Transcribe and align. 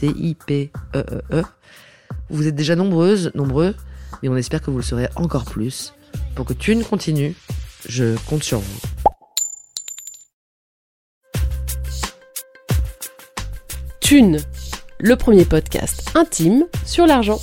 T-I-P-E-E-E. 0.00 1.42
Vous 2.30 2.46
êtes 2.46 2.54
déjà 2.54 2.74
nombreuses, 2.74 3.30
nombreux, 3.34 3.74
mais 4.22 4.30
on 4.30 4.36
espère 4.36 4.62
que 4.62 4.70
vous 4.70 4.78
le 4.78 4.82
serez 4.82 5.08
encore 5.14 5.44
plus. 5.44 5.92
Pour 6.34 6.46
que 6.46 6.54
Thune 6.54 6.82
continue, 6.82 7.34
je 7.86 8.16
compte 8.26 8.42
sur 8.42 8.60
vous. 8.60 8.80
Thune, 14.00 14.38
le 14.98 15.16
premier 15.16 15.44
podcast 15.44 16.10
intime 16.14 16.64
sur 16.86 17.06
l'argent. 17.06 17.38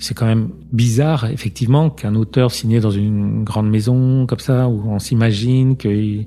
C'est 0.00 0.14
quand 0.14 0.26
même 0.26 0.50
bizarre, 0.72 1.26
effectivement, 1.26 1.88
qu'un 1.88 2.16
auteur 2.16 2.50
signé 2.50 2.80
dans 2.80 2.90
une 2.90 3.44
grande 3.44 3.70
maison 3.70 4.26
comme 4.26 4.40
ça, 4.40 4.68
où 4.68 4.90
on 4.90 4.98
s'imagine 4.98 5.76
qu'il 5.76 6.26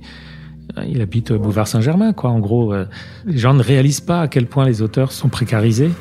il 0.88 1.02
habite 1.02 1.34
Boulevard 1.34 1.68
Saint-Germain, 1.68 2.14
quoi. 2.14 2.30
En 2.30 2.40
gros, 2.40 2.74
euh, 2.74 2.86
les 3.26 3.38
gens 3.38 3.54
ne 3.54 3.62
réalisent 3.62 4.02
pas 4.02 4.22
à 4.22 4.28
quel 4.28 4.48
point 4.48 4.66
les 4.66 4.82
auteurs 4.82 5.12
sont 5.12 5.30
précarisés. 5.30 5.92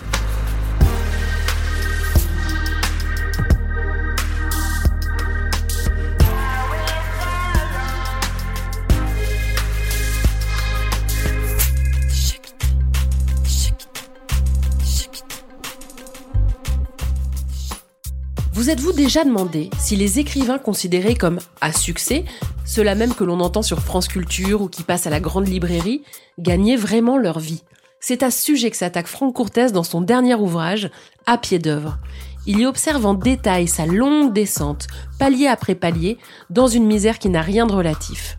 Êtes-vous 18.72 18.94
déjà 18.94 19.22
demandé 19.22 19.68
si 19.78 19.96
les 19.96 20.18
écrivains 20.18 20.56
considérés 20.56 21.14
comme 21.14 21.40
à 21.60 21.74
succès, 21.74 22.24
ceux-là 22.64 22.94
même 22.94 23.12
que 23.12 23.22
l'on 23.22 23.40
entend 23.40 23.60
sur 23.60 23.80
France 23.80 24.08
Culture 24.08 24.62
ou 24.62 24.68
qui 24.68 24.82
passent 24.82 25.06
à 25.06 25.10
la 25.10 25.20
grande 25.20 25.46
librairie, 25.46 26.02
gagnaient 26.38 26.76
vraiment 26.76 27.18
leur 27.18 27.38
vie? 27.38 27.64
C'est 28.00 28.22
à 28.22 28.30
ce 28.30 28.42
sujet 28.42 28.70
que 28.70 28.78
s'attaque 28.78 29.08
Franck 29.08 29.34
Courtès 29.34 29.72
dans 29.72 29.82
son 29.82 30.00
dernier 30.00 30.36
ouvrage, 30.36 30.90
À 31.26 31.36
pied 31.36 31.58
d'œuvre. 31.58 31.98
Il 32.46 32.60
y 32.60 32.64
observe 32.64 33.04
en 33.04 33.12
détail 33.12 33.68
sa 33.68 33.84
longue 33.84 34.32
descente, 34.32 34.86
palier 35.18 35.48
après 35.48 35.74
palier, 35.74 36.16
dans 36.48 36.66
une 36.66 36.86
misère 36.86 37.18
qui 37.18 37.28
n'a 37.28 37.42
rien 37.42 37.66
de 37.66 37.74
relatif. 37.74 38.38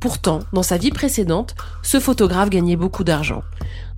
Pourtant, 0.00 0.40
dans 0.54 0.62
sa 0.62 0.78
vie 0.78 0.92
précédente, 0.92 1.56
ce 1.82 2.00
photographe 2.00 2.48
gagnait 2.48 2.76
beaucoup 2.76 3.04
d'argent. 3.04 3.42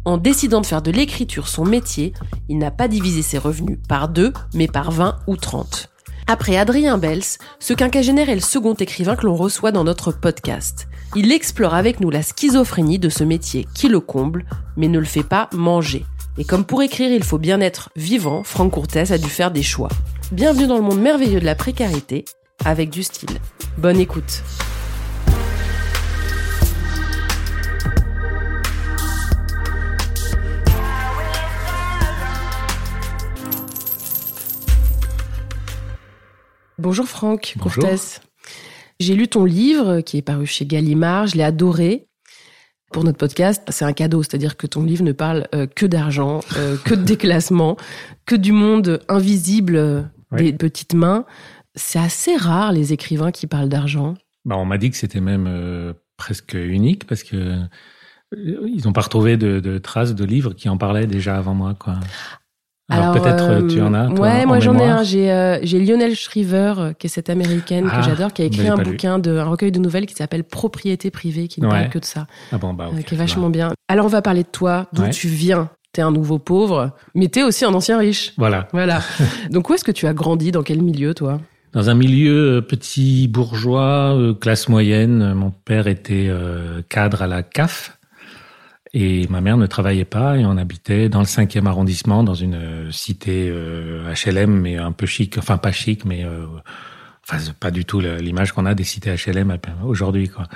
En 0.07 0.17
décidant 0.17 0.63
de 0.63 0.67
faire 0.67 0.83
de 0.83 0.91
l'écriture 0.91 1.47
son 1.47 1.65
métier, 1.65 2.15
il 2.49 2.59
n'a 2.59 2.71
pas 2.71 2.89
divisé 2.89 3.21
ses 3.21 3.39
revenus 3.39 3.79
par 3.87 4.09
deux, 4.09 4.33
mais 4.55 4.67
par 4.67 4.91
20 4.91 5.19
ou 5.27 5.37
30. 5.37 5.91
Après 6.27 6.57
Adrien 6.57 6.97
Bels, 6.97 7.23
ce 7.59 7.75
quinquagénaire 7.75 8.31
est 8.31 8.35
le 8.35 8.41
second 8.41 8.75
écrivain 8.75 9.17
que 9.17 9.27
l'on 9.27 9.37
reçoit 9.37 9.73
dans 9.73 9.85
notre 9.85 10.13
podcast. 10.13 10.89
Il 11.17 11.33
explore 11.33 11.75
avec 11.75 12.01
nous 12.01 12.09
la 12.09 12.23
schizophrénie 12.23 12.99
de 12.99 13.09
ce 13.09 13.25
métier 13.25 13.67
qui 13.75 13.89
le 13.89 14.01
comble, 14.01 14.47
mais 14.77 14.89
ne 14.89 14.99
le 14.99 15.05
fait 15.05 15.25
pas 15.25 15.51
manger. 15.53 16.07
Et 16.39 16.45
comme 16.45 16.65
pour 16.65 16.83
écrire 16.83 17.11
il 17.11 17.25
faut 17.25 17.39
bien 17.39 17.61
être 17.61 17.91
vivant, 17.97 18.43
Franck 18.43 18.73
Courtès 18.73 19.11
a 19.11 19.19
dû 19.19 19.29
faire 19.29 19.51
des 19.51 19.65
choix. 19.65 19.91
Bienvenue 20.33 20.69
dans 20.69 20.77
le 20.77 20.83
monde 20.83 21.01
merveilleux 21.01 21.41
de 21.41 21.45
la 21.45 21.57
précarité, 21.57 22.25
avec 22.65 22.89
du 22.89 23.03
style. 23.03 23.39
Bonne 23.77 23.99
écoute. 23.99 24.43
Bonjour 36.81 37.07
Franck 37.07 37.55
Bonjour. 37.59 37.83
Courtès. 37.83 38.21
J'ai 38.99 39.15
lu 39.15 39.29
ton 39.29 39.45
livre 39.45 40.01
qui 40.01 40.17
est 40.19 40.23
paru 40.23 40.47
chez 40.47 40.65
Gallimard, 40.67 41.27
je 41.27 41.37
l'ai 41.37 41.43
adoré. 41.43 42.07
Pour 42.93 43.05
notre 43.05 43.19
podcast, 43.19 43.63
c'est 43.69 43.85
un 43.85 43.93
cadeau, 43.93 44.23
c'est-à-dire 44.23 44.57
que 44.57 44.67
ton 44.67 44.83
livre 44.83 45.05
ne 45.05 45.13
parle 45.13 45.47
euh, 45.55 45.67
que 45.67 45.87
d'argent, 45.87 46.41
euh, 46.57 46.77
que 46.85 46.95
de 46.95 47.03
déclassement, 47.05 47.77
que 48.27 48.35
du 48.35 48.53
monde 48.53 49.01
invisible 49.09 49.77
euh, 49.77 50.03
Oui. 50.33 50.45
des 50.45 50.53
petites 50.55 50.95
mains. 50.95 51.25
C'est 51.75 52.01
assez 52.01 52.35
rare 52.37 52.73
les 52.73 52.93
écrivains 52.93 53.31
qui 53.31 53.47
parlent 53.47 53.69
d'argent. 53.69 54.15
Bah, 54.45 54.57
on 54.57 54.65
m'a 54.65 54.79
dit 54.79 54.91
que 54.91 54.97
c'était 54.97 55.21
même 55.21 55.47
euh, 55.47 55.93
presque 56.17 56.55
unique 56.55 57.07
parce 57.07 57.23
que 57.23 57.59
ils 58.37 58.83
n'ont 58.85 58.93
pas 58.93 59.01
retrouvé 59.01 59.37
de, 59.37 59.59
de 59.61 59.79
traces 59.79 60.15
de 60.15 60.25
livres 60.25 60.55
qui 60.55 60.69
en 60.69 60.77
parlaient 60.79 61.09
déjà 61.09 61.37
avant 61.37 61.55
moi, 61.55 61.75
quoi. 61.79 61.99
Alors, 62.91 63.13
peut-être 63.15 63.45
euh, 63.51 63.67
tu 63.69 63.81
en 63.81 63.95
as. 63.95 64.07
toi, 64.09 64.19
Ouais, 64.21 64.45
en 64.45 64.47
moi 64.49 64.61
j'en 64.61 64.79
ai 64.79 64.85
un. 64.85 65.03
J'ai 65.03 65.31
euh, 65.31 65.59
j'ai 65.63 65.79
Lionel 65.85 66.15
Shriver, 66.15 66.75
euh, 66.79 66.93
qui 66.93 67.07
est 67.07 67.11
cette 67.11 67.31
américaine 67.31 67.89
Ah, 67.91 67.99
que 68.01 68.05
j'adore, 68.05 68.33
qui 68.33 68.43
a 68.43 68.45
écrit 68.47 68.69
un 68.69 68.77
lu. 68.77 68.85
bouquin 68.85 69.19
de 69.19 69.37
un 69.39 69.45
recueil 69.45 69.73
de 69.73 69.79
nouvelles 69.79 70.07
qui 70.07 70.15
s'appelle 70.15 70.45
Propriété 70.45 71.11
privée, 71.11 71.49
qui 71.49 71.61
ne 71.61 71.67
Ouais. 71.67 71.73
parle 71.73 71.89
que 71.89 71.99
de 71.99 72.05
ça. 72.05 72.27
Ah 72.53 72.59
bon, 72.59 72.75
bah, 72.75 72.89
euh, 72.93 72.99
ok, 72.99 73.05
qui 73.05 73.15
est 73.15 73.17
va. 73.17 73.25
vachement 73.25 73.51
bien. 73.51 73.71
Alors 73.89 74.07
on 74.07 74.09
va 74.09 74.23
parler 74.23 74.43
de 74.43 74.49
toi, 74.51 74.87
d'où 74.93 75.03
Ouais. 75.03 75.11
tu 75.11 75.29
viens. 75.29 75.71
T'es 75.93 76.03
un 76.03 76.13
nouveau 76.13 76.39
pauvre, 76.39 76.93
mais 77.17 77.27
t'es 77.29 77.43
aussi 77.43 77.65
un 77.65 77.75
ancien 77.75 77.99
riche. 77.99 78.33
Voilà. 78.39 78.69
Voilà. 78.73 79.01
Donc 79.51 79.69
où 79.71 79.75
est-ce 79.75 79.85
que 79.85 79.91
tu 79.93 80.07
as 80.07 80.13
grandi? 80.15 80.53
Dans 80.53 80.63
quel 80.63 80.83
milieu, 80.83 81.15
toi? 81.15 81.41
Dans 81.73 81.91
un 81.91 81.95
milieu 81.95 82.65
petit 82.69 83.29
bourgeois, 83.29 84.17
classe 84.41 84.69
moyenne, 84.69 85.35
mon 85.35 85.51
père 85.51 85.87
était 85.87 86.29
cadre 86.89 87.23
à 87.23 87.27
la 87.29 87.43
CAF 87.43 87.97
et 88.93 89.27
ma 89.29 89.41
mère 89.41 89.57
ne 89.57 89.67
travaillait 89.67 90.05
pas 90.05 90.37
et 90.37 90.45
on 90.45 90.57
habitait 90.57 91.09
dans 91.09 91.21
le 91.21 91.25
cinquième 91.27 91.67
arrondissement, 91.67 92.25
dans 92.25 92.35
une 92.35 92.55
euh, 92.55 92.91
cité 92.91 93.49
euh, 93.49 94.13
HLM, 94.15 94.51
mais 94.51 94.77
un 94.77 94.93
peu 94.93 95.07
chic, 95.07 95.39
enfin 95.39 95.59
pas 95.59 95.73
chic, 95.73 96.05
mais 96.05 96.25
euh, 96.25 96.47
enfin 97.29 97.39
pas 97.61 97.71
du 97.71 97.85
tout 97.85 98.01
l'image 98.01 98.53
qu'on 98.53 98.67
a 98.67 98.75
des 98.75 98.85
cités 98.85 99.15
HLM 99.15 99.57
aujourd'hui, 99.85 100.29
quoi. 100.29 100.47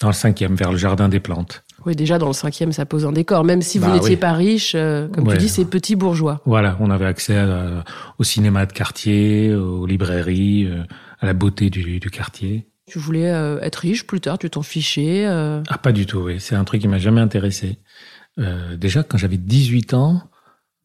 Dans 0.00 0.08
le 0.08 0.14
cinquième, 0.14 0.56
vers 0.56 0.72
le 0.72 0.78
jardin 0.78 1.08
des 1.08 1.20
plantes. 1.20 1.62
Oui, 1.86 1.94
déjà 1.94 2.18
dans 2.18 2.26
le 2.26 2.32
cinquième, 2.32 2.72
ça 2.72 2.86
pose 2.86 3.06
un 3.06 3.12
décor. 3.12 3.44
Même 3.44 3.62
si 3.62 3.78
vous 3.78 3.86
Bah 3.86 3.92
n'étiez 3.94 4.10
oui. 4.10 4.16
pas 4.16 4.32
riche, 4.32 4.72
euh, 4.74 5.06
comme 5.08 5.28
Ouais. 5.28 5.34
tu 5.34 5.38
dis, 5.38 5.48
c'est 5.48 5.64
petit 5.64 5.94
bourgeois. 5.94 6.40
Voilà, 6.44 6.76
on 6.80 6.90
avait 6.90 7.04
accès 7.06 7.36
à- 7.36 7.84
au 8.18 8.24
cinéma 8.24 8.66
de 8.66 8.72
quartier, 8.72 9.54
aux 9.54 9.86
librairies, 9.86 10.66
euh, 10.66 10.82
à 11.20 11.26
la 11.26 11.34
beauté 11.34 11.70
du, 11.70 12.00
du 12.00 12.10
quartier. 12.10 12.66
Tu 12.92 12.98
voulais 12.98 13.30
euh, 13.32 13.58
être 13.62 13.76
riche 13.76 14.06
plus 14.06 14.20
tard, 14.20 14.38
tu 14.38 14.50
t'en 14.50 14.60
fichais. 14.60 15.24
euh. 15.26 15.62
Ah, 15.70 15.78
pas 15.78 15.92
du 15.92 16.04
tout, 16.04 16.18
oui. 16.18 16.38
C'est 16.40 16.54
un 16.56 16.64
truc 16.64 16.82
qui 16.82 16.88
m'a 16.88 16.98
jamais 16.98 17.22
intéressé. 17.22 17.78
Euh, 18.38 18.76
déjà, 18.76 19.02
quand 19.02 19.16
j'avais 19.16 19.38
18 19.38 19.94
ans, 19.94 20.20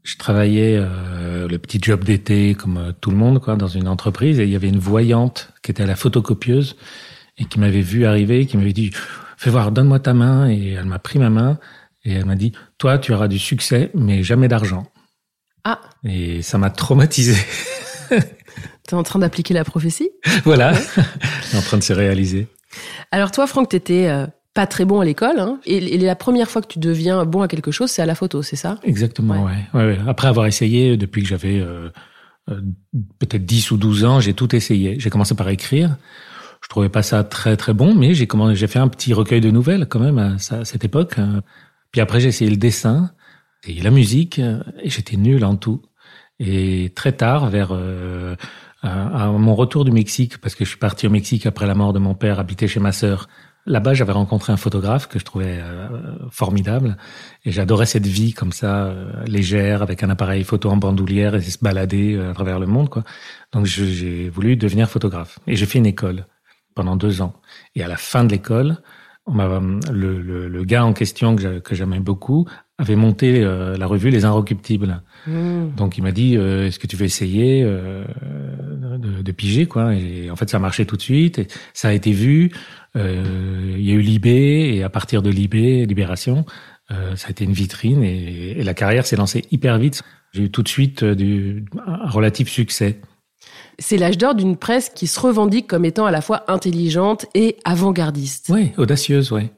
je 0.03 0.15
travaillais 0.15 0.77
euh, 0.79 1.49
le 1.49 1.57
petit 1.57 1.79
job 1.81 2.05
d'été 2.05 2.55
comme 2.55 2.77
euh, 2.77 2.91
tout 2.93 3.11
le 3.11 3.17
monde, 3.17 3.41
quoi, 3.41 3.57
dans 3.57 3.67
une 3.67 3.89
entreprise, 3.89 4.39
et 4.39 4.45
il 4.45 4.49
y 4.49 4.55
avait 4.55 4.69
une 4.69 4.79
voyante 4.79 5.51
qui 5.61 5.71
était 5.71 5.83
à 5.83 5.85
la 5.85 5.97
photocopieuse 5.97 6.77
et 7.37 7.43
qui 7.43 7.59
m'avait 7.59 7.81
vu 7.81 8.05
arriver, 8.05 8.45
qui 8.45 8.55
m'avait 8.55 8.71
dit 8.71 8.91
"Fais 9.35 9.49
voir, 9.49 9.73
donne-moi 9.73 9.99
ta 9.99 10.13
main." 10.13 10.49
Et 10.49 10.69
elle 10.79 10.85
m'a 10.85 10.99
pris 10.99 11.19
ma 11.19 11.29
main 11.29 11.59
et 12.05 12.13
elle 12.13 12.25
m'a 12.25 12.35
dit 12.35 12.53
"Toi, 12.77 12.99
tu 12.99 13.11
auras 13.11 13.27
du 13.27 13.37
succès, 13.37 13.91
mais 13.93 14.23
jamais 14.23 14.47
d'argent." 14.47 14.89
Ah, 15.65 15.81
Et 16.05 16.41
ça 16.41 16.57
m'a 16.57 16.69
traumatisé. 16.69 17.35
t'es 18.87 18.95
en 18.95 19.03
train 19.03 19.19
d'appliquer 19.19 19.53
la 19.53 19.63
prophétie 19.63 20.09
voilà, 20.43 20.73
en 21.53 21.61
train 21.61 21.77
de 21.77 21.83
se 21.83 21.93
réaliser. 21.93 22.47
Alors 23.11 23.31
toi, 23.31 23.47
Franck, 23.47 23.69
t'étais 23.69 24.07
euh, 24.07 24.25
pas 24.53 24.65
très 24.65 24.85
bon 24.85 24.99
à 24.99 25.05
l'école, 25.05 25.39
hein, 25.39 25.59
et, 25.65 25.77
et 25.77 25.97
la 25.97 26.15
première 26.15 26.49
fois 26.49 26.61
que 26.61 26.67
tu 26.67 26.79
deviens 26.79 27.25
bon 27.25 27.41
à 27.41 27.47
quelque 27.47 27.71
chose, 27.71 27.91
c'est 27.91 28.01
à 28.01 28.05
la 28.05 28.15
photo, 28.15 28.41
c'est 28.41 28.55
ça? 28.55 28.79
Exactement, 28.83 29.43
ouais. 29.43 29.65
Ouais, 29.73 29.85
ouais. 29.85 29.99
Après 30.07 30.27
avoir 30.27 30.47
essayé 30.47 30.97
depuis 30.97 31.21
que 31.21 31.27
j'avais 31.27 31.59
euh, 31.59 31.89
peut-être 33.19 33.45
10 33.45 33.71
ou 33.71 33.77
12 33.77 34.05
ans, 34.05 34.19
j'ai 34.19 34.33
tout 34.33 34.55
essayé. 34.55 34.99
J'ai 34.99 35.09
commencé 35.09 35.35
par 35.35 35.49
écrire. 35.49 35.97
Je 36.61 36.69
trouvais 36.69 36.89
pas 36.89 37.03
ça 37.03 37.23
très 37.23 37.55
très 37.55 37.73
bon, 37.73 37.93
mais 37.93 38.13
j'ai 38.13 38.25
commencé, 38.25 38.55
j'ai 38.55 38.67
fait 38.67 38.79
un 38.79 38.87
petit 38.87 39.13
recueil 39.13 39.41
de 39.41 39.51
nouvelles 39.51 39.85
quand 39.87 39.99
même 39.99 40.17
à, 40.17 40.37
cette 40.39 40.83
époque. 40.83 41.15
Puis 41.91 42.01
après, 42.01 42.19
j'ai 42.19 42.29
essayé 42.29 42.49
le 42.49 42.57
dessin 42.57 43.11
et 43.63 43.81
la 43.81 43.91
musique, 43.91 44.39
et 44.39 44.89
j'étais 44.89 45.17
nul 45.17 45.45
en 45.45 45.55
tout. 45.55 45.81
Et 46.39 46.91
très 46.95 47.13
tard, 47.13 47.49
vers 47.49 47.69
euh, 47.71 48.35
à, 48.81 49.27
mon 49.31 49.55
retour 49.55 49.85
du 49.85 49.91
Mexique, 49.91 50.37
parce 50.39 50.55
que 50.55 50.63
je 50.63 50.69
suis 50.69 50.79
parti 50.79 51.07
au 51.07 51.09
Mexique 51.09 51.45
après 51.45 51.65
la 51.65 51.75
mort 51.75 51.93
de 51.93 51.99
mon 51.99 52.13
père, 52.13 52.39
habiter 52.39 52.67
chez 52.67 52.79
ma 52.79 52.91
sœur. 52.91 53.27
Là-bas, 53.65 53.93
j'avais 53.93 54.13
rencontré 54.13 54.53
un 54.53 54.57
photographe 54.57 55.07
que 55.07 55.19
je 55.19 55.25
trouvais 55.25 55.59
euh, 55.59 55.89
formidable, 56.31 56.97
et 57.43 57.51
j'adorais 57.51 57.85
cette 57.85 58.05
vie 58.05 58.33
comme 58.33 58.51
ça, 58.51 58.85
euh, 58.85 59.25
légère, 59.25 59.81
avec 59.81 60.03
un 60.03 60.09
appareil 60.09 60.43
photo 60.43 60.69
en 60.69 60.77
bandoulière 60.77 61.35
et 61.35 61.41
se 61.41 61.57
balader 61.59 62.17
à 62.17 62.33
travers 62.33 62.59
le 62.59 62.67
monde, 62.67 62.89
quoi. 62.89 63.03
Donc 63.51 63.65
j'ai 63.65 64.29
voulu 64.29 64.55
devenir 64.55 64.89
photographe, 64.89 65.39
et 65.47 65.55
j'ai 65.55 65.65
fait 65.65 65.79
une 65.79 65.85
école 65.85 66.27
pendant 66.75 66.95
deux 66.95 67.21
ans. 67.21 67.33
Et 67.75 67.83
à 67.83 67.87
la 67.87 67.97
fin 67.97 68.23
de 68.23 68.31
l'école, 68.31 68.77
le, 69.27 70.21
le, 70.21 70.47
le, 70.47 70.63
gars 70.63 70.85
en 70.85 70.93
question 70.93 71.35
que 71.35 71.75
j'aimais 71.75 71.99
beaucoup 71.99 72.47
avait 72.77 72.95
monté 72.95 73.43
euh, 73.43 73.75
la 73.75 73.87
revue 73.87 74.09
Les 74.09 74.25
Inrecuptibles. 74.25 75.01
Mmh. 75.25 75.69
Donc 75.75 75.97
il 75.97 76.03
m'a 76.03 76.11
dit 76.11 76.37
euh, 76.37 76.67
est-ce 76.67 76.79
que 76.79 76.87
tu 76.87 76.95
veux 76.95 77.05
essayer 77.05 77.63
euh, 77.63 78.03
de, 78.99 79.21
de, 79.21 79.31
piger 79.31 79.65
quoi? 79.65 79.95
Et 79.95 80.29
en 80.29 80.35
fait 80.35 80.49
ça 80.49 80.57
a 80.57 80.59
marché 80.59 80.85
tout 80.85 80.95
de 80.95 81.01
suite. 81.01 81.39
Et 81.39 81.47
ça 81.73 81.89
a 81.89 81.93
été 81.93 82.11
vu. 82.11 82.51
il 82.95 83.81
y 83.81 83.91
a 83.91 83.93
eu 83.93 84.01
Libé 84.01 84.75
et 84.75 84.83
à 84.83 84.89
partir 84.89 85.21
de 85.21 85.29
Libé, 85.29 85.85
Libération, 85.85 86.45
ça 86.89 87.27
a 87.27 87.29
été 87.29 87.43
une 87.43 87.53
vitrine 87.53 88.03
et, 88.03 88.59
et 88.59 88.63
la 88.63 88.73
carrière 88.73 89.05
s'est 89.05 89.17
lancée 89.17 89.43
hyper 89.51 89.77
vite. 89.77 90.03
J'ai 90.33 90.43
eu 90.43 90.51
tout 90.51 90.63
de 90.63 90.69
suite 90.69 91.03
du, 91.03 91.65
un 91.85 92.09
relatif 92.09 92.49
succès. 92.49 92.99
C'est 93.79 93.97
l'âge 93.97 94.17
d'or 94.17 94.35
d'une 94.35 94.57
presse 94.57 94.89
qui 94.89 95.07
se 95.07 95.19
revendique 95.19 95.67
comme 95.67 95.85
étant 95.85 96.05
à 96.05 96.11
la 96.11 96.21
fois 96.21 96.43
intelligente 96.51 97.27
et 97.33 97.57
avant-gardiste. 97.63 98.47
Oui, 98.49 98.71
audacieuse, 98.77 99.31
oui. 99.31 99.49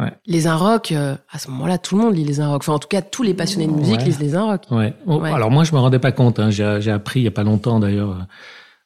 Ouais. 0.00 0.12
Les 0.26 0.48
Inrocks, 0.48 0.90
euh, 0.90 1.14
à 1.30 1.38
ce 1.38 1.48
moment-là, 1.50 1.78
tout 1.78 1.96
le 1.96 2.02
monde 2.02 2.16
lit 2.16 2.24
les 2.24 2.40
Inrocks. 2.40 2.62
Enfin, 2.62 2.72
en 2.72 2.78
tout 2.80 2.88
cas, 2.88 3.00
tous 3.00 3.22
les 3.22 3.32
passionnés 3.32 3.68
de 3.68 3.72
musique 3.72 4.02
lisent 4.02 4.18
les 4.18 4.34
Inrocks. 4.34 4.66
Ouais. 4.70 4.92
Oh, 5.06 5.20
ouais. 5.20 5.30
Alors 5.32 5.52
moi, 5.52 5.62
je 5.62 5.72
me 5.72 5.78
rendais 5.78 6.00
pas 6.00 6.10
compte. 6.10 6.40
Hein. 6.40 6.50
J'ai 6.50 6.90
appris 6.90 7.20
il 7.20 7.24
y 7.24 7.28
a 7.28 7.32
pas 7.32 7.44
longtemps, 7.44 7.78
d'ailleurs, 7.78 8.10
euh, 8.10 8.22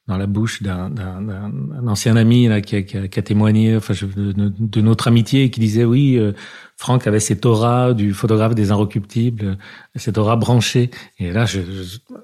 dans 0.09 0.17
la 0.17 0.27
bouche 0.27 0.63
d'un 0.63 0.91
ancien 1.87 2.17
ami 2.17 2.49
là, 2.49 2.63
qui, 2.63 2.77
a, 2.77 2.83
qui, 2.83 2.97
a, 2.97 3.09
qui 3.09 3.19
a 3.19 3.23
témoigné 3.23 3.77
enfin, 3.77 3.93
de, 4.17 4.33
de, 4.59 4.81
notre 4.81 5.07
amitié 5.07 5.51
qui 5.51 5.61
disait 5.61 5.85
oui, 5.85 6.17
euh, 6.17 6.33
Franck 6.79 7.07
avait 7.07 7.21
cette 7.21 7.45
aura 7.45 7.93
du 7.93 8.15
photographe 8.15 8.55
des 8.55 8.73
inrecuptibles, 8.73 9.59
cette 9.97 10.17
aura 10.17 10.37
branchée. 10.37 10.91
Et 11.19 11.31
là, 11.31 11.45
je, 11.45 11.61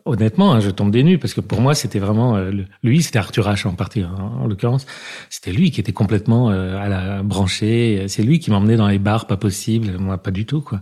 honnêtement, 0.06 0.54
hein, 0.54 0.60
je 0.60 0.70
tombe 0.70 0.90
des 0.90 1.02
nues 1.02 1.18
parce 1.18 1.34
que 1.34 1.42
pour 1.42 1.60
moi, 1.60 1.74
c'était 1.74 1.98
vraiment 1.98 2.36
euh, 2.36 2.52
lui, 2.82 3.02
c'était 3.02 3.18
Arthur 3.18 3.46
H 3.46 3.68
en 3.68 3.74
partie, 3.74 4.02
en, 4.02 4.46
l'occurrence. 4.46 4.86
C'était 5.28 5.52
lui 5.52 5.70
qui 5.70 5.80
était 5.80 5.92
complètement 5.92 6.50
euh, 6.50 6.78
à 6.78 6.88
la 6.88 7.22
branchée. 7.22 8.06
C'est 8.08 8.22
lui 8.22 8.38
qui 8.38 8.50
m'emmenait 8.50 8.76
dans 8.76 8.88
les 8.88 8.98
bars, 8.98 9.26
pas 9.26 9.36
possible. 9.36 9.98
Moi, 9.98 10.16
pas 10.16 10.30
du 10.30 10.46
tout. 10.46 10.62
Quoi. 10.62 10.80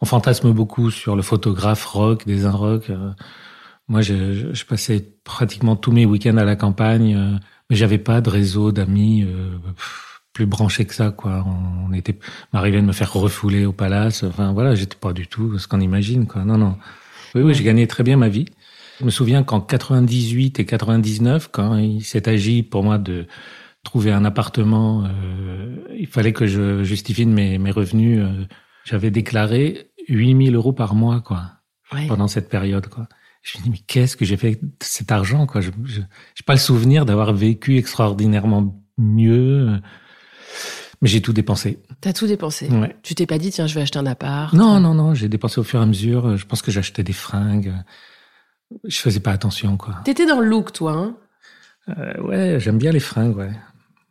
On 0.00 0.06
fantasme 0.06 0.52
beaucoup 0.52 0.90
sur 0.90 1.16
le 1.16 1.22
photographe 1.22 1.84
rock 1.84 2.24
des 2.26 2.46
inrocks. 2.46 2.90
Moi, 3.90 4.02
je, 4.02 4.54
je, 4.54 4.64
passais 4.64 5.04
pratiquement 5.24 5.74
tous 5.74 5.90
mes 5.90 6.06
week-ends 6.06 6.36
à 6.36 6.44
la 6.44 6.54
campagne, 6.54 7.16
euh, 7.16 7.36
mais 7.68 7.76
j'avais 7.76 7.98
pas 7.98 8.20
de 8.20 8.30
réseau 8.30 8.70
d'amis 8.70 9.24
euh, 9.24 9.58
plus 10.32 10.46
branchés 10.46 10.84
que 10.84 10.94
ça, 10.94 11.10
quoi. 11.10 11.44
On 11.44 11.92
était, 11.92 12.16
m'arrivait 12.52 12.80
de 12.80 12.86
me 12.86 12.92
faire 12.92 13.12
refouler 13.12 13.66
au 13.66 13.72
palace. 13.72 14.22
Enfin, 14.22 14.52
voilà, 14.52 14.76
j'étais 14.76 14.96
pas 14.96 15.12
du 15.12 15.26
tout 15.26 15.58
ce 15.58 15.66
qu'on 15.66 15.80
imagine, 15.80 16.28
quoi. 16.28 16.44
Non, 16.44 16.56
non. 16.56 16.76
Oui, 17.34 17.42
oui, 17.42 17.52
j'ai 17.52 17.64
gagné 17.64 17.88
très 17.88 18.04
bien 18.04 18.16
ma 18.16 18.28
vie. 18.28 18.46
Je 19.00 19.04
me 19.04 19.10
souviens 19.10 19.42
qu'en 19.42 19.60
98 19.60 20.60
et 20.60 20.66
99, 20.66 21.48
quand 21.50 21.76
il 21.76 22.04
s'est 22.04 22.28
agi 22.28 22.62
pour 22.62 22.84
moi 22.84 22.98
de 22.98 23.26
trouver 23.82 24.12
un 24.12 24.24
appartement, 24.24 25.04
euh, 25.04 25.76
il 25.98 26.06
fallait 26.06 26.32
que 26.32 26.46
je 26.46 26.84
justifie 26.84 27.26
de 27.26 27.32
mes, 27.32 27.58
mes 27.58 27.72
revenus. 27.72 28.20
Euh, 28.22 28.44
J'avais 28.84 29.10
déclaré 29.10 29.90
8000 30.08 30.54
euros 30.54 30.72
par 30.72 30.94
mois, 30.94 31.20
quoi, 31.20 31.42
pendant 32.08 32.28
cette 32.28 32.48
période, 32.48 32.86
quoi. 32.88 33.08
Je 33.42 33.58
me 33.58 33.64
dis, 33.64 33.70
mais 33.70 33.78
qu'est-ce 33.86 34.16
que 34.16 34.24
j'ai 34.24 34.36
fait 34.36 34.60
de 34.62 34.70
cet 34.80 35.12
argent, 35.12 35.46
quoi? 35.46 35.60
Je, 35.60 35.70
je, 35.84 36.00
j'ai 36.00 36.44
pas 36.44 36.52
le 36.52 36.58
souvenir 36.58 37.06
d'avoir 37.06 37.32
vécu 37.32 37.78
extraordinairement 37.78 38.82
mieux. 38.98 39.80
Mais 41.02 41.08
j'ai 41.08 41.22
tout 41.22 41.32
dépensé. 41.32 41.78
T'as 42.00 42.12
tout 42.12 42.26
dépensé. 42.26 42.68
Ouais. 42.68 42.94
Tu 43.02 43.14
t'es 43.14 43.26
pas 43.26 43.38
dit, 43.38 43.50
tiens, 43.50 43.66
je 43.66 43.74
vais 43.74 43.80
acheter 43.80 43.98
un 43.98 44.06
appart. 44.06 44.52
Non, 44.52 44.80
non, 44.80 44.94
non. 44.94 45.14
J'ai 45.14 45.28
dépensé 45.28 45.58
au 45.58 45.64
fur 45.64 45.80
et 45.80 45.82
à 45.82 45.86
mesure. 45.86 46.36
Je 46.36 46.44
pense 46.44 46.60
que 46.60 46.70
j'achetais 46.70 47.02
des 47.02 47.14
fringues. 47.14 47.72
Je 48.84 48.98
faisais 48.98 49.20
pas 49.20 49.32
attention, 49.32 49.76
quoi. 49.76 49.96
T'étais 50.04 50.26
dans 50.26 50.40
le 50.40 50.46
look, 50.46 50.72
toi, 50.72 50.92
hein? 50.92 51.16
Euh, 51.88 52.20
ouais, 52.20 52.60
j'aime 52.60 52.78
bien 52.78 52.92
les 52.92 53.00
fringues, 53.00 53.36
ouais. 53.36 53.50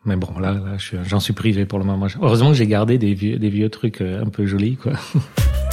Mais 0.05 0.15
bon, 0.15 0.39
là, 0.39 0.53
là 0.53 0.77
j'en 1.03 1.19
suis 1.19 1.33
privé 1.33 1.65
pour 1.65 1.77
le 1.77 1.85
moment. 1.85 2.07
Heureusement 2.21 2.49
que 2.49 2.55
j'ai 2.55 2.67
gardé 2.67 2.97
des 2.97 3.13
vieux, 3.13 3.37
des 3.37 3.49
vieux 3.49 3.69
trucs 3.69 4.01
euh, 4.01 4.23
un 4.23 4.29
peu 4.29 4.45
jolis, 4.45 4.77
quoi. 4.77 4.93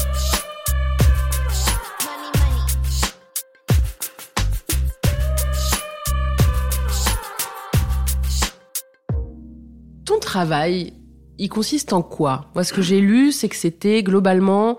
travail, 10.36 10.92
il 11.38 11.48
consiste 11.48 11.94
en 11.94 12.02
quoi? 12.02 12.50
Moi, 12.54 12.62
ce 12.62 12.74
que 12.74 12.82
j'ai 12.82 13.00
lu, 13.00 13.32
c'est 13.32 13.48
que 13.48 13.56
c'était 13.56 14.02
globalement 14.02 14.78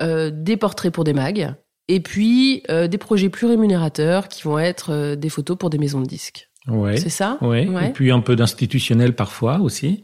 euh, 0.00 0.30
des 0.32 0.56
portraits 0.56 0.90
pour 0.90 1.04
des 1.04 1.12
mags 1.12 1.54
et 1.88 2.00
puis 2.00 2.62
euh, 2.70 2.88
des 2.88 2.96
projets 2.96 3.28
plus 3.28 3.46
rémunérateurs 3.46 4.28
qui 4.28 4.42
vont 4.44 4.58
être 4.58 4.92
euh, 4.92 5.14
des 5.14 5.28
photos 5.28 5.58
pour 5.58 5.68
des 5.68 5.76
maisons 5.76 6.00
de 6.00 6.06
disques. 6.06 6.48
Ouais. 6.66 6.96
C'est 6.96 7.10
ça? 7.10 7.36
Ouais. 7.42 7.68
Et 7.88 7.92
puis 7.92 8.10
un 8.10 8.20
peu 8.20 8.36
d'institutionnel 8.36 9.14
parfois 9.14 9.58
aussi. 9.60 10.02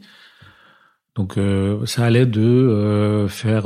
Donc 1.15 1.37
ça 1.85 2.05
allait 2.05 2.25
de 2.25 3.27
faire 3.29 3.65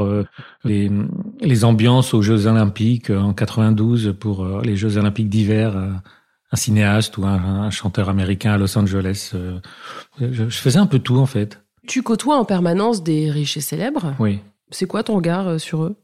les, 0.65 0.91
les, 1.39 1.63
ambiances 1.63 2.13
aux 2.13 2.21
Jeux 2.21 2.45
Olympiques 2.45 3.09
en 3.09 3.33
92 3.33 4.15
pour 4.19 4.45
les 4.63 4.75
Jeux 4.75 4.97
Olympiques 4.97 5.29
d'hiver 5.29 6.01
un 6.51 6.55
cinéaste 6.55 7.17
ou 7.17 7.25
un, 7.25 7.69
chanteur 7.71 8.09
américain 8.09 8.53
à 8.53 8.57
Los 8.57 8.77
Angeles. 8.77 9.31
Euh, 9.33 9.59
je, 10.19 10.45
faisais 10.49 10.79
un 10.79 10.85
peu 10.85 10.99
tout 10.99 11.17
en 11.17 11.25
fait. 11.25 11.61
Tu 11.87 12.03
côtoies 12.03 12.37
en 12.37 12.45
permanence 12.45 13.03
des 13.03 13.29
riches 13.29 13.57
et 13.57 13.61
célèbres? 13.61 14.15
Oui. 14.19 14.39
C'est 14.71 14.87
quoi 14.87 15.03
ton 15.03 15.15
regard 15.15 15.47
euh, 15.47 15.57
sur 15.57 15.83
eux? 15.83 15.95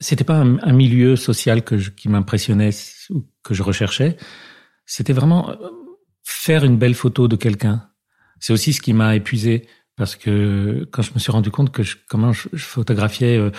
C'était 0.00 0.24
pas 0.24 0.36
un, 0.36 0.72
milieu 0.72 1.16
social 1.16 1.64
que 1.64 1.74
qui 1.74 2.08
m'impressionnait 2.08 2.70
ou 3.10 3.24
que 3.42 3.52
je 3.54 3.64
recherchais. 3.64 4.16
C'était 4.86 5.12
vraiment 5.12 5.50
euh, 5.50 5.56
faire 6.22 6.64
une 6.64 6.76
belle 6.76 6.94
photo 6.94 7.26
de 7.26 7.34
quelqu'un. 7.34 7.90
C'est 8.38 8.52
aussi 8.52 8.72
ce 8.72 8.80
qui 8.80 8.92
m'a 8.92 9.16
épuisé 9.16 9.66
parce 9.96 10.14
que 10.14 10.88
quand 10.92 11.02
je 11.02 11.12
me 11.14 11.18
suis 11.18 11.32
rendu 11.32 11.50
compte 11.50 11.72
que 11.72 11.82
je, 11.82 11.96
comment 12.08 12.32
je, 12.32 12.48
photographiais 12.54 13.50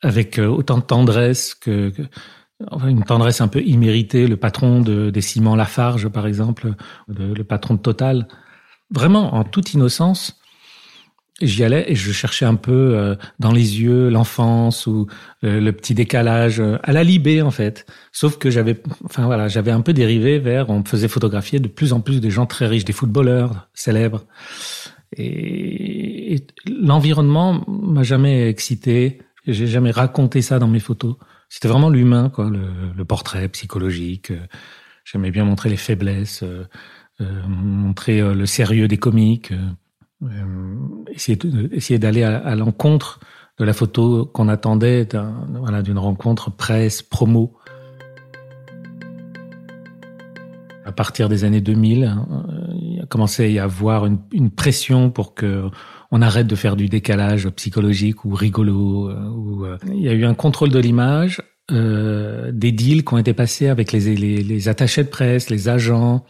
avec 0.00 0.38
autant 0.38 0.78
de 0.78 0.84
tendresse 0.84 1.56
que 1.56 1.92
une 2.86 3.04
tendresse 3.04 3.40
un 3.40 3.48
peu 3.48 3.62
imméritée, 3.62 4.26
le 4.26 4.36
patron 4.36 4.80
de, 4.80 5.10
des 5.10 5.20
ciments 5.20 5.56
Lafarge, 5.56 6.08
par 6.08 6.26
exemple, 6.26 6.74
le, 7.08 7.42
patron 7.42 7.74
de 7.74 7.80
Total. 7.80 8.26
Vraiment, 8.90 9.34
en 9.34 9.44
toute 9.44 9.74
innocence, 9.74 10.40
j'y 11.42 11.64
allais 11.64 11.84
et 11.90 11.94
je 11.94 12.12
cherchais 12.12 12.46
un 12.46 12.54
peu 12.54 12.72
euh, 12.72 13.14
dans 13.38 13.52
les 13.52 13.82
yeux 13.82 14.08
l'enfance 14.08 14.86
ou 14.86 15.06
euh, 15.44 15.60
le, 15.60 15.72
petit 15.72 15.92
décalage 15.92 16.60
euh, 16.60 16.78
à 16.82 16.92
la 16.92 17.04
libé 17.04 17.42
en 17.42 17.50
fait. 17.50 17.84
Sauf 18.12 18.38
que 18.38 18.48
j'avais, 18.48 18.80
enfin 19.04 19.26
voilà, 19.26 19.48
j'avais 19.48 19.72
un 19.72 19.82
peu 19.82 19.92
dérivé 19.92 20.38
vers, 20.38 20.70
on 20.70 20.78
me 20.80 20.84
faisait 20.84 21.08
photographier 21.08 21.58
de 21.58 21.68
plus 21.68 21.92
en 21.92 22.00
plus 22.00 22.20
des 22.20 22.30
gens 22.30 22.46
très 22.46 22.66
riches, 22.66 22.84
des 22.84 22.94
footballeurs 22.94 23.68
célèbres. 23.74 24.24
Et, 25.16 26.34
et 26.34 26.46
l'environnement 26.66 27.64
m'a 27.68 28.02
jamais 28.02 28.48
excité. 28.48 29.20
J'ai 29.46 29.66
jamais 29.66 29.90
raconté 29.90 30.42
ça 30.42 30.58
dans 30.58 30.68
mes 30.68 30.80
photos. 30.80 31.16
C'était 31.48 31.68
vraiment 31.68 31.90
l'humain, 31.90 32.28
quoi, 32.28 32.50
le, 32.50 33.04
portrait 33.04 33.48
psychologique. 33.48 34.32
J'aimais 35.04 35.30
bien 35.30 35.44
montrer 35.44 35.70
les 35.70 35.76
faiblesses, 35.76 36.42
euh, 36.42 36.64
euh 37.20 37.42
montrer 37.46 38.20
euh, 38.20 38.34
le 38.34 38.46
sérieux 38.46 38.88
des 38.88 38.96
comiques, 38.96 39.52
euh, 40.22 40.76
essayer, 41.08 41.98
d'aller 41.98 42.24
à, 42.24 42.54
l'encontre 42.56 43.20
de 43.58 43.64
la 43.64 43.72
photo 43.72 44.26
qu'on 44.26 44.48
attendait, 44.48 45.06
d'une 45.06 45.98
rencontre 45.98 46.50
presse, 46.50 47.02
promo. 47.02 47.56
À 50.84 50.92
partir 50.92 51.28
des 51.28 51.44
années 51.44 51.60
2000, 51.60 52.14
commencé 53.08 53.44
à 53.44 53.48
y 53.48 53.58
avoir 53.58 54.06
une, 54.06 54.18
une 54.32 54.50
pression 54.50 55.10
pour 55.10 55.34
que 55.34 55.70
on 56.10 56.22
arrête 56.22 56.46
de 56.46 56.54
faire 56.54 56.76
du 56.76 56.88
décalage 56.88 57.48
psychologique 57.50 58.24
ou 58.24 58.34
rigolo. 58.34 59.10
Euh, 59.10 59.28
ou, 59.28 59.64
euh, 59.64 59.78
il 59.88 60.02
y 60.02 60.08
a 60.08 60.12
eu 60.12 60.24
un 60.24 60.34
contrôle 60.34 60.70
de 60.70 60.78
l'image, 60.78 61.42
euh, 61.70 62.50
des 62.52 62.72
deals 62.72 63.04
qui 63.04 63.14
ont 63.14 63.18
été 63.18 63.34
passés 63.34 63.68
avec 63.68 63.92
les, 63.92 64.14
les, 64.14 64.42
les, 64.42 64.68
attachés 64.68 65.04
de 65.04 65.08
presse, 65.08 65.50
les 65.50 65.68
agents. 65.68 66.24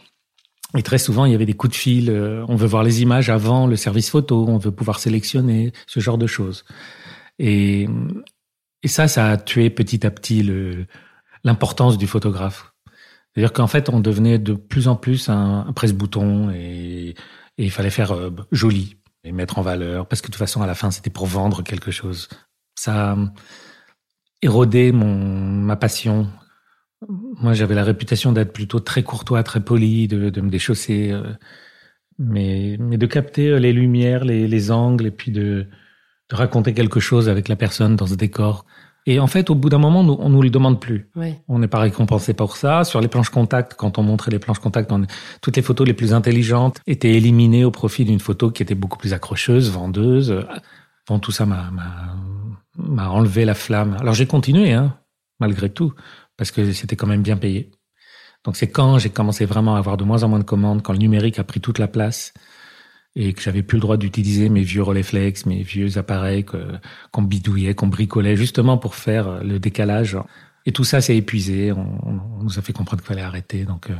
Et 0.77 0.83
très 0.83 0.97
souvent, 0.97 1.25
il 1.25 1.31
y 1.31 1.35
avait 1.35 1.45
des 1.45 1.53
coups 1.53 1.73
de 1.73 1.77
fil. 1.77 2.11
on 2.11 2.55
veut 2.55 2.67
voir 2.67 2.83
les 2.83 3.01
images 3.01 3.29
avant 3.29 3.67
le 3.67 3.77
service 3.77 4.09
photo, 4.09 4.45
on 4.49 4.57
veut 4.57 4.71
pouvoir 4.71 4.99
sélectionner 4.99 5.71
ce 5.87 6.01
genre 6.01 6.17
de 6.17 6.27
choses. 6.27 6.65
Et, 7.39 7.87
et 8.83 8.87
ça, 8.89 9.07
ça 9.07 9.29
a 9.29 9.37
tué 9.37 9.69
petit 9.69 10.05
à 10.05 10.11
petit 10.11 10.43
l'importance 11.45 11.97
du 11.97 12.05
photographe. 12.05 12.73
C'est-à-dire 13.37 13.53
qu'en 13.53 13.67
fait, 13.67 13.89
on 13.89 13.99
devenait 13.99 14.39
de 14.39 14.53
plus 14.53 14.87
en 14.87 14.95
plus 14.95 15.29
un, 15.29 15.71
presse-bouton 15.75 16.49
et, 16.49 17.13
il 17.59 17.69
fallait 17.69 17.91
faire 17.91 18.11
euh, 18.11 18.31
joli 18.51 18.97
et 19.23 19.31
mettre 19.31 19.59
en 19.59 19.61
valeur 19.61 20.07
parce 20.07 20.21
que 20.21 20.27
de 20.27 20.31
toute 20.31 20.39
façon, 20.39 20.63
à 20.63 20.65
la 20.65 20.73
fin, 20.73 20.89
c'était 20.89 21.11
pour 21.11 21.27
vendre 21.27 21.61
quelque 21.61 21.91
chose. 21.91 22.29
Ça 22.73 23.11
a 23.11 23.17
érodé 24.41 24.91
mon, 24.91 25.13
ma 25.13 25.75
passion. 25.75 26.27
Moi, 27.07 27.53
j'avais 27.53 27.75
la 27.75 27.83
réputation 27.83 28.31
d'être 28.31 28.53
plutôt 28.53 28.79
très 28.79 29.03
courtois, 29.03 29.43
très 29.43 29.59
poli, 29.63 30.07
de, 30.07 30.41
me 30.41 30.49
déchausser, 30.49 31.11
euh, 31.11 31.21
mais, 32.17 32.77
mais 32.79 32.97
de 32.97 33.05
capter 33.05 33.49
euh, 33.49 33.59
les 33.59 33.71
lumières, 33.71 34.25
les, 34.25 34.47
les 34.47 34.71
angles 34.71 35.05
et 35.05 35.11
puis 35.11 35.31
de 35.31 35.67
raconter 36.31 36.73
quelque 36.73 36.99
chose 36.99 37.29
avec 37.29 37.49
la 37.49 37.55
personne 37.55 37.95
dans 37.95 38.07
ce 38.07 38.15
décor. 38.15 38.65
Et 39.09 39.19
en 39.19 39.27
fait, 39.27 39.49
au 39.49 39.55
bout 39.55 39.69
d'un 39.69 39.77
moment, 39.77 40.03
nous, 40.03 40.17
on 40.19 40.27
nous 40.29 40.41
le 40.41 40.49
demande 40.49 40.81
plus. 40.81 41.09
Oui. 41.15 41.33
On 41.47 41.59
n'est 41.59 41.69
pas 41.69 41.79
récompensé 41.79 42.33
pour 42.33 42.57
ça. 42.57 42.83
Sur 42.83 42.99
les 42.99 43.07
planches 43.07 43.29
contact, 43.29 43.73
quand 43.73 43.97
on 43.97 44.03
montrait 44.03 44.31
les 44.31 44.37
planches 44.39 44.59
contact, 44.59 44.91
on- 44.91 45.05
toutes 45.41 45.55
les 45.55 45.61
photos 45.61 45.87
les 45.87 45.93
plus 45.93 46.13
intelligentes 46.13 46.79
étaient 46.85 47.13
éliminées 47.13 47.63
au 47.63 47.71
profit 47.71 48.03
d'une 48.03 48.19
photo 48.19 48.51
qui 48.51 48.61
était 48.63 48.75
beaucoup 48.75 48.97
plus 48.97 49.13
accrocheuse, 49.13 49.71
vendeuse. 49.71 50.43
Bon, 51.07 51.19
tout 51.19 51.31
ça 51.31 51.45
m'a, 51.45 51.71
m'a, 51.71 52.15
m'a 52.77 53.09
enlevé 53.09 53.45
la 53.45 53.53
flamme. 53.55 53.95
Alors 54.01 54.13
j'ai 54.13 54.25
continué, 54.27 54.73
hein, 54.73 54.97
malgré 55.39 55.69
tout, 55.69 55.93
parce 56.35 56.51
que 56.51 56.73
c'était 56.73 56.97
quand 56.97 57.07
même 57.07 57.21
bien 57.23 57.37
payé. 57.37 57.71
Donc 58.43 58.57
c'est 58.57 58.67
quand 58.69 58.97
j'ai 58.99 59.09
commencé 59.09 59.45
vraiment 59.45 59.75
à 59.77 59.79
avoir 59.79 59.95
de 59.95 60.03
moins 60.03 60.23
en 60.23 60.27
moins 60.27 60.39
de 60.39 60.43
commandes, 60.43 60.81
quand 60.83 60.91
le 60.93 60.99
numérique 60.99 61.39
a 61.39 61.45
pris 61.45 61.61
toute 61.61 61.79
la 61.79 61.87
place 61.87 62.33
et 63.15 63.33
que 63.33 63.41
j'avais 63.41 63.63
plus 63.63 63.77
le 63.77 63.81
droit 63.81 63.97
d'utiliser 63.97 64.49
mes 64.49 64.61
vieux 64.61 64.83
Rolleiflex, 64.83 65.45
mes 65.45 65.63
vieux 65.63 65.97
appareils 65.97 66.45
qu'on 66.45 67.21
bidouillait, 67.21 67.73
qu'on 67.73 67.87
bricolait, 67.87 68.35
justement 68.35 68.77
pour 68.77 68.95
faire 68.95 69.27
euh, 69.27 69.39
le 69.41 69.59
décalage. 69.59 70.17
Et 70.65 70.71
tout 70.71 70.83
ça 70.83 71.01
s'est 71.01 71.15
épuisé. 71.17 71.71
On, 71.71 71.97
on 72.05 72.43
nous 72.43 72.59
a 72.59 72.61
fait 72.61 72.73
comprendre 72.73 73.01
qu'il 73.01 73.07
fallait 73.07 73.21
arrêter. 73.21 73.63
Donc, 73.65 73.89
euh, 73.89 73.95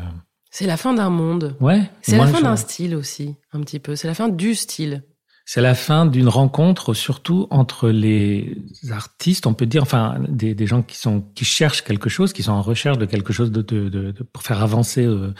C'est 0.51 0.67
la 0.67 0.77
fin 0.77 0.93
d'un 0.93 1.09
monde. 1.09 1.55
ouais. 1.61 1.89
C'est 2.01 2.17
la 2.17 2.27
fin 2.27 2.37
je- 2.39 2.43
d'un 2.43 2.55
style 2.57 2.95
aussi, 2.95 3.35
un 3.53 3.61
petit 3.61 3.79
peu. 3.79 3.95
C'est 3.95 4.07
la 4.07 4.13
fin 4.13 4.29
du 4.29 4.53
style. 4.53 5.03
C'est 5.49 5.61
la 5.61 5.75
fin 5.75 6.05
d'une 6.05 6.27
rencontre, 6.27 6.93
surtout 6.93 7.47
entre 7.51 7.87
les 7.89 8.57
artistes, 8.91 9.47
on 9.47 9.53
peut 9.53 9.65
dire, 9.65 9.81
enfin, 9.81 10.19
des, 10.27 10.53
des 10.53 10.67
gens 10.67 10.81
qui 10.81 10.97
sont 10.97 11.21
qui 11.35 11.45
cherchent 11.45 11.83
quelque 11.85 12.09
chose, 12.09 12.33
qui 12.33 12.43
sont 12.43 12.51
en 12.51 12.61
recherche 12.61 12.97
de 12.97 13.05
quelque 13.05 13.31
chose 13.31 13.49
de, 13.49 13.61
de, 13.61 13.87
de- 13.87 14.11
de- 14.11 14.23
pour 14.23 14.43
faire 14.43 14.61
avancer 14.61 15.05
euh, 15.05 15.33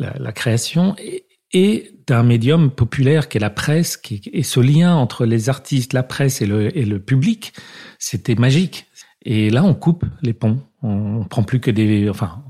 la, 0.00 0.12
la 0.18 0.32
création, 0.32 0.96
et, 0.98 1.24
et 1.52 1.92
d'un 2.06 2.22
médium 2.22 2.70
populaire 2.70 3.28
qui 3.28 3.38
est 3.38 3.40
la 3.40 3.50
presse, 3.50 3.96
qui, 3.96 4.22
et 4.32 4.42
ce 4.42 4.60
lien 4.60 4.94
entre 4.94 5.24
les 5.24 5.48
artistes, 5.48 5.92
la 5.92 6.02
presse 6.02 6.42
et 6.42 6.46
le, 6.46 6.98
public, 6.98 7.52
c'était 7.98 8.34
magique. 8.34 8.86
Et 9.22 9.50
là, 9.50 9.62
on 9.62 9.74
coupe 9.74 10.04
les 10.22 10.32
ponts. 10.32 10.60
On, 10.82 11.24
prend 11.24 11.42
plus 11.42 11.60
que 11.60 11.70
des, 11.70 12.08
enfin, 12.08 12.42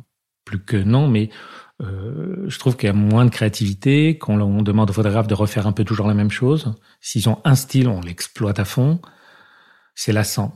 plus 0.44 0.58
que 0.58 0.76
non, 0.76 1.08
mais 1.08 1.30
euh, 1.82 2.44
je 2.48 2.58
trouve 2.58 2.76
qu'il 2.76 2.86
y 2.86 2.90
a 2.90 2.94
moins 2.94 3.24
de 3.24 3.30
créativité, 3.30 4.16
qu'on 4.16 4.40
on 4.40 4.62
demande 4.62 4.90
aux 4.90 4.94
photographes 4.94 5.26
de 5.26 5.34
refaire 5.34 5.66
un 5.66 5.72
peu 5.72 5.84
toujours 5.84 6.06
la 6.06 6.14
même 6.14 6.30
chose. 6.30 6.74
S'ils 7.00 7.28
ont 7.28 7.40
un 7.44 7.54
style, 7.54 7.88
on 7.88 8.00
l'exploite 8.00 8.58
à 8.58 8.64
fond. 8.64 9.00
C'est 9.94 10.12
lassant. 10.12 10.54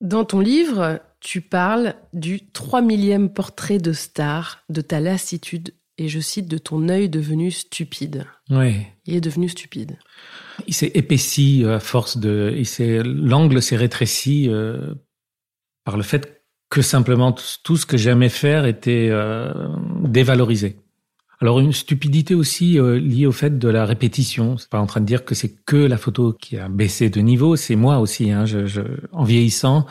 Dans 0.00 0.24
ton 0.24 0.40
livre, 0.40 1.00
tu 1.20 1.40
parles 1.40 1.94
du 2.12 2.50
3 2.50 2.82
millième 2.82 3.28
portrait 3.28 3.78
de 3.78 3.92
star, 3.92 4.64
de 4.68 4.80
ta 4.80 4.98
lassitude, 4.98 5.72
et 5.98 6.08
je 6.08 6.20
cite, 6.20 6.48
de 6.48 6.58
ton 6.58 6.88
œil 6.88 7.08
devenu 7.08 7.50
stupide. 7.50 8.26
Oui. 8.50 8.86
Il 9.06 9.14
est 9.14 9.20
devenu 9.20 9.48
stupide. 9.48 9.98
Il 10.66 10.74
s'est 10.74 10.92
épaissi 10.94 11.64
euh, 11.64 11.76
à 11.76 11.80
force 11.80 12.16
de, 12.16 12.54
il 12.56 12.66
s'est, 12.66 13.02
l'angle 13.02 13.60
s'est 13.62 13.76
rétréci 13.76 14.48
euh, 14.48 14.94
par 15.84 15.96
le 15.96 16.02
fait 16.02 16.44
que 16.70 16.82
simplement 16.82 17.32
tout, 17.32 17.44
tout 17.62 17.76
ce 17.76 17.84
que 17.84 17.96
j'aimais 17.96 18.30
faire 18.30 18.64
était 18.64 19.08
euh, 19.10 19.52
dévalorisé. 20.04 20.76
Alors 21.42 21.58
une 21.58 21.72
stupidité 21.72 22.36
aussi 22.36 22.78
euh, 22.78 23.00
liée 23.00 23.26
au 23.26 23.32
fait 23.32 23.58
de 23.58 23.68
la 23.68 23.84
répétition. 23.84 24.56
C'est 24.56 24.70
pas 24.70 24.78
en 24.78 24.86
train 24.86 25.00
de 25.00 25.06
dire 25.06 25.24
que 25.24 25.34
c'est 25.34 25.52
que 25.64 25.76
la 25.76 25.98
photo 25.98 26.32
qui 26.32 26.56
a 26.56 26.68
baissé 26.68 27.10
de 27.10 27.20
niveau, 27.20 27.56
c'est 27.56 27.74
moi 27.74 27.98
aussi. 27.98 28.30
Hein, 28.30 28.46
je, 28.46 28.64
je, 28.66 28.80
en 29.10 29.24
vieillissant, 29.24 29.84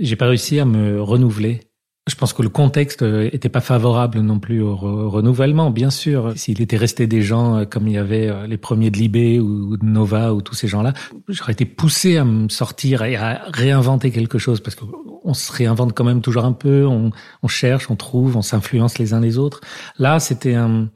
j'ai 0.00 0.16
pas 0.16 0.26
réussi 0.26 0.58
à 0.58 0.64
me 0.64 1.00
renouveler. 1.00 1.60
Je 2.08 2.14
pense 2.14 2.32
que 2.32 2.42
le 2.42 2.48
contexte 2.48 3.02
euh, 3.02 3.28
était 3.32 3.50
pas 3.50 3.60
favorable 3.60 4.20
non 4.20 4.38
plus 4.38 4.62
au 4.62 4.74
re- 4.74 5.06
renouvellement, 5.08 5.70
bien 5.70 5.90
sûr. 5.90 6.32
S'il 6.36 6.62
était 6.62 6.78
resté 6.78 7.06
des 7.06 7.20
gens 7.20 7.58
euh, 7.58 7.64
comme 7.66 7.86
il 7.86 7.92
y 7.92 7.98
avait 7.98 8.28
euh, 8.28 8.46
les 8.46 8.56
premiers 8.56 8.90
de 8.90 8.96
Libé 8.96 9.38
ou 9.38 9.76
de 9.76 9.84
Nova 9.84 10.32
ou 10.32 10.40
tous 10.40 10.54
ces 10.54 10.68
gens-là, 10.68 10.94
j'aurais 11.28 11.52
été 11.52 11.66
poussé 11.66 12.16
à 12.16 12.24
me 12.24 12.48
sortir 12.48 13.02
et 13.02 13.16
à 13.16 13.42
réinventer 13.52 14.10
quelque 14.10 14.38
chose 14.38 14.60
parce 14.60 14.74
qu'on 14.74 15.34
se 15.34 15.52
réinvente 15.52 15.92
quand 15.92 16.04
même 16.04 16.22
toujours 16.22 16.46
un 16.46 16.54
peu, 16.54 16.86
on, 16.86 17.12
cherche, 17.48 17.90
on 17.90 17.96
trouve, 17.96 18.36
on 18.36 18.42
s'influence 18.42 18.98
les 18.98 19.12
uns 19.12 19.20
les 19.20 19.36
autres. 19.36 19.60
Là, 19.98 20.18
c'était 20.18 20.54
un, 20.54 20.88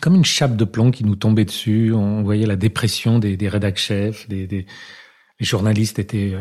comme 0.00 0.14
une 0.14 0.24
chape 0.24 0.56
de 0.56 0.64
plomb 0.64 0.92
qui 0.92 1.04
nous 1.04 1.16
tombait 1.16 1.44
dessus. 1.44 1.92
On 1.92 2.22
voyait 2.22 2.46
la 2.46 2.56
dépression 2.56 3.18
des, 3.18 3.36
des 3.36 3.48
rédac 3.48 3.78
chefs, 3.78 4.28
des, 4.28 4.46
des 4.46 4.66
les 5.38 5.44
journalistes 5.44 5.98
étaient 5.98 6.34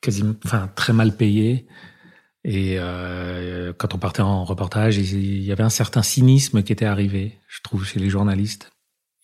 quasiment, 0.00 0.34
enfin 0.44 0.68
très 0.74 0.92
mal 0.92 1.14
payés. 1.14 1.66
Et 2.44 2.76
euh, 2.78 3.72
quand 3.76 3.94
on 3.94 3.98
partait 3.98 4.22
en 4.22 4.44
reportage, 4.44 4.98
il 4.98 5.42
y 5.42 5.52
avait 5.52 5.62
un 5.62 5.70
certain 5.70 6.02
cynisme 6.02 6.62
qui 6.62 6.72
était 6.72 6.84
arrivé, 6.84 7.38
je 7.48 7.60
trouve, 7.62 7.86
chez 7.86 7.98
les 7.98 8.10
journalistes. 8.10 8.70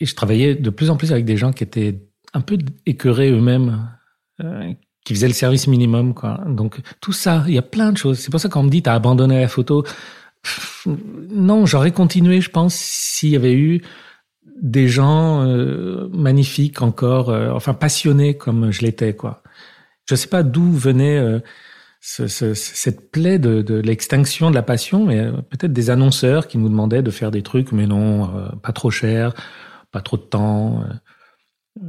Et 0.01 0.07
je 0.07 0.15
travaillais 0.15 0.55
de 0.55 0.71
plus 0.71 0.89
en 0.89 0.97
plus 0.97 1.13
avec 1.13 1.27
des 1.27 1.37
gens 1.37 1.53
qui 1.53 1.63
étaient 1.63 2.01
un 2.33 2.41
peu 2.41 2.57
écœurés 2.87 3.31
eux-mêmes, 3.31 3.91
euh, 4.41 4.73
qui 5.05 5.15
faisaient 5.15 5.29
le 5.29 5.35
service 5.35 5.67
minimum, 5.67 6.15
quoi. 6.15 6.43
Donc 6.47 6.81
tout 7.01 7.13
ça, 7.13 7.45
il 7.47 7.55
y 7.55 7.59
a 7.59 7.63
plein 7.63 7.93
de 7.93 7.99
choses. 7.99 8.19
C'est 8.19 8.31
pour 8.31 8.41
ça 8.41 8.49
qu'on 8.49 8.63
me 8.63 8.71
dit 8.71 8.83
t'as 8.83 8.95
abandonné 8.95 9.41
la 9.41 9.49
photo. 9.49 9.85
Non, 10.87 11.67
j'aurais 11.67 11.93
continué, 11.93 12.41
je 12.41 12.51
pense, 12.51 12.75
s'il 12.75 13.31
y 13.31 13.37
avait 13.37 13.55
eu 13.55 13.83
des 14.61 14.89
gens 14.89 15.47
euh, 15.47 16.09
magnifiques 16.13 16.83
encore, 16.83 17.31
euh, 17.31 17.51
enfin 17.51 17.75
passionnés 17.75 18.37
comme 18.37 18.71
je 18.71 18.83
l'étais, 18.83 19.15
quoi. 19.15 19.43
Je 20.09 20.15
sais 20.15 20.29
pas 20.29 20.43
d'où 20.43 20.73
venait 20.73 21.19
euh, 21.19 21.41
ce, 22.01 22.27
ce- 22.29 22.55
cette 22.55 23.11
plaie 23.11 23.39
de, 23.39 23.63
de 23.63 23.75
l'extinction 23.75 24.51
de 24.51 24.55
la 24.55 24.63
passion, 24.63 25.05
mais 25.07 25.19
euh, 25.21 25.33
peut-être 25.51 25.73
des 25.73 25.91
annonceurs 25.91 26.47
qui 26.49 26.57
nous 26.59 26.69
demandaient 26.69 27.03
de 27.03 27.11
faire 27.11 27.31
des 27.31 27.43
trucs, 27.43 27.73
mais 27.73 27.87
non, 27.87 28.35
euh, 28.37 28.49
pas 28.63 28.73
trop 28.73 28.91
cher, 28.91 29.35
pas 29.93 30.01
trop 30.01 30.17
de 30.17 30.23
temps, 30.23 30.83
euh, 31.83 31.85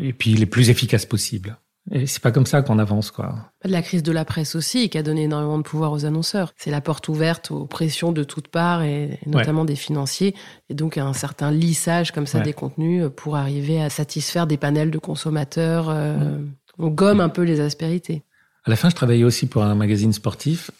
et 0.00 0.12
puis 0.12 0.34
les 0.34 0.46
plus 0.46 0.70
efficaces 0.70 1.06
possibles. 1.06 1.56
Et 1.90 2.06
c'est 2.06 2.22
pas 2.22 2.30
comme 2.30 2.46
ça 2.46 2.62
qu'on 2.62 2.78
avance, 2.78 3.10
quoi. 3.10 3.50
La 3.64 3.82
crise 3.82 4.04
de 4.04 4.12
la 4.12 4.24
presse 4.24 4.54
aussi, 4.54 4.88
qui 4.88 4.98
a 4.98 5.02
donné 5.02 5.24
énormément 5.24 5.58
de 5.58 5.64
pouvoir 5.64 5.90
aux 5.90 6.04
annonceurs. 6.04 6.52
C'est 6.56 6.70
la 6.70 6.80
porte 6.80 7.08
ouverte 7.08 7.50
aux 7.50 7.66
pressions 7.66 8.12
de 8.12 8.22
toutes 8.22 8.46
parts, 8.48 8.82
et, 8.82 9.18
et 9.26 9.28
notamment 9.28 9.64
des 9.64 9.74
financiers, 9.74 10.34
et 10.68 10.74
donc 10.74 10.96
un 10.96 11.12
certain 11.12 11.50
lissage 11.50 12.12
comme 12.12 12.26
ça 12.26 12.38
Ouais. 12.38 12.44
des 12.44 12.52
contenus 12.52 13.06
pour 13.16 13.34
arriver 13.36 13.82
à 13.82 13.90
satisfaire 13.90 14.46
des 14.46 14.56
panels 14.58 14.92
de 14.92 14.98
consommateurs. 14.98 15.88
euh, 15.90 16.38
On 16.78 16.88
gomme 16.88 17.20
un 17.20 17.28
peu 17.28 17.42
les 17.42 17.58
aspérités. 17.60 18.22
À 18.64 18.70
la 18.70 18.76
fin, 18.76 18.90
je 18.90 18.94
travaillais 18.94 19.24
aussi 19.24 19.46
pour 19.46 19.64
un 19.64 19.74
magazine 19.74 20.12
sportif. 20.12 20.70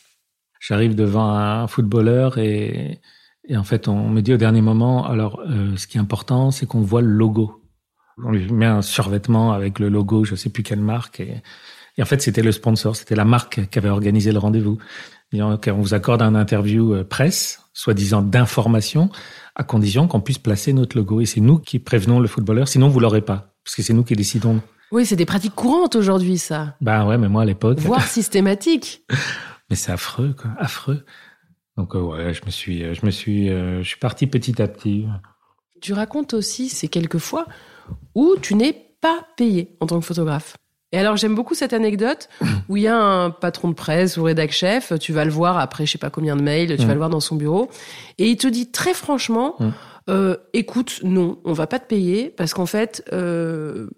J'arrive 0.60 0.94
devant 0.94 1.28
un 1.28 1.66
footballeur 1.66 2.38
et, 2.38 3.00
et 3.48 3.56
en 3.56 3.64
fait, 3.64 3.88
on 3.88 4.08
me 4.08 4.20
dit 4.20 4.32
au 4.32 4.36
dernier 4.36 4.60
moment, 4.60 5.04
alors, 5.06 5.40
euh, 5.48 5.76
ce 5.76 5.86
qui 5.86 5.98
est 5.98 6.00
important, 6.00 6.50
c'est 6.50 6.66
qu'on 6.66 6.80
voit 6.80 7.02
le 7.02 7.08
logo. 7.08 7.60
On 8.24 8.30
lui 8.30 8.50
met 8.52 8.66
un 8.66 8.82
survêtement 8.82 9.52
avec 9.52 9.78
le 9.78 9.88
logo, 9.88 10.24
je 10.24 10.36
sais 10.36 10.50
plus 10.50 10.62
quelle 10.62 10.80
marque. 10.80 11.20
Et, 11.20 11.42
en 12.00 12.04
fait, 12.04 12.22
c'était 12.22 12.42
le 12.42 12.52
sponsor, 12.52 12.94
c'était 12.94 13.16
la 13.16 13.24
marque 13.24 13.68
qui 13.68 13.78
avait 13.78 13.88
organisé 13.88 14.30
le 14.30 14.38
rendez-vous. 14.38 14.78
On 15.34 15.58
vous 15.72 15.94
accorde 15.94 16.22
un 16.22 16.34
interview 16.34 16.94
euh, 16.94 17.04
presse, 17.04 17.62
soi-disant 17.72 18.22
d'information, 18.22 19.10
à 19.56 19.64
condition 19.64 20.06
qu'on 20.06 20.20
puisse 20.20 20.38
placer 20.38 20.72
notre 20.72 20.96
logo. 20.96 21.20
Et 21.20 21.26
c'est 21.26 21.40
nous 21.40 21.58
qui 21.58 21.80
prévenons 21.80 22.20
le 22.20 22.28
footballeur, 22.28 22.68
sinon 22.68 22.88
vous 22.88 23.00
l'aurez 23.00 23.22
pas. 23.22 23.54
Parce 23.64 23.74
que 23.74 23.82
c'est 23.82 23.94
nous 23.94 24.04
qui 24.04 24.14
décidons. 24.14 24.60
Oui, 24.92 25.06
c'est 25.06 25.16
des 25.16 25.24
pratiques 25.26 25.54
courantes 25.54 25.96
aujourd'hui, 25.96 26.38
ça. 26.38 26.76
Ben 26.80 27.06
ouais, 27.06 27.18
mais 27.18 27.28
moi 27.28 27.42
à 27.42 27.44
l'époque. 27.44 27.78
Voire 27.80 28.06
systématiques. 28.06 29.04
Mais 29.70 29.76
c'est 29.76 29.92
affreux, 29.92 30.34
quoi, 30.38 30.50
affreux. 30.58 31.02
Donc 31.78 31.94
euh, 31.96 32.00
ouais, 32.00 32.34
je 32.34 32.44
me 32.44 32.50
suis, 32.50 32.94
je 32.94 33.06
me 33.06 33.10
suis, 33.10 33.48
euh, 33.48 33.82
je 33.82 33.88
suis 33.88 33.98
parti 33.98 34.26
petit 34.26 34.60
à 34.60 34.68
petit. 34.68 35.06
Tu 35.80 35.94
racontes 35.94 36.34
aussi 36.34 36.68
ces 36.68 36.88
quelques 36.88 37.16
fois 37.18 37.46
où 38.14 38.34
tu 38.42 38.54
n'es 38.54 38.74
pas 39.00 39.26
payé 39.38 39.76
en 39.80 39.86
tant 39.86 39.98
que 39.98 40.04
photographe. 40.04 40.56
Et 40.92 40.98
alors 40.98 41.16
j'aime 41.16 41.34
beaucoup 41.34 41.54
cette 41.54 41.72
anecdote 41.72 42.28
où 42.68 42.76
il 42.76 42.82
y 42.82 42.88
a 42.88 42.98
un 42.98 43.30
patron 43.30 43.68
de 43.70 43.74
presse 43.74 44.18
ou 44.18 44.24
rédac 44.24 44.52
chef, 44.52 44.92
tu 45.00 45.14
vas 45.14 45.24
le 45.24 45.30
voir 45.30 45.56
après 45.56 45.86
je 45.86 45.92
sais 45.92 45.98
pas 45.98 46.10
combien 46.10 46.36
de 46.36 46.42
mails, 46.42 46.76
tu 46.76 46.84
Mm. 46.84 46.86
vas 46.86 46.92
le 46.92 46.98
voir 46.98 47.08
dans 47.10 47.20
son 47.20 47.36
bureau, 47.36 47.70
et 48.18 48.28
il 48.28 48.36
te 48.36 48.46
dit 48.48 48.70
très 48.70 48.92
franchement, 48.92 49.56
Mm. 49.58 49.70
euh, 50.10 50.36
écoute, 50.52 51.00
non, 51.02 51.38
on 51.46 51.54
va 51.54 51.66
pas 51.66 51.78
te 51.78 51.86
payer 51.86 52.28
parce 52.28 52.52
qu'en 52.52 52.66
fait, 52.66 53.02
euh, 53.14 53.88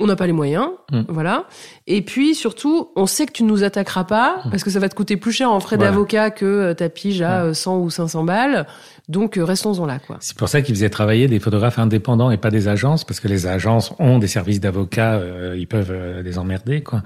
on 0.00 0.06
n'a 0.06 0.16
pas 0.16 0.26
les 0.26 0.32
moyens, 0.32 0.68
Mm. 0.90 1.02
voilà. 1.08 1.44
Et 1.86 2.02
puis 2.02 2.34
surtout, 2.34 2.90
on 2.96 3.06
sait 3.06 3.26
que 3.26 3.32
tu 3.32 3.44
nous 3.44 3.62
attaqueras 3.62 4.04
pas 4.04 4.40
Mm. 4.44 4.50
parce 4.50 4.64
que 4.64 4.70
ça 4.70 4.78
va 4.80 4.88
te 4.88 4.94
coûter 4.94 5.16
plus 5.16 5.32
cher 5.32 5.50
en 5.52 5.60
frais 5.60 5.76
Voilà. 5.76 5.92
d'avocat 5.92 6.30
que 6.30 6.44
euh, 6.44 6.74
ta 6.74 6.88
pige 6.88 7.22
à 7.22 7.44
euh, 7.44 7.54
100 7.54 7.78
ou 7.78 7.90
500 7.90 8.24
balles. 8.24 8.66
Donc 9.08 9.36
euh, 9.38 9.44
restons-en 9.44 9.86
là, 9.86 9.98
quoi. 9.98 10.16
C'est 10.20 10.36
pour 10.36 10.48
ça 10.48 10.62
qu'ils 10.62 10.74
faisaient 10.74 10.90
travailler 10.90 11.28
des 11.28 11.38
photographes 11.40 11.78
indépendants 11.78 12.30
et 12.30 12.36
pas 12.38 12.50
des 12.50 12.66
agences, 12.68 13.04
parce 13.04 13.20
que 13.20 13.28
les 13.28 13.46
agences 13.46 13.92
ont 13.98 14.18
des 14.18 14.26
services 14.28 14.60
d'avocats, 14.60 15.14
euh, 15.14 15.54
ils 15.58 15.66
peuvent 15.66 15.90
euh, 15.92 16.22
les 16.22 16.38
emmerder, 16.38 16.82
quoi. 16.82 17.02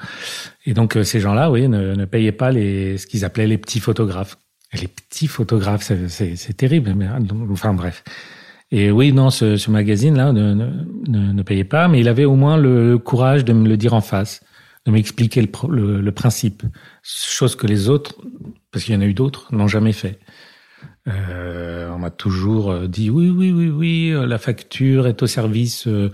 Et 0.67 0.75
donc 0.75 0.97
euh, 0.97 1.05
ces 1.05 1.21
gens-là, 1.21 1.51
oui, 1.51 1.69
ne, 1.69 1.95
ne 1.95 2.05
payaient 2.05 2.33
pas 2.33 2.51
les 2.53 2.97
ce 2.99 3.07
qu'ils 3.07 3.25
appelaient 3.25 3.47
les 3.47 3.59
petits 3.59 3.81
photographes. 3.81 4.37
Et 4.73 4.79
les 4.79 4.89
petits 4.89 5.29
photographes, 5.29 5.85
c'est- 6.09 6.57
terrible. 6.57 6.95
Mais, 6.97 7.07
donc, 7.21 7.49
enfin 7.53 7.73
bref. 7.75 8.03
Et 8.77 8.91
oui, 8.91 9.13
non, 9.13 9.31
ce, 9.31 9.57
ce 9.57 9.71
magazine-là 9.71 10.33
ne, 10.33 10.53
ne, 10.53 11.33
ne, 11.33 11.43
payait 11.45 11.63
pas, 11.63 11.87
mais 11.87 12.01
il 12.01 12.09
avait 12.09 12.25
au 12.25 12.35
moins 12.35 12.57
le, 12.57 12.91
le 12.91 12.99
courage 12.99 13.45
de 13.45 13.53
me 13.53 13.69
le 13.69 13.77
dire 13.77 13.95
en 13.95 14.01
face, 14.01 14.41
de 14.85 14.91
m'expliquer 14.91 15.43
le, 15.43 15.49
le, 15.69 16.01
le 16.01 16.13
principe, 16.13 16.65
chose 17.05 17.55
que 17.55 17.69
les 17.69 17.89
autres, 17.89 18.17
parce 18.73 18.85
qu'il 18.85 18.93
y 18.93 18.97
en 18.97 19.01
a 19.01 19.05
eu 19.05 19.15
d'autres, 19.15 19.47
n'ont 19.55 19.69
jamais 19.69 19.93
fait. 19.93 20.19
Euh, 21.07 21.89
on 21.95 22.01
m'a 22.01 22.11
toujours 22.11 22.73
euh, 22.73 22.89
dit 22.89 23.11
oui, 23.11 23.31
oui, 23.31 23.53
oui, 23.53 23.69
oui, 23.69 24.11
euh, 24.11 24.27
la 24.27 24.39
facture 24.39 25.07
est 25.07 25.23
au 25.23 25.29
service 25.29 25.87
euh, 25.87 26.11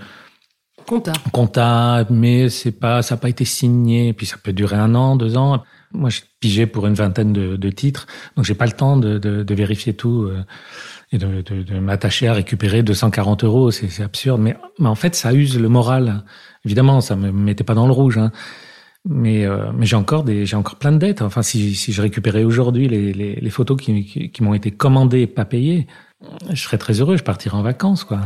Compta. 0.85 1.13
comptable, 1.33 2.13
mais 2.13 2.51
c'est 2.51 2.73
pas, 2.73 3.01
ça 3.01 3.15
n'a 3.15 3.21
pas 3.23 3.31
été 3.31 3.47
signé. 3.47 4.13
Puis 4.13 4.27
ça 4.27 4.37
peut 4.37 4.53
durer 4.53 4.77
un 4.77 4.95
an, 4.95 5.17
deux 5.17 5.39
ans. 5.39 5.63
Moi, 5.93 6.11
je 6.11 6.21
pigeais 6.41 6.67
pour 6.67 6.87
une 6.87 6.95
vingtaine 6.95 7.33
de, 7.33 7.57
de 7.57 7.71
titres, 7.71 8.07
donc 8.37 8.45
j'ai 8.45 8.55
pas 8.55 8.67
le 8.67 8.73
temps 8.73 8.97
de, 8.97 9.19
de, 9.19 9.43
de 9.43 9.55
vérifier 9.55 9.95
tout 9.95 10.25
euh, 10.25 10.45
et 11.13 11.19
de, 11.19 11.43
de, 11.43 11.63
de 11.63 11.79
m'attacher 11.79 12.29
à 12.29 12.33
récupérer 12.33 12.83
240 12.83 13.45
euros. 13.45 13.71
C'est 13.71 14.03
absurde, 14.03 14.41
mais, 14.41 14.57
mais 14.79 14.89
en 14.89 14.95
fait, 14.95 15.15
ça 15.15 15.33
use 15.33 15.59
le 15.59 15.69
moral. 15.69 16.25
Évidemment, 16.65 17.01
ça 17.01 17.17
me 17.17 17.33
mettait 17.33 17.65
pas 17.65 17.75
dans 17.75 17.87
le 17.87 17.93
rouge. 17.93 18.19
Hein. 18.19 18.31
Mais, 19.09 19.47
euh, 19.47 19.73
mais 19.75 19.87
j'ai 19.87 19.97
encore 19.97 20.25
des, 20.25 20.47
j'ai 20.47 20.57
encore 20.57 20.77
plein 20.77 20.93
de 20.93 20.99
dettes. 20.99 21.23
Enfin, 21.23 21.43
si, 21.43 21.75
si 21.75 21.93
je 21.93 22.03
récupérais 22.03 22.45
aujourd'hui 22.45 22.87
les, 22.87 23.13
les, 23.13 23.35
les 23.35 23.51
photos 23.51 23.81
qui, 23.81 24.05
qui, 24.05 24.31
qui 24.31 24.43
m'ont 24.43 24.55
été 24.55 24.71
commandées 24.71 25.23
et 25.23 25.27
pas 25.27 25.45
payées, 25.45 25.87
je 26.51 26.63
serais 26.63 26.79
très 26.79 27.01
heureux. 27.01 27.17
Je 27.17 27.25
partirais 27.25 27.57
en 27.57 27.63
vacances, 27.63 28.05
quoi. 28.05 28.21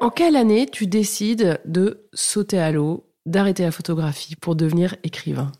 En 0.00 0.10
quelle 0.10 0.36
année 0.36 0.66
tu 0.70 0.86
décides 0.86 1.58
de 1.64 2.06
sauter 2.12 2.58
à 2.58 2.70
l'eau, 2.70 3.08
d'arrêter 3.24 3.62
la 3.62 3.70
photographie 3.70 4.36
pour 4.36 4.54
devenir 4.54 4.96
écrivain? 5.02 5.50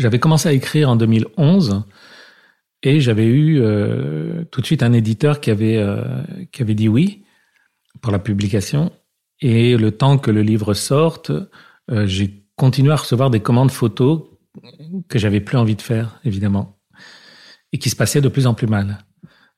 J'avais 0.00 0.18
commencé 0.18 0.48
à 0.48 0.52
écrire 0.52 0.88
en 0.88 0.96
2011 0.96 1.84
et 2.82 3.00
j'avais 3.00 3.26
eu 3.26 3.60
euh, 3.60 4.44
tout 4.50 4.62
de 4.62 4.66
suite 4.66 4.82
un 4.82 4.94
éditeur 4.94 5.40
qui 5.40 5.50
avait 5.50 5.76
euh, 5.76 6.02
qui 6.52 6.62
avait 6.62 6.74
dit 6.74 6.88
oui 6.88 7.24
pour 8.00 8.10
la 8.10 8.18
publication. 8.18 8.92
Et 9.42 9.76
le 9.76 9.90
temps 9.90 10.16
que 10.16 10.30
le 10.30 10.40
livre 10.40 10.72
sorte, 10.72 11.30
euh, 11.90 12.06
j'ai 12.06 12.44
continué 12.56 12.92
à 12.92 12.96
recevoir 12.96 13.28
des 13.30 13.40
commandes 13.40 13.70
photos 13.70 14.22
que 15.08 15.18
j'avais 15.18 15.40
plus 15.40 15.58
envie 15.58 15.76
de 15.76 15.82
faire, 15.82 16.18
évidemment, 16.24 16.78
et 17.72 17.78
qui 17.78 17.90
se 17.90 17.96
passaient 17.96 18.20
de 18.22 18.28
plus 18.28 18.46
en 18.46 18.54
plus 18.54 18.66
mal. 18.66 19.04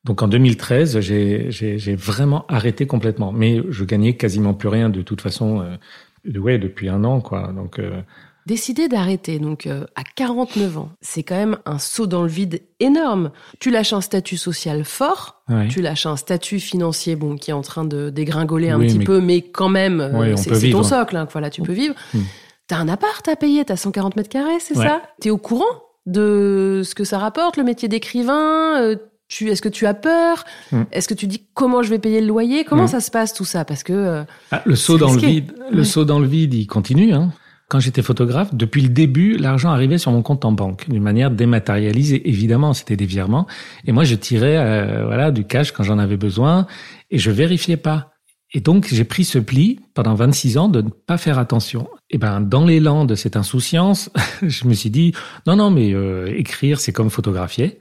Donc 0.04 0.22
en 0.22 0.28
2013, 0.28 0.98
j'ai 0.98 1.50
j'ai- 1.50 1.94
vraiment 1.94 2.44
arrêté 2.48 2.86
complètement. 2.86 3.30
Mais 3.30 3.60
je 3.70 3.84
gagnais 3.84 4.16
quasiment 4.16 4.54
plus 4.54 4.68
rien 4.68 4.88
de 4.90 5.02
toute 5.02 5.20
façon. 5.20 5.60
Euh, 5.60 6.38
ouais, 6.38 6.58
depuis 6.58 6.88
un 6.88 7.04
an, 7.04 7.20
quoi. 7.20 7.52
Donc 7.52 7.78
euh, 7.78 8.02
Décider 8.46 8.88
d'arrêter, 8.88 9.38
donc 9.38 9.66
euh, 9.66 9.84
à 9.94 10.02
49 10.02 10.78
ans, 10.78 10.90
c'est 11.00 11.22
quand 11.22 11.36
même 11.36 11.58
un 11.64 11.78
saut 11.78 12.06
dans 12.08 12.22
le 12.22 12.28
vide 12.28 12.62
énorme. 12.80 13.30
Tu 13.60 13.70
lâches 13.70 13.92
un 13.92 14.00
statut 14.00 14.36
social 14.36 14.84
fort, 14.84 15.42
ouais. 15.48 15.68
tu 15.68 15.80
lâches 15.80 16.06
un 16.06 16.16
statut 16.16 16.58
financier 16.58 17.14
bon 17.14 17.36
qui 17.36 17.50
est 17.50 17.54
en 17.54 17.62
train 17.62 17.84
de 17.84 18.10
dégringoler 18.10 18.70
un 18.70 18.78
Oui, 18.80 18.86
petit 18.88 18.98
mais- 18.98 19.04
peu, 19.04 19.20
mais 19.20 19.42
quand 19.42 19.68
même, 19.68 20.00
euh, 20.00 20.36
c'est 20.36 20.50
ton 20.50 20.56
vivre. 20.56 20.84
socle. 20.84 21.16
Hein, 21.16 21.28
voilà, 21.30 21.50
tu 21.50 21.62
peux 21.62 21.72
vivre. 21.72 21.94
Mm. 22.14 22.18
T'as 22.66 22.76
un 22.78 22.88
appart 22.88 23.26
à 23.28 23.36
payer, 23.36 23.64
t'as 23.64 23.76
140 23.76 24.16
mètres 24.16 24.28
carrés, 24.28 24.58
c'est 24.60 24.76
Ouais. 24.76 24.86
ça? 24.86 25.02
T'es 25.20 25.30
au 25.30 25.38
courant 25.38 25.64
de 26.06 26.82
ce 26.84 26.94
que 26.94 27.04
ça 27.04 27.18
rapporte, 27.18 27.56
le 27.56 27.62
métier 27.64 27.88
d'écrivain? 27.88 28.80
Euh, 28.80 28.96
tu, 29.28 29.48
Est-ce 29.50 29.62
que 29.62 29.68
tu 29.68 29.86
as 29.86 29.94
peur? 29.94 30.44
Mm. 30.72 30.82
Est-ce 30.92 31.08
que 31.08 31.14
tu 31.14 31.26
dis 31.26 31.46
comment 31.54 31.82
je 31.82 31.90
vais 31.90 31.98
payer 31.98 32.20
le 32.20 32.26
loyer? 32.26 32.64
Comment 32.64 32.84
Mm. 32.84 32.88
ça 32.88 33.00
se 33.00 33.10
passe 33.10 33.32
tout 33.32 33.44
ça? 33.44 33.64
Parce 33.64 33.82
que 33.82 33.92
euh, 33.92 34.24
Ah, 34.50 34.62
le 34.66 34.74
saut 34.76 34.98
dans 34.98 35.12
le 35.12 35.18
vide, 35.20 35.52
le 35.70 35.78
Ouais. 35.78 35.84
saut 35.84 36.04
dans 36.04 36.18
le 36.18 36.26
vide, 36.26 36.54
il 36.54 36.66
continue. 36.66 37.12
Hein. 37.14 37.30
Quand 37.72 37.80
j'étais 37.80 38.02
photographe, 38.02 38.54
depuis 38.54 38.82
le 38.82 38.90
début, 38.90 39.38
l'argent 39.38 39.70
arrivait 39.70 39.96
sur 39.96 40.12
mon 40.12 40.20
compte 40.20 40.44
en 40.44 40.52
banque 40.52 40.90
d'une 40.90 41.02
manière 41.02 41.30
dématérialisée. 41.30 42.28
Évidemment, 42.28 42.74
c'était 42.74 42.98
des 42.98 43.06
virements, 43.06 43.46
et 43.86 43.92
moi 43.92 44.04
je 44.04 44.14
tirais 44.14 44.58
euh, 44.58 45.06
voilà 45.06 45.30
du 45.30 45.46
cash 45.46 45.72
quand 45.72 45.82
j'en 45.82 45.98
avais 45.98 46.18
besoin, 46.18 46.66
et 47.10 47.16
je 47.16 47.30
vérifiais 47.30 47.78
pas. 47.78 48.12
Et 48.52 48.60
donc 48.60 48.88
j'ai 48.92 49.04
pris 49.04 49.24
ce 49.24 49.38
pli 49.38 49.80
pendant 49.94 50.12
26 50.12 50.58
ans 50.58 50.68
de 50.68 50.82
ne 50.82 50.90
pas 50.90 51.16
faire 51.16 51.38
attention. 51.38 51.88
Et 52.10 52.18
ben 52.18 52.42
dans 52.42 52.66
l'élan 52.66 53.06
de 53.06 53.14
cette 53.14 53.36
insouciance, 53.36 54.10
je 54.42 54.68
me 54.68 54.74
suis 54.74 54.90
dit 54.90 55.14
non 55.46 55.56
non 55.56 55.70
mais 55.70 55.94
euh, 55.94 56.26
écrire 56.26 56.78
c'est 56.78 56.92
comme 56.92 57.08
photographier. 57.08 57.78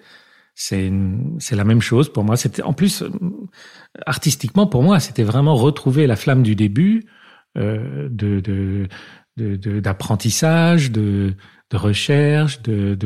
C'est 0.55 0.89
c'est 1.39 1.57
la 1.57 1.65
même 1.65 1.81
chose 1.81 2.07
pour 2.07 2.23
moi. 2.23 2.37
C'était 2.37 2.61
en 2.61 2.71
plus 2.71 3.01
euh, 3.01 3.09
artistiquement 4.05 4.67
pour 4.67 4.83
moi, 4.83 5.01
c'était 5.01 5.23
vraiment 5.23 5.55
retrouver 5.55 6.07
la 6.07 6.15
flamme 6.15 6.43
du 6.43 6.55
début 6.55 7.03
euh, 7.57 8.07
de 8.09 8.39
de 8.39 8.87
d'apprentissage, 9.81 10.91
de, 10.91 11.35
recherche, 11.73 12.61
de, 12.61 12.97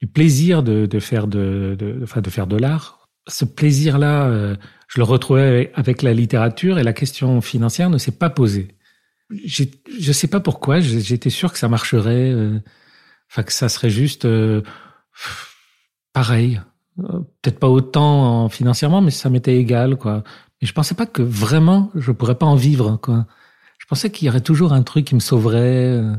du 0.00 0.06
plaisir 0.06 0.62
de, 0.62 1.00
faire 1.00 1.26
de, 1.26 1.76
de, 1.78 2.30
faire 2.30 2.46
de 2.46 2.56
l'art. 2.56 3.08
Ce 3.28 3.44
plaisir-là, 3.44 4.26
euh, 4.26 4.56
je 4.88 5.00
le 5.00 5.04
retrouvais 5.04 5.70
avec, 5.74 6.02
la 6.02 6.14
littérature 6.14 6.78
et 6.78 6.82
la 6.82 6.92
question 6.92 7.40
financière 7.40 7.90
ne 7.90 7.98
s'est 7.98 8.12
pas 8.12 8.30
posée. 8.30 8.76
Je 9.46 10.12
sais 10.12 10.26
pas 10.26 10.40
pourquoi, 10.40 10.80
j'étais 10.80 11.30
sûr 11.30 11.52
que 11.52 11.58
ça 11.58 11.68
marcherait, 11.68 12.32
euh, 12.32 12.58
que 13.36 13.52
ça 13.52 13.68
serait 13.68 13.90
juste 13.90 14.24
euh, 14.24 14.62
pareil. 16.12 16.60
Peut-être 16.96 17.60
pas 17.60 17.68
autant 17.68 18.44
en- 18.44 18.48
financièrement, 18.48 19.00
mais 19.00 19.12
ça 19.12 19.30
m'était 19.30 19.56
égal, 19.56 19.96
quoi. 19.96 20.24
Mais 20.60 20.66
je 20.66 20.72
pensais 20.72 20.94
pas 20.94 21.06
que 21.06 21.22
vraiment 21.22 21.90
je 21.94 22.12
pourrais 22.12 22.34
pas 22.34 22.46
en 22.46 22.56
vivre. 22.56 23.00
Pensais 23.90 24.10
qu'il 24.10 24.26
y 24.26 24.28
aurait 24.28 24.40
toujours 24.40 24.72
un 24.72 24.82
truc 24.82 25.06
qui 25.06 25.16
me 25.16 25.20
sauverait. 25.20 25.98
Euh, 25.98 26.14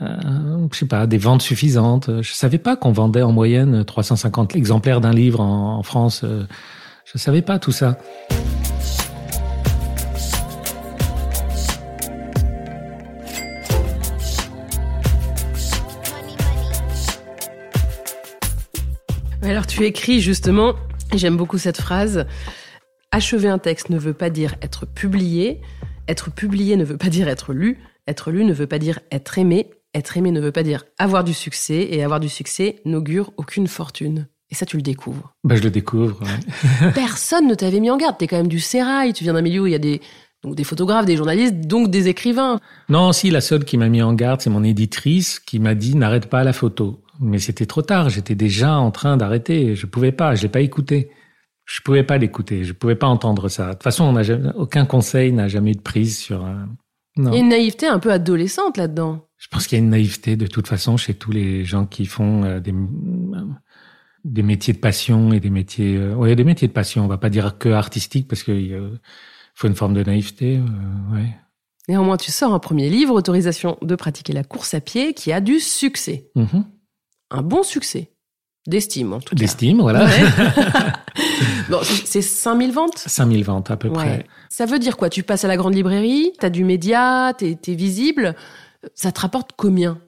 euh, 0.00 0.66
je 0.72 0.78
sais 0.78 0.86
pas, 0.86 1.06
des 1.06 1.18
ventes 1.18 1.42
suffisantes. 1.42 2.22
Je 2.22 2.32
savais 2.32 2.56
pas 2.56 2.74
qu'on 2.74 2.90
vendait 2.90 3.20
en 3.20 3.32
moyenne 3.32 3.84
350 3.84 4.56
exemplaires 4.56 5.02
d'un 5.02 5.12
livre 5.12 5.42
en, 5.42 5.76
en 5.76 5.82
France. 5.82 6.24
Je 6.24 7.18
savais 7.18 7.42
pas 7.42 7.58
tout 7.58 7.70
ça. 7.70 7.98
Alors 19.42 19.66
tu 19.66 19.84
écris 19.84 20.20
justement, 20.20 20.72
j'aime 21.12 21.36
beaucoup 21.36 21.58
cette 21.58 21.78
phrase, 21.78 22.24
achever 23.10 23.48
un 23.48 23.58
texte 23.58 23.90
ne 23.90 23.98
veut 23.98 24.14
pas 24.14 24.30
dire 24.30 24.54
être 24.62 24.86
publié, 24.86 25.60
être 26.10 26.30
publié 26.30 26.76
ne 26.76 26.84
veut 26.84 26.96
pas 26.96 27.08
dire 27.08 27.28
être 27.28 27.52
lu, 27.52 27.78
être 28.06 28.30
lu 28.30 28.44
ne 28.44 28.52
veut 28.52 28.66
pas 28.66 28.78
dire 28.78 28.98
être 29.12 29.38
aimé, 29.38 29.70
être 29.94 30.16
aimé 30.16 30.32
ne 30.32 30.40
veut 30.40 30.52
pas 30.52 30.62
dire 30.62 30.84
avoir 30.98 31.24
du 31.24 31.32
succès, 31.32 31.88
et 31.90 32.02
avoir 32.02 32.20
du 32.20 32.28
succès 32.28 32.80
n'augure 32.84 33.32
aucune 33.36 33.68
fortune. 33.68 34.26
Et 34.50 34.56
ça, 34.56 34.66
tu 34.66 34.76
le 34.76 34.82
découvres. 34.82 35.36
Ben, 35.44 35.54
je 35.54 35.62
le 35.62 35.70
découvre. 35.70 36.20
ouais. 36.22 36.92
Personne 36.94 37.46
ne 37.46 37.54
t'avait 37.54 37.78
mis 37.78 37.88
en 37.88 37.96
garde. 37.96 38.18
T'es 38.18 38.26
quand 38.26 38.36
même 38.36 38.48
du 38.48 38.58
sérail. 38.58 39.12
Tu 39.12 39.22
viens 39.22 39.34
d'un 39.34 39.42
milieu 39.42 39.60
où 39.60 39.66
il 39.68 39.72
y 39.72 39.76
a 39.76 39.78
des, 39.78 40.00
donc 40.42 40.56
des 40.56 40.64
photographes, 40.64 41.06
des 41.06 41.16
journalistes, 41.16 41.60
donc 41.68 41.88
des 41.88 42.08
écrivains. 42.08 42.58
Non, 42.88 43.12
si, 43.12 43.30
la 43.30 43.40
seule 43.40 43.64
qui 43.64 43.78
m'a 43.78 43.88
mis 43.88 44.02
en 44.02 44.12
garde, 44.12 44.40
c'est 44.40 44.50
mon 44.50 44.64
éditrice 44.64 45.38
qui 45.38 45.60
m'a 45.60 45.76
dit 45.76 45.94
n'arrête 45.94 46.26
pas 46.26 46.42
la 46.42 46.52
photo. 46.52 47.00
Mais 47.20 47.38
c'était 47.38 47.66
trop 47.66 47.82
tard, 47.82 48.08
j'étais 48.08 48.34
déjà 48.34 48.76
en 48.76 48.90
train 48.90 49.16
d'arrêter, 49.16 49.76
je 49.76 49.86
pouvais 49.86 50.10
pas, 50.10 50.34
je 50.34 50.42
l'ai 50.42 50.48
pas 50.48 50.62
écouté. 50.62 51.10
Je 51.70 51.80
pouvais 51.82 52.02
pas 52.02 52.18
l'écouter, 52.18 52.64
je 52.64 52.72
pouvais 52.72 52.96
pas 52.96 53.06
entendre 53.06 53.48
ça. 53.48 53.68
De 53.68 53.72
toute 53.74 53.84
façon, 53.84 54.02
on 54.04 54.12
n'a 54.12 54.24
jamais- 54.24 54.50
aucun 54.56 54.84
conseil 54.84 55.32
n'a 55.32 55.46
jamais 55.46 55.70
eu 55.70 55.76
de 55.76 55.80
prise 55.80 56.18
sur 56.18 56.44
un... 56.44 56.68
Non. 57.16 57.30
Il 57.30 57.34
y 57.34 57.36
a 57.38 57.40
une 57.40 57.48
naïveté 57.48 57.86
un 57.86 58.00
peu 58.00 58.10
adolescente 58.10 58.76
là-dedans. 58.76 59.28
Je 59.36 59.46
pense 59.48 59.68
qu'il 59.68 59.78
y 59.78 59.80
a 59.80 59.84
une 59.84 59.90
naïveté 59.90 60.36
de 60.36 60.48
toute 60.48 60.66
façon 60.66 60.96
chez 60.96 61.14
tous 61.14 61.30
les 61.30 61.64
gens 61.64 61.86
qui 61.86 62.06
font 62.06 62.42
euh, 62.42 62.58
des, 62.58 62.74
des 64.24 64.42
métiers 64.42 64.74
de 64.74 64.78
passion 64.78 65.32
et 65.32 65.38
des 65.38 65.50
métiers, 65.50 65.96
euh, 65.96 66.14
ouais, 66.14 66.34
des 66.34 66.44
métiers 66.44 66.66
de 66.66 66.72
passion. 66.72 67.04
On 67.04 67.08
va 67.08 67.18
pas 67.18 67.30
dire 67.30 67.56
que 67.58 67.68
artistique 67.68 68.26
parce 68.26 68.42
qu'il 68.42 68.72
euh, 68.72 68.98
faut 69.54 69.68
une 69.68 69.76
forme 69.76 69.94
de 69.94 70.02
naïveté, 70.02 70.56
euh, 70.58 71.14
ouais. 71.14 71.36
Néanmoins, 71.88 72.16
tu 72.16 72.30
sors 72.30 72.52
un 72.52 72.58
premier 72.58 72.90
livre, 72.90 73.14
Autorisation 73.14 73.78
de 73.82 73.94
pratiquer 73.94 74.32
la 74.32 74.44
course 74.44 74.74
à 74.74 74.80
pied, 74.80 75.14
qui 75.14 75.32
a 75.32 75.40
du 75.40 75.58
succès. 75.60 76.30
Mhm. 76.36 76.64
Un 77.30 77.42
bon 77.42 77.62
succès. 77.62 78.12
D'estime, 78.66 79.12
en 79.14 79.20
tout 79.20 79.34
cas. 79.34 79.40
D'estime, 79.40 79.80
voilà. 79.80 80.04
Ouais. 80.04 80.10
bon, 81.70 81.78
c'est 81.82 82.06
c'est 82.06 82.22
5000 82.22 82.72
ventes? 82.72 82.98
5000 82.98 83.44
ventes 83.44 83.70
à 83.70 83.76
peu 83.76 83.88
Ouais. 83.88 83.94
près. 83.94 84.26
Ça 84.48 84.66
veut 84.66 84.78
dire 84.78 84.96
quoi? 84.96 85.08
Tu 85.08 85.22
passes 85.22 85.44
à 85.44 85.48
la 85.48 85.56
grande 85.56 85.74
librairie, 85.74 86.32
t'as 86.38 86.50
du 86.50 86.64
média, 86.64 87.32
t'es 87.36 87.58
es 87.66 87.74
visible. 87.74 88.34
Ça 88.94 89.12
te 89.12 89.20
rapporte 89.20 89.50
combien? 89.56 89.98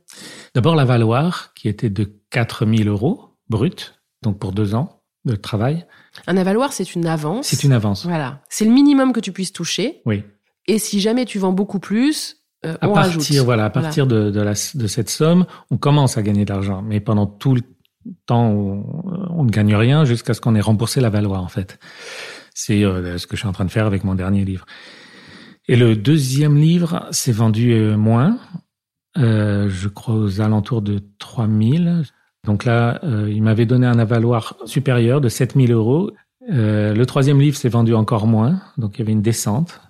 D'abord 0.55 0.75
la 0.75 0.85
Valoir, 0.85 1.53
qui 1.55 1.69
était 1.69 1.91
de 1.91 2.05
4000 2.31 2.89
euros 2.89 3.31
brut, 3.49 3.95
donc 4.23 4.39
pour 4.39 4.53
deux 4.53 4.75
ans. 4.75 5.01
de 5.25 5.37
travail. 5.37 5.87
Un 6.27 6.37
avaloir, 6.37 6.73
c'est 6.73 6.95
une 6.97 7.07
avance. 7.07 7.47
C'est 7.47 7.63
une 7.65 7.73
avance. 7.73 8.05
Voilà. 8.05 8.43
C'est 8.49 8.65
le 8.65 8.73
minimum 8.73 9.13
que 9.13 9.21
tu 9.21 9.31
puisses 9.33 9.53
toucher. 9.53 10.03
Oui. 10.05 10.25
Et 10.67 10.79
si 10.79 11.01
jamais 11.01 11.25
tu 11.27 11.39
vends 11.39 11.53
beaucoup 11.53 11.79
plus, 11.79 12.39
euh, 12.67 12.77
À 12.81 12.89
on 12.89 12.93
partir, 12.95 13.21
rajoute. 13.21 13.37
voilà, 13.45 13.67
à 13.67 13.71
partir 13.71 14.07
de, 14.09 14.31
de, 14.31 14.41
la, 14.41 14.53
de 14.75 14.87
cette 14.89 15.09
somme, 15.11 15.47
on 15.71 15.77
commence 15.79 16.19
à 16.19 16.23
gagner 16.23 16.45
de 16.45 16.53
l'argent. 16.53 16.83
Mais 16.83 16.99
pendant 17.01 17.27
tout 17.27 17.55
le 17.55 17.63
temps, 18.27 18.49
on, 18.49 18.85
on 19.31 19.45
ne 19.45 19.51
gagne 19.51 19.75
rien 19.75 20.05
jusqu'à 20.05 20.35
ce 20.35 20.41
qu'on 20.41 20.55
ait 20.55 20.61
remboursé 20.61 21.01
la 21.01 21.11
valoir, 21.11 21.43
en 21.43 21.49
fait. 21.49 21.79
C'est 22.55 22.85
euh, 22.85 23.19
ce 23.19 23.27
que 23.27 23.37
je 23.37 23.41
suis 23.41 23.49
en 23.49 23.53
train 23.53 23.65
de 23.65 23.71
faire 23.71 23.87
avec 23.87 24.05
mon 24.05 24.15
dernier 24.15 24.45
livre. 24.45 24.67
Et 25.69 25.77
le 25.77 25.97
deuxième 25.97 26.57
livre 26.57 27.07
s'est 27.11 27.33
vendu 27.33 27.73
euh, 27.73 27.97
moins, 27.97 28.39
euh, 29.19 29.69
je 29.69 29.89
crois 29.89 30.15
aux 30.15 30.41
alentours 30.41 30.83
de 30.83 31.01
3000. 31.19 32.03
Donc 32.45 32.65
là, 32.65 33.01
il 33.05 33.41
m'avait 33.41 33.67
donné 33.67 33.87
un 33.87 34.01
avaloir 34.01 34.57
supérieur 34.65 35.21
de 35.21 35.29
7000 35.29 35.71
euros. 35.71 36.11
Le 36.49 37.05
troisième 37.05 37.41
livre 37.41 37.57
s'est 37.57 37.69
vendu 37.69 37.95
encore 37.95 38.27
moins, 38.27 38.61
donc 38.79 38.97
il 38.97 38.99
y 38.99 39.03
avait 39.03 39.13
une 39.13 39.23
descente. 39.23 39.81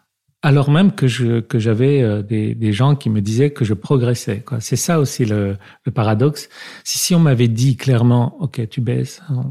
Alors 0.43 0.71
même 0.71 0.93
que 0.93 1.07
je 1.07 1.41
que 1.41 1.61
j'avais 1.61 2.03
euh, 2.03 2.23
des, 2.23 2.55
des 2.55 2.73
gens 2.73 2.97
qui 2.97 3.11
me 3.11 3.21
disaient 3.21 3.51
que 3.51 3.65
je 3.65 3.75
progressais. 3.75 4.45
C'est 4.59 4.77
ça 4.77 4.99
aussi 4.99 5.25
le, 5.25 5.57
le 5.85 5.93
paradoxe. 5.93 6.49
Si 6.83 6.99
si 6.99 7.15
on 7.15 7.21
m'avait 7.21 7.49
dit 7.49 7.77
clairement, 7.77 8.37
ok, 8.41 8.69
tu 8.69 8.81
baisses, 8.81 9.23
hein, 9.29 9.45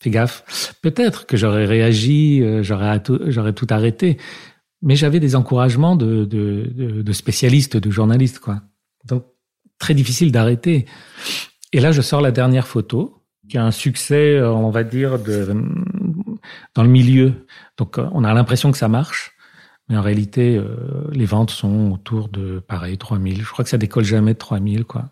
fais 0.00 0.10
gaffe, 0.10 0.74
peut-être 0.82 1.26
que 1.26 1.36
j'aurais 1.36 1.66
réagi, 1.66 2.42
euh, 2.42 2.62
j'aurais 2.62 3.02
j'aurais 3.26 3.52
tout 3.52 3.66
arrêté. 3.70 4.16
Mais 4.84 4.96
j'avais 4.96 5.20
des 5.20 5.36
encouragements 5.36 5.94
de, 5.94 6.24
de, 6.24 7.02
de, 7.02 7.12
spécialistes, 7.12 7.76
de 7.76 7.90
journalistes, 7.90 8.40
quoi. 8.40 8.62
Donc 9.04 9.26
très 9.78 9.94
difficile 9.94 10.32
d'arrêter. 10.32 10.86
Et 11.72 11.80
là, 11.80 11.92
je 11.92 12.02
sors 12.02 12.20
la 12.20 12.32
dernière 12.32 12.66
photo, 12.66 13.22
qui 13.48 13.58
a 13.58 13.64
un 13.64 13.70
succès, 13.70 14.36
euh, 14.36 14.50
on 14.50 14.70
va 14.70 14.82
dire, 14.82 15.18
de, 15.18 15.54
dans 16.74 16.82
le 16.82 16.88
milieu. 16.88 17.46
Donc, 17.76 17.98
on 17.98 18.24
a 18.24 18.32
l'impression 18.34 18.70
que 18.72 18.78
ça 18.78 18.88
marche. 18.88 19.31
Mais 19.92 19.98
en 19.98 20.00
réalité, 20.00 20.56
euh, 20.56 20.64
les 21.12 21.26
ventes 21.26 21.50
sont 21.50 21.92
autour 21.92 22.30
de, 22.30 22.60
pareil, 22.66 22.96
3000. 22.96 23.42
Je 23.42 23.50
crois 23.50 23.62
que 23.62 23.68
ça 23.68 23.76
décolle 23.76 24.04
jamais 24.04 24.32
de 24.32 24.38
3000, 24.38 24.86
quoi. 24.86 25.10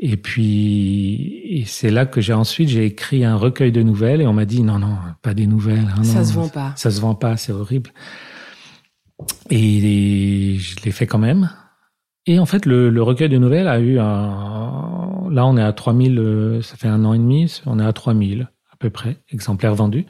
Et 0.00 0.16
puis, 0.16 1.40
et 1.50 1.64
c'est 1.64 1.92
là 1.92 2.04
que 2.04 2.20
j'ai 2.20 2.32
ensuite, 2.32 2.68
j'ai 2.68 2.84
écrit 2.84 3.24
un 3.24 3.36
recueil 3.36 3.70
de 3.70 3.80
nouvelles 3.80 4.20
et 4.20 4.26
on 4.26 4.32
m'a 4.32 4.44
dit, 4.44 4.64
non, 4.64 4.80
non, 4.80 4.96
pas 5.22 5.34
des 5.34 5.46
nouvelles. 5.46 5.86
hein, 5.96 6.02
Ça 6.02 6.18
non, 6.18 6.24
se 6.24 6.32
vend 6.32 6.48
pas. 6.48 6.72
Ça 6.74 6.90
se 6.90 7.00
vend 7.00 7.14
pas, 7.14 7.36
c'est 7.36 7.52
horrible. 7.52 7.90
Et 9.50 10.56
je 10.58 10.84
l'ai 10.84 10.90
fait 10.90 11.06
quand 11.06 11.20
même. 11.20 11.48
Et 12.26 12.40
en 12.40 12.46
fait, 12.46 12.66
le, 12.66 12.90
le 12.90 13.02
recueil 13.04 13.28
de 13.28 13.38
nouvelles 13.38 13.68
a 13.68 13.78
eu 13.78 14.00
un... 14.00 15.28
Là, 15.30 15.46
on 15.46 15.56
est 15.56 15.62
à 15.62 15.72
3000, 15.72 16.18
euh, 16.18 16.60
ça 16.62 16.74
fait 16.76 16.88
un 16.88 17.04
an 17.04 17.14
et 17.14 17.18
demi, 17.18 17.60
on 17.64 17.78
est 17.78 17.84
à 17.86 17.92
3000 17.92 18.48
à 18.72 18.76
peu 18.80 18.90
près, 18.90 19.18
exemplaires 19.30 19.76
vendus. 19.76 20.06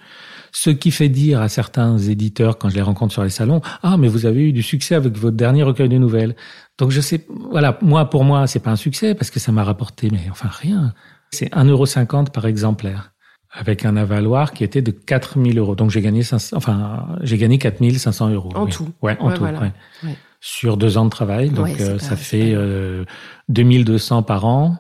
Ce 0.57 0.71
qui 0.71 0.93
fait 0.93 1.09
dire 1.09 1.41
à 1.41 1.49
certains 1.49 1.99
éditeurs, 1.99 2.59
quand 2.59 2.69
je 2.69 2.77
les 2.77 2.83
rencontre 2.83 3.13
sur 3.13 3.25
les 3.25 3.31
salons, 3.31 3.61
ah, 3.83 3.97
mais 3.97 4.07
vous 4.07 4.25
avez 4.25 4.41
eu 4.49 4.53
du 4.53 4.63
succès 4.63 4.95
avec 4.95 5.17
votre 5.19 5.37
dernier 5.37 5.65
recueil 5.65 5.89
de 5.89 5.99
nouvelles. 5.99 6.37
Donc 6.79 6.93
je 6.93 7.01
sais, 7.01 7.27
voilà, 7.51 7.77
moi, 7.83 8.09
pour 8.09 8.23
moi, 8.23 8.47
c'est 8.47 8.61
pas 8.61 8.71
un 8.71 8.77
succès 8.77 9.17
parce 9.17 9.31
que 9.31 9.41
ça 9.41 9.51
m'a 9.51 9.65
rapporté, 9.65 10.11
mais 10.13 10.21
enfin 10.31 10.49
rien. 10.49 10.95
C'est 11.33 11.53
1,50€ 11.53 12.31
par 12.31 12.47
exemplaire 12.47 13.11
avec 13.51 13.85
un 13.85 13.97
avaloir 13.97 14.53
qui 14.53 14.63
était 14.63 14.81
de 14.83 14.93
4000 14.93 15.59
euros. 15.59 15.75
Donc 15.75 15.91
j'ai 15.91 16.01
gagné 16.01 16.23
500, 16.23 16.57
enfin, 16.57 17.07
j'ai 17.23 17.37
gagné 17.37 17.59
4500 17.59 18.31
euros. 18.31 18.51
En 18.55 18.65
oui. 18.67 18.71
tout. 18.73 18.89
Ouais, 19.03 19.17
en 19.19 19.29
Ouais, 19.29 19.35
tout, 19.35 19.41
voilà. 19.41 19.59
ouais. 19.61 19.73
Ouais. 20.05 20.17
Sur 20.41 20.77
deux 20.77 20.99
ans 20.99 21.05
de 21.05 21.11
travail. 21.11 21.51
Donc 21.51 21.81
euh, 21.81 21.95
pas- 21.95 21.99
ça 21.99 22.15
fait 22.17 22.53
euh, 22.55 23.05
2200 23.49 24.23
par 24.23 24.45
an. 24.45 24.77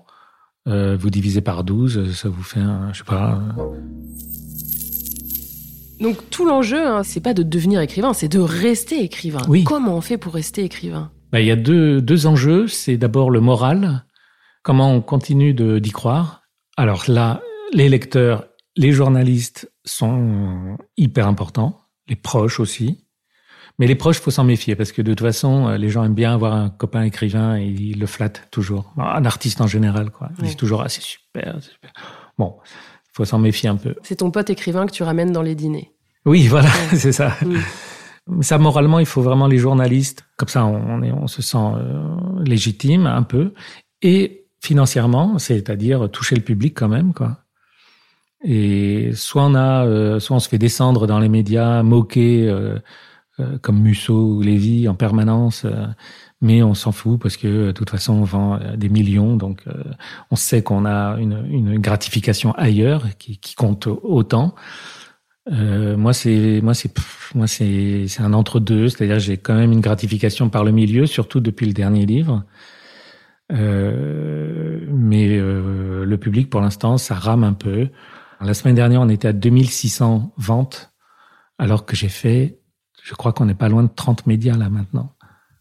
Euh, 0.68 0.96
vous 0.98 1.10
divisez 1.10 1.40
par 1.42 1.62
12, 1.62 2.12
ça 2.14 2.28
vous 2.28 2.42
fait 2.42 2.60
un, 2.60 2.90
je 2.92 2.98
sais 2.98 3.04
pas, 3.04 3.38
Donc 6.04 6.28
tout 6.28 6.44
l'enjeu, 6.46 6.86
hein, 6.86 7.02
c'est 7.02 7.20
pas 7.22 7.32
de 7.32 7.42
devenir 7.42 7.80
écrivain, 7.80 8.12
c'est 8.12 8.28
de 8.28 8.38
rester 8.38 9.02
écrivain. 9.02 9.40
Oui. 9.48 9.64
Comment 9.64 9.96
on 9.96 10.02
fait 10.02 10.18
pour 10.18 10.34
rester 10.34 10.62
écrivain? 10.62 11.10
Bah, 11.32 11.40
il 11.40 11.46
y 11.46 11.50
a 11.50 11.56
deux, 11.56 12.02
deux 12.02 12.26
enjeux. 12.26 12.68
C'est 12.68 12.98
d'abord 12.98 13.30
le 13.30 13.40
moral. 13.40 14.04
Comment 14.62 14.92
on 14.92 15.00
continue 15.00 15.54
d'y 15.54 15.90
croire? 15.90 16.42
Alors 16.76 17.04
là, 17.08 17.40
les 17.72 17.88
lecteurs, 17.88 18.48
les 18.76 18.92
journalistes 18.92 19.72
sont 19.86 20.76
hyper 20.98 21.26
importants. 21.26 21.80
Les 22.06 22.16
proches 22.16 22.60
aussi. 22.60 23.06
Mais 23.78 23.86
les 23.86 23.94
proches, 23.94 24.20
faut 24.20 24.30
s'en 24.30 24.44
méfier 24.44 24.76
parce 24.76 24.92
que 24.92 25.00
de 25.00 25.12
toute 25.12 25.26
façon, 25.26 25.68
euh, 25.68 25.78
les 25.78 25.88
gens 25.88 26.04
aiment 26.04 26.14
bien 26.14 26.34
avoir 26.34 26.52
un 26.52 26.68
copain 26.68 27.02
écrivain 27.02 27.56
et 27.58 27.64
ils 27.64 27.98
le 27.98 28.06
flattent 28.06 28.46
toujours. 28.50 28.92
Un 28.98 29.24
artiste 29.24 29.62
en 29.62 29.66
général, 29.66 30.10
quoi. 30.10 30.28
Ils 30.36 30.42
Ouais. 30.42 30.46
disent 30.48 30.56
toujours, 30.56 30.82
ah, 30.82 30.88
c'est 30.90 31.02
super, 31.02 31.56
super. 31.62 31.92
Bon, 32.38 32.56
faut 33.12 33.24
s'en 33.24 33.38
méfier 33.38 33.68
un 33.70 33.76
peu. 33.76 33.94
C'est 34.02 34.16
ton 34.16 34.30
pote 34.30 34.50
écrivain 34.50 34.86
que 34.86 34.92
tu 34.92 35.02
ramènes 35.02 35.32
dans 35.32 35.42
les 35.42 35.54
dîners. 35.54 35.90
Oui, 36.24 36.46
voilà, 36.48 36.70
c'est 36.94 37.12
ça. 37.12 37.36
Mm. 37.44 38.42
Ça, 38.42 38.56
moralement, 38.58 39.00
il 39.00 39.06
faut 39.06 39.22
vraiment 39.22 39.46
les 39.46 39.58
journalistes. 39.58 40.24
Comme 40.36 40.48
ça, 40.48 40.64
on, 40.64 41.02
est, 41.02 41.12
on 41.12 41.26
se 41.26 41.42
sent 41.42 41.58
euh, 41.58 42.42
légitime 42.44 43.06
un 43.06 43.22
peu. 43.22 43.52
Et 44.00 44.46
financièrement, 44.62 45.38
c'est-à-dire 45.38 46.10
toucher 46.10 46.34
le 46.34 46.40
public 46.40 46.74
quand 46.74 46.88
même, 46.88 47.12
quoi. 47.12 47.38
Et 48.44 49.10
soit 49.14 49.42
on 49.44 49.54
a, 49.54 49.86
euh, 49.86 50.20
soit 50.20 50.36
on 50.36 50.40
se 50.40 50.48
fait 50.48 50.58
descendre 50.58 51.06
dans 51.06 51.18
les 51.18 51.30
médias, 51.30 51.82
moquer 51.82 52.46
euh, 52.48 52.78
euh, 53.40 53.58
comme 53.58 53.80
Musso 53.80 54.14
ou 54.14 54.42
Lévy 54.42 54.86
en 54.86 54.94
permanence, 54.94 55.64
euh, 55.64 55.86
mais 56.42 56.62
on 56.62 56.74
s'en 56.74 56.92
fout 56.92 57.18
parce 57.20 57.38
que 57.38 57.66
de 57.68 57.72
toute 57.72 57.88
façon 57.88 58.12
on 58.12 58.24
vend 58.24 58.60
euh, 58.60 58.76
des 58.76 58.90
millions, 58.90 59.36
donc 59.36 59.62
euh, 59.66 59.82
on 60.30 60.36
sait 60.36 60.62
qu'on 60.62 60.84
a 60.84 61.16
une, 61.18 61.44
une 61.50 61.78
gratification 61.78 62.52
ailleurs 62.52 63.06
qui, 63.18 63.38
qui 63.38 63.54
compte 63.54 63.86
autant. 63.86 64.54
Euh, 65.52 65.96
moi, 65.96 66.12
c'est 66.12 66.60
moi, 66.62 66.74
c'est 66.74 66.92
moi, 67.34 67.46
c'est 67.46 68.06
c'est 68.08 68.22
un 68.22 68.32
entre 68.32 68.60
deux, 68.60 68.88
c'est-à-dire 68.88 69.18
j'ai 69.18 69.36
quand 69.36 69.54
même 69.54 69.72
une 69.72 69.80
gratification 69.80 70.48
par 70.48 70.64
le 70.64 70.72
milieu, 70.72 71.06
surtout 71.06 71.40
depuis 71.40 71.66
le 71.66 71.72
dernier 71.72 72.06
livre. 72.06 72.44
Euh, 73.52 74.80
mais 74.88 75.28
euh, 75.28 76.04
le 76.04 76.18
public, 76.18 76.48
pour 76.48 76.60
l'instant, 76.60 76.96
ça 76.96 77.14
rame 77.14 77.44
un 77.44 77.52
peu. 77.52 77.90
La 78.40 78.54
semaine 78.54 78.74
dernière, 78.74 79.00
on 79.00 79.08
était 79.08 79.28
à 79.28 79.32
2600 79.32 80.32
ventes, 80.36 80.92
alors 81.58 81.84
que 81.86 81.94
j'ai 81.94 82.08
fait, 82.08 82.58
je 83.02 83.14
crois 83.14 83.32
qu'on 83.32 83.44
n'est 83.44 83.54
pas 83.54 83.68
loin 83.68 83.82
de 83.82 83.90
30 83.94 84.26
médias 84.26 84.56
là 84.56 84.70
maintenant. 84.70 85.14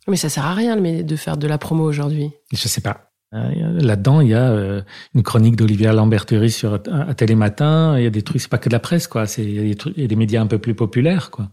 Mais 0.08 0.17
ça 0.17 0.30
sert 0.30 0.46
à 0.46 0.54
rien 0.54 0.76
mais 0.76 1.04
de 1.04 1.15
faire 1.15 1.38
de 1.38 1.48
la 1.48 1.58
promo 1.58 1.84
aujourd'hui. 1.84 2.32
Je 2.52 2.67
sais 2.67 2.82
pas. 2.82 3.12
Euh, 3.34 3.80
Là-dedans, 3.82 4.22
il 4.22 4.30
y 4.30 4.34
a 4.34 4.50
euh, 4.52 4.82
une 5.15 5.24
chronique 5.24 5.56
d'Olivia 5.56 5.91
Lamberterie 5.93 6.52
sur 6.52 6.74
à 6.91 7.13
Télématin. 7.15 7.98
Il 7.98 8.04
y 8.04 8.08
a 8.08 8.10
des 8.12 8.22
trucs, 8.22 8.41
c'est 8.41 8.50
pas 8.50 8.58
que 8.60 8.69
de 8.69 8.74
la 8.74 8.80
presse, 8.80 9.08
quoi. 9.08 9.26
C'est 9.28 9.43
il 9.43 9.54
y 9.56 9.60
a 9.60 9.63
des, 9.63 9.76
trucs, 9.76 9.96
il 9.98 10.02
y 10.02 10.06
a 10.06 10.08
des 10.08 10.15
médias 10.15 10.41
un 10.41 10.48
peu 10.48 10.60
plus 10.60 10.76
populaires, 10.76 11.32
quoi. 11.32 11.50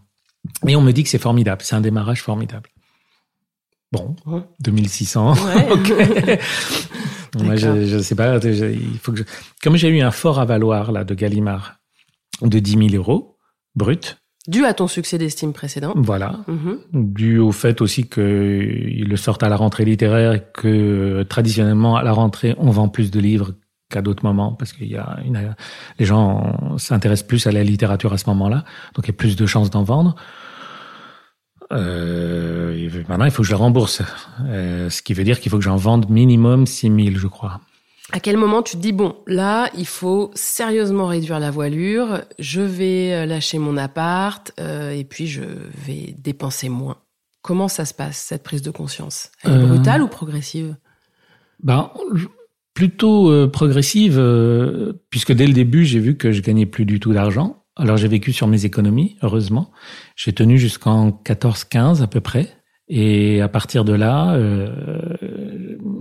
Et 0.67 0.75
on 0.75 0.81
me 0.81 0.91
dit 0.91 1.03
que 1.03 1.09
c'est 1.09 1.17
formidable. 1.17 1.61
C'est 1.63 1.75
un 1.75 1.81
démarrage 1.81 2.21
formidable. 2.21 2.69
Bon, 3.91 4.15
Ouais. 4.25 4.41
2600. 4.61 5.33
Ouais. 5.33 6.39
Moi, 7.43 7.55
je, 7.55 7.99
sais 7.99 8.15
pas. 8.15 8.39
je- 8.39 8.71
il 8.71 8.97
faut 8.99 9.11
que 9.11 9.19
je... 9.19 9.23
Comme 9.63 9.75
j'ai 9.75 9.89
eu 9.89 10.01
un 10.01 10.11
fort 10.11 10.39
avaloir 10.39 10.91
là 10.91 11.03
de 11.03 11.13
Gallimard 11.13 11.75
de 12.41 12.59
10 12.59 12.89
000 12.91 12.95
euros 12.95 13.37
brut, 13.75 14.20
Dû 14.47 14.65
à 14.65 14.73
ton 14.73 14.87
succès 14.87 15.17
d'estime 15.19 15.53
précédent. 15.53 15.93
voilà, 15.95 16.39
Mhm. 16.47 16.79
dû 16.93 17.37
au 17.37 17.51
fait 17.51 17.79
aussi 17.81 18.07
qu'ils 18.09 19.07
le 19.07 19.15
sortent 19.17 19.43
à 19.43 19.49
la 19.49 19.55
rentrée 19.55 19.85
littéraire 19.85 20.33
et 20.33 20.43
que 20.53 20.67
euh, 20.67 21.23
traditionnellement 21.23 21.95
à 21.95 22.03
la 22.03 22.11
rentrée 22.11 22.55
on 22.57 22.71
vend 22.71 22.87
plus 22.89 23.11
de 23.11 23.19
livres 23.19 23.51
qu'à 23.91 24.01
d'autres 24.01 24.23
moments 24.25 24.53
parce 24.53 24.73
qu'il 24.73 24.87
y 24.87 24.95
a 24.97 25.19
une, 25.25 25.53
les 25.99 26.05
gens 26.05 26.75
s'intéressent 26.77 27.27
plus 27.27 27.45
à 27.45 27.51
la 27.51 27.63
littérature 27.63 28.13
à 28.13 28.17
ce 28.17 28.27
moment-là, 28.29 28.63
donc 28.95 29.05
il 29.05 29.09
y 29.09 29.11
a 29.11 29.13
plus 29.17 29.35
de 29.35 29.45
chances 29.45 29.69
d'en 29.69 29.83
vendre. 29.83 30.15
Euh, 31.71 32.89
maintenant, 33.07 33.25
il 33.25 33.31
faut 33.31 33.43
que 33.43 33.47
je 33.47 33.53
le 33.53 33.57
rembourse, 33.57 34.01
Euh, 34.45 34.89
ce 34.89 35.01
qui 35.01 35.13
veut 35.13 35.23
dire 35.23 35.39
qu'il 35.39 35.49
faut 35.51 35.57
que 35.57 35.63
j'en 35.63 35.75
vende 35.77 36.09
minimum 36.09 36.65
6000, 36.65 37.17
je 37.17 37.27
crois. 37.27 37.59
À 38.13 38.19
quel 38.19 38.35
moment 38.37 38.61
tu 38.61 38.75
te 38.75 38.81
dis 38.81 38.91
bon, 38.91 39.15
là, 39.25 39.69
il 39.77 39.85
faut 39.87 40.31
sérieusement 40.33 41.07
réduire 41.07 41.39
la 41.39 41.49
voilure, 41.49 42.21
je 42.39 42.61
vais 42.61 43.13
euh, 43.13 43.25
lâcher 43.25 43.57
mon 43.57 43.77
appart 43.77 44.51
euh, 44.59 44.91
et 44.91 45.03
puis 45.05 45.27
je 45.27 45.41
vais 45.85 46.13
dépenser 46.17 46.67
moins. 46.67 46.97
Comment 47.41 47.67
ça 47.69 47.85
se 47.85 47.93
passe 47.93 48.17
cette 48.17 48.43
prise 48.43 48.61
de 48.61 48.69
conscience? 48.71 49.31
Elle 49.43 49.51
est 49.51 49.55
Euh, 49.55 49.65
brutale 49.67 50.01
ou 50.03 50.07
progressive? 50.07 50.75
Ben, 51.63 51.89
plutôt 52.73 53.31
euh, 53.31 53.47
progressive, 53.47 54.19
puisque 55.09 55.31
dès 55.31 55.47
le 55.47 55.53
début, 55.53 55.85
j'ai 55.85 55.99
vu 55.99 56.17
que 56.17 56.31
je 56.31 56.41
gagnais 56.41 56.65
plus 56.65 56.85
du 56.85 56.99
tout 56.99 57.13
d'argent. 57.13 57.63
Alors 57.77 57.95
j'ai 57.97 58.09
vécu 58.09 58.33
sur 58.33 58.47
mes 58.47 58.65
économies, 58.65 59.15
heureusement. 59.21 59.71
J'ai 60.17 60.33
tenu 60.33 60.57
jusqu'en 60.57 61.09
14-15 61.09 62.01
à 62.03 62.07
peu 62.07 62.19
près. 62.19 62.49
Et 62.93 63.39
à 63.41 63.47
partir 63.47 63.85
de 63.85 63.93
là, 63.93 64.33
euh, 64.33 64.67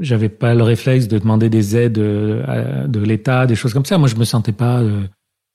j'avais 0.01 0.29
pas 0.29 0.55
le 0.55 0.65
réflexe 0.65 1.07
de 1.07 1.19
demander 1.19 1.49
des 1.49 1.77
aides 1.77 1.99
euh, 1.99 2.89
de 2.89 2.99
l'État, 2.99 3.47
des 3.47 3.55
choses 3.55 3.73
comme 3.73 3.85
ça. 3.85 3.97
Moi, 3.97 4.09
je 4.09 4.17
me 4.17 4.25
sentais 4.25 4.51
pas 4.51 4.81
euh, 4.81 5.03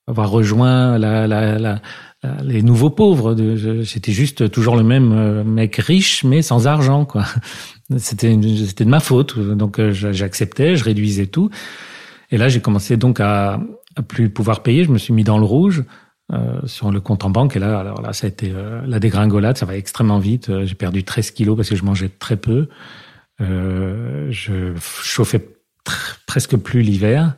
avoir 0.07 0.29
rejoint 0.29 0.97
la, 0.97 1.27
la, 1.27 1.59
la, 1.59 1.81
les 2.41 2.61
nouveaux 2.61 2.89
pauvres. 2.89 3.35
J'étais 3.81 4.13
juste 4.13 4.49
toujours 4.49 4.77
le 4.77 4.83
même 4.83 5.11
euh, 5.11 5.43
mec 5.43 5.75
riche, 5.75 6.23
mais 6.23 6.41
sans 6.41 6.67
argent, 6.67 7.03
quoi. 7.03 7.25
C'était 7.97 8.35
c'était 8.65 8.85
de 8.85 8.89
ma 8.89 9.01
faute. 9.01 9.37
Donc 9.37 9.79
j'acceptais, 9.91 10.75
je 10.75 10.85
réduisais 10.85 11.27
tout. 11.27 11.51
Et 12.31 12.37
là, 12.37 12.47
j'ai 12.47 12.59
commencé 12.59 12.97
donc 12.97 13.19
à, 13.19 13.59
à 13.95 14.01
plus 14.01 14.29
pouvoir 14.29 14.63
payer, 14.63 14.85
je 14.85 14.91
me 14.91 14.97
suis 14.97 15.13
mis 15.13 15.23
dans 15.23 15.37
le 15.37 15.45
rouge. 15.45 15.83
Euh, 16.33 16.59
sur 16.65 16.89
le 16.91 16.99
compte 17.01 17.23
en 17.23 17.29
banque. 17.29 17.55
Et 17.55 17.59
là 17.59 17.77
alors 17.77 18.01
là 18.01 18.11
ça 18.11 18.25
a 18.25 18.29
été 18.29 18.51
euh, 18.51 18.81
la 18.87 18.99
dégringolade. 18.99 19.57
Ça 19.57 19.65
va 19.65 19.75
extrêmement 19.75 20.17
vite. 20.17 20.51
J'ai 20.65 20.75
perdu 20.75 21.03
13 21.03 21.31
kilos 21.31 21.55
parce 21.55 21.69
que 21.69 21.75
je 21.75 21.83
mangeais 21.83 22.09
très 22.09 22.35
peu. 22.35 22.67
Je 23.39 24.73
chauffais 24.79 25.47
presque 26.25 26.57
plus 26.57 26.81
l'hiver 26.81 27.35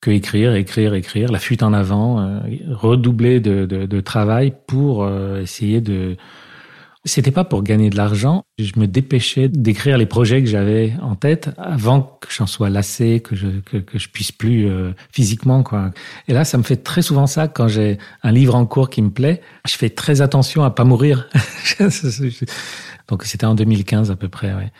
que 0.00 0.10
écrire, 0.10 0.54
écrire, 0.54 0.94
écrire, 0.94 1.30
la 1.30 1.38
fuite 1.38 1.62
en 1.62 1.72
avant, 1.72 2.20
euh, 2.20 2.40
redoubler 2.70 3.40
de, 3.40 3.66
de, 3.66 3.86
de, 3.86 4.00
travail 4.00 4.54
pour 4.66 5.04
euh, 5.04 5.42
essayer 5.42 5.80
de. 5.80 6.16
C'était 7.04 7.30
pas 7.30 7.44
pour 7.44 7.62
gagner 7.62 7.88
de 7.88 7.96
l'argent. 7.96 8.44
Je 8.58 8.72
me 8.76 8.86
dépêchais 8.86 9.48
d'écrire 9.48 9.96
les 9.96 10.04
projets 10.04 10.42
que 10.42 10.48
j'avais 10.48 10.92
en 11.00 11.14
tête 11.14 11.50
avant 11.56 12.18
que 12.20 12.28
j'en 12.30 12.46
sois 12.46 12.68
lassé, 12.68 13.20
que 13.20 13.34
je 13.34 13.46
que, 13.64 13.78
que 13.78 13.98
je 13.98 14.08
puisse 14.10 14.32
plus 14.32 14.68
euh, 14.68 14.92
physiquement 15.10 15.62
quoi. 15.62 15.92
Et 16.28 16.34
là, 16.34 16.44
ça 16.44 16.58
me 16.58 16.62
fait 16.62 16.76
très 16.76 17.00
souvent 17.00 17.26
ça 17.26 17.48
quand 17.48 17.68
j'ai 17.68 17.96
un 18.22 18.32
livre 18.32 18.54
en 18.54 18.66
cours 18.66 18.90
qui 18.90 19.00
me 19.00 19.10
plaît. 19.10 19.40
Je 19.66 19.74
fais 19.74 19.88
très 19.90 20.20
attention 20.20 20.62
à 20.62 20.70
pas 20.70 20.84
mourir. 20.84 21.28
Donc 23.08 23.24
c'était 23.24 23.46
en 23.46 23.54
2015 23.54 24.10
à 24.10 24.16
peu 24.16 24.28
près. 24.28 24.52
Ouais 24.52 24.70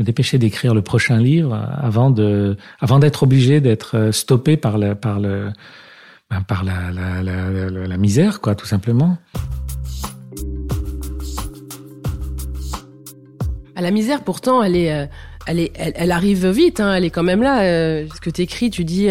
me 0.00 0.04
dépêcher 0.04 0.38
d'écrire 0.38 0.74
le 0.74 0.82
prochain 0.82 1.18
livre 1.18 1.54
avant 1.54 2.10
de, 2.10 2.56
avant 2.80 2.98
d'être 2.98 3.22
obligé 3.22 3.60
d'être 3.60 3.96
euh, 3.96 4.12
stoppé 4.12 4.56
par 4.56 4.78
le, 4.78 4.94
par 4.94 5.20
le, 5.20 5.50
ben, 6.30 6.40
par 6.40 6.64
la, 6.64 6.90
la, 6.90 7.22
la, 7.22 7.68
la, 7.70 7.96
misère, 7.96 8.40
quoi, 8.40 8.54
tout 8.54 8.66
simplement. 8.66 9.18
À 13.80 13.82
la 13.82 13.90
misère, 13.90 14.24
pourtant, 14.24 14.62
elle 14.62 14.76
est, 14.76 14.92
euh, 14.92 15.06
elle 15.46 15.58
est, 15.58 15.72
elle, 15.74 16.12
arrive 16.12 16.46
vite. 16.46 16.80
Hein, 16.80 16.92
elle 16.92 17.06
est 17.06 17.10
quand 17.10 17.22
même 17.22 17.42
là. 17.42 17.62
Euh, 17.62 18.06
ce 18.14 18.20
que 18.20 18.28
t'écris, 18.28 18.68
tu 18.68 18.84
dis. 18.84 19.08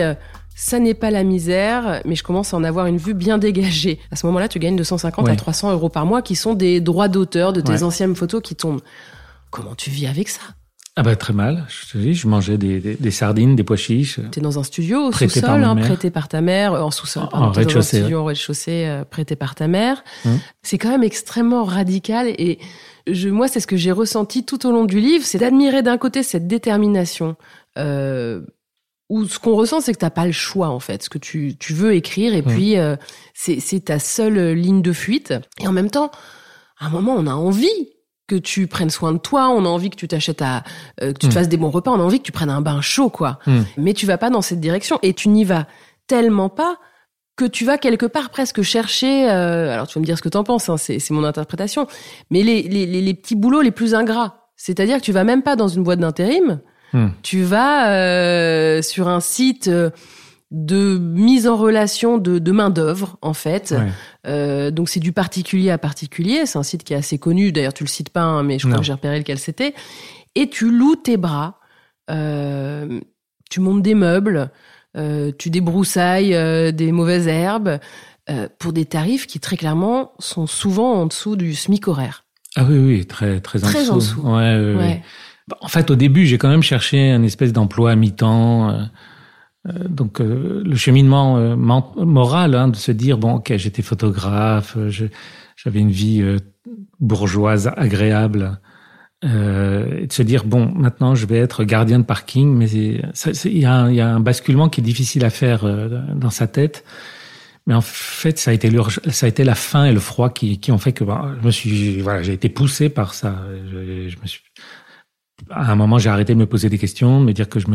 ça 0.56 0.78
n'est 0.78 0.94
pas 0.94 1.10
la 1.10 1.24
misère, 1.24 2.02
mais 2.06 2.14
je 2.14 2.24
commence 2.24 2.54
à 2.54 2.58
en 2.58 2.64
avoir 2.64 2.86
une 2.86 2.98
vue 2.98 3.16
bien 3.16 3.40
dégagée. 3.40 3.98
À 4.12 4.16
ce 4.16 4.28
moment-là, 4.28 4.48
tu 4.48 4.60
gagnes 4.60 4.76
de 4.76 4.84
150 4.84 5.28
à 5.28 5.36
300 5.36 5.72
euros 5.72 5.90
par 5.90 6.06
mois, 6.06 6.22
qui 6.22 6.36
sont 6.36 6.54
des 6.54 6.82
droits 6.82 7.08
d'auteur 7.08 7.52
de 7.52 7.62
tes 7.62 7.82
anciennes 7.82 8.16
photos 8.16 8.44
qui 8.44 8.56
tombent. 8.56 8.82
Comment 9.50 9.74
tu 9.74 9.90
vis 9.90 10.06
avec 10.06 10.30
ça? 10.30 10.42
Ah 11.00 11.02
bah 11.02 11.16
très 11.16 11.32
mal, 11.32 11.66
je 11.70 11.94
te 11.94 11.98
dis, 11.98 12.14
je 12.14 12.28
mangeais 12.28 12.58
des, 12.58 12.82
des, 12.82 12.96
des 12.96 13.12
sardines, 13.12 13.56
des 13.56 13.64
pois 13.64 13.78
chiches. 13.78 14.20
T'es 14.32 14.42
dans 14.42 14.60
un 14.60 14.64
studio 14.64 15.08
au 15.08 15.12
sous-sol, 15.14 15.64
hein, 15.64 15.76
prêté 15.78 16.10
par 16.10 16.28
ta 16.28 16.42
mère, 16.42 16.74
en 16.74 16.92
sous-sol, 16.92 17.24
en 17.32 17.52
rez-de-chaussée, 17.52 18.86
euh, 18.86 19.06
prêté 19.06 19.38
par 19.38 19.56
ta 19.56 19.70
mère. 19.70 20.04
Hum. 20.26 20.40
C'est 20.62 20.78
quand 20.78 20.90
même 20.90 21.04
extrêmement 21.04 21.64
radical 21.64 22.28
et 22.28 22.60
je, 23.08 23.30
moi 23.30 23.48
c'est 23.48 23.60
ce 23.60 23.68
que 23.68 23.78
j'ai 23.78 23.92
ressenti 23.92 24.44
tout 24.44 24.66
au 24.66 24.72
long 24.72 24.86
du 24.86 25.00
livre, 25.00 25.26
c'est 25.26 25.40
d'admirer 25.40 25.82
d'un 25.84 25.98
côté 25.98 26.24
cette 26.24 26.48
détermination. 26.48 27.36
Euh, 27.78 28.42
où 29.10 29.26
ce 29.26 29.40
qu'on 29.40 29.56
ressent, 29.56 29.82
c'est 29.82 29.92
que 29.94 29.98
t'as 29.98 30.12
pas 30.12 30.28
le 30.28 30.32
choix 30.32 30.70
en 30.70 30.80
fait, 30.80 31.04
ce 31.04 31.10
que 31.10 31.18
tu, 31.18 31.58
tu 31.58 31.74
veux 31.74 31.96
écrire 31.96 32.36
et 32.36 32.42
hum. 32.42 32.46
puis 32.46 32.78
euh, 32.78 32.96
c'est 33.34 33.86
ta 33.86 33.98
seule 34.00 34.54
ligne 34.54 34.82
de 34.82 34.94
fuite. 34.94 35.34
Et 35.60 35.68
en 35.68 35.72
même 35.72 35.90
temps, 35.90 36.12
à 36.80 36.86
un 36.86 36.90
moment, 36.90 37.16
on 37.18 37.26
a 37.26 37.34
envie 37.34 37.90
que 38.28 38.36
tu 38.36 38.68
prennes 38.68 38.92
soin 38.92 39.12
de 39.12 39.18
toi, 39.18 39.50
on 39.50 39.66
a 39.66 39.68
envie 39.68 39.90
que 39.90 39.96
tu 39.96 40.08
t'achètes 40.08 40.42
à, 40.42 40.64
euh, 41.02 41.12
que 41.12 41.18
tu 41.18 41.28
te 41.28 41.32
hmm. 41.32 41.32
fasses 41.32 41.50
des 41.50 41.58
bons 41.58 41.72
repas, 41.72 41.92
on 41.92 42.00
a 42.00 42.04
envie 42.04 42.20
que 42.20 42.26
tu 42.26 42.32
prennes 42.32 42.52
un 42.52 42.62
bain 42.62 42.80
chaud, 42.80 43.10
quoi. 43.10 43.40
Hmm. 43.48 43.64
Mais 43.78 43.94
tu 43.94 44.06
vas 44.06 44.18
pas 44.18 44.30
dans 44.30 44.44
cette 44.44 44.62
direction 44.62 45.00
et 45.02 45.14
tu 45.14 45.30
n'y 45.30 45.44
vas 45.44 45.68
tellement 46.08 46.50
pas 46.50 46.78
que 47.40 47.46
tu 47.46 47.64
vas 47.64 47.78
quelque 47.78 48.06
part 48.06 48.32
presque 48.32 48.62
chercher. 48.64 49.32
Euh, 49.32 49.74
alors 49.74 49.88
tu 49.88 49.94
vas 49.96 50.02
me 50.02 50.06
dire 50.06 50.18
ce 50.18 50.22
que 50.22 50.28
t'en 50.28 50.44
penses, 50.44 50.68
hein, 50.68 50.76
c'est 50.76 51.10
mon 51.12 51.24
interprétation. 51.24 51.88
Mais 52.30 52.44
les, 52.44 52.64
les, 52.64 52.86
les, 52.86 53.14
petits 53.14 53.36
boulots 53.36 53.62
les 53.62 53.72
plus 53.72 53.96
ingrats, 53.96 54.50
c'est-à-dire 54.58 54.98
que 54.98 55.04
tu 55.04 55.14
vas 55.14 55.24
même 55.24 55.42
pas 55.42 55.56
dans 55.56 55.70
une 55.70 55.84
boîte 55.84 56.00
d'intérim, 56.00 56.60
hmm. 56.92 57.08
tu 57.24 57.44
vas 57.44 57.92
euh, 57.94 58.82
sur 58.82 59.08
un 59.08 59.22
site 59.22 59.70
de 60.52 60.98
mise 60.98 61.48
en 61.48 61.56
relation 61.56 62.18
de, 62.18 62.40
de 62.40 62.52
main 62.52 62.70
d'œuvre 62.72 63.18
en 63.22 63.34
fait. 63.34 63.74
Euh, 64.28 64.70
donc 64.70 64.90
c'est 64.90 65.00
du 65.00 65.14
particulier 65.14 65.70
à 65.70 65.78
particulier. 65.78 66.46
C'est 66.46 66.60
un 66.60 66.64
site 66.64 66.84
qui 66.84 66.94
est 66.94 66.98
assez 66.98 67.20
connu. 67.20 67.54
D'ailleurs 67.54 67.74
tu 67.74 67.86
le 67.86 67.90
cites 67.90 68.10
pas, 68.10 68.24
hein, 68.24 68.44
mais 68.44 68.60
je 68.60 68.68
crois 68.68 68.80
que 68.80 68.86
j'ai 68.86 68.94
repéré 68.94 69.18
lequel 69.18 69.40
c'était. 69.40 69.74
Et 70.36 70.50
tu 70.50 70.72
loues 70.72 70.98
tes 70.98 71.16
bras. 71.16 71.60
Euh, 72.12 73.00
tu 73.50 73.62
montes 73.62 73.82
des 73.82 73.96
meubles. 73.96 74.52
Euh, 74.98 75.32
tu 75.38 75.50
débroussailles 75.50 76.34
euh, 76.34 76.72
des 76.72 76.92
mauvaises 76.92 77.28
herbes 77.28 77.80
euh, 78.30 78.48
pour 78.58 78.74
des 78.74 78.86
tarifs 78.86 79.28
qui 79.28 79.40
très 79.40 79.56
clairement 79.56 80.14
sont 80.20 80.48
souvent 80.48 80.94
en 80.94 81.06
dessous 81.06 81.36
du 81.36 81.54
SMIC 81.54 81.88
horaire. 81.88 82.26
Ah 82.56 82.66
oui 82.68 82.80
oui 82.80 83.06
très 83.06 83.40
très 83.40 83.64
en 83.64 83.68
dessous. 83.68 83.92
En 83.92 83.96
dessous. 83.98 84.22
Ouais, 84.22 84.76
ouais. 84.76 85.04
Bah, 85.48 85.58
en 85.62 85.68
fait 85.68 85.92
au 85.92 85.96
début 85.96 86.26
j'ai 86.26 86.38
quand 86.38 86.50
même 86.50 86.64
cherché 86.64 87.12
un 87.12 87.24
espèce 87.24 87.54
d'emploi 87.54 87.92
à 87.92 87.96
mi-temps 87.96 88.90
euh, 89.68 89.88
donc 89.90 90.22
euh, 90.22 90.64
le 90.66 90.76
cheminement 90.76 91.38
euh, 91.38 91.56
moral 91.56 92.56
hein, 92.56 92.70
de 92.70 92.76
se 92.76 92.92
dire 92.92 93.18
bon 93.18 93.34
ok 93.36 93.58
j'étais 93.58 93.82
photographe 93.82 94.78
j'avais 95.58 95.80
une 95.80 95.92
vie 95.92 96.24
bourgeoise 97.00 97.72
agréable 97.76 98.60
et 99.22 100.08
de 100.08 100.14
se 100.14 100.22
dire 100.22 100.46
bon 100.46 100.72
maintenant 100.74 101.14
je 101.14 101.26
vais 101.26 101.38
être 101.38 101.66
gardien 101.66 102.00
de 102.00 102.06
parking 102.06 102.56
mais 102.56 102.70
il 102.70 103.58
y, 103.58 103.66
a 103.66 103.76
un, 103.76 104.20
basculement 104.22 104.70
qui 104.70 104.80
est 104.80 104.84
difficile 104.84 105.26
à 105.26 105.30
faire 105.30 105.66
dans 106.16 106.30
sa 106.30 106.48
tête 106.48 106.86
mais 107.68 107.74
en 107.74 107.82
fait 107.82 108.40
ça 108.40 108.52
a 108.52 108.54
été 108.54 108.72
ça 109.10 109.26
a 109.26 109.30
été 109.30 109.44
la 109.44 109.56
faim 109.56 109.86
et 109.86 109.92
le 109.92 110.00
froid 110.00 110.30
qui, 110.30 110.60
qui 110.60 110.72
ont 110.72 110.78
fait 110.78 110.94
que 110.94 111.04
bah, 111.04 111.36
je 111.42 111.46
me 111.46 111.52
suis 111.52 112.00
voilà 112.00 112.22
j'ai 112.22 112.32
été 112.32 112.48
poussé 112.48 112.88
par 112.88 113.14
ça 113.14 113.36
je, 113.70 114.16
me 114.22 114.28
suis 114.28 114.42
à 115.50 115.72
un 115.72 115.76
moment, 115.76 115.98
j'ai 115.98 116.10
arrêté 116.10 116.34
de 116.34 116.40
me 116.40 116.46
poser 116.46 116.70
des 116.70 116.78
questions, 116.78 117.22
de 117.22 117.26
me 117.26 117.34
dire 117.34 117.50
que 117.50 117.60
je 117.60 117.68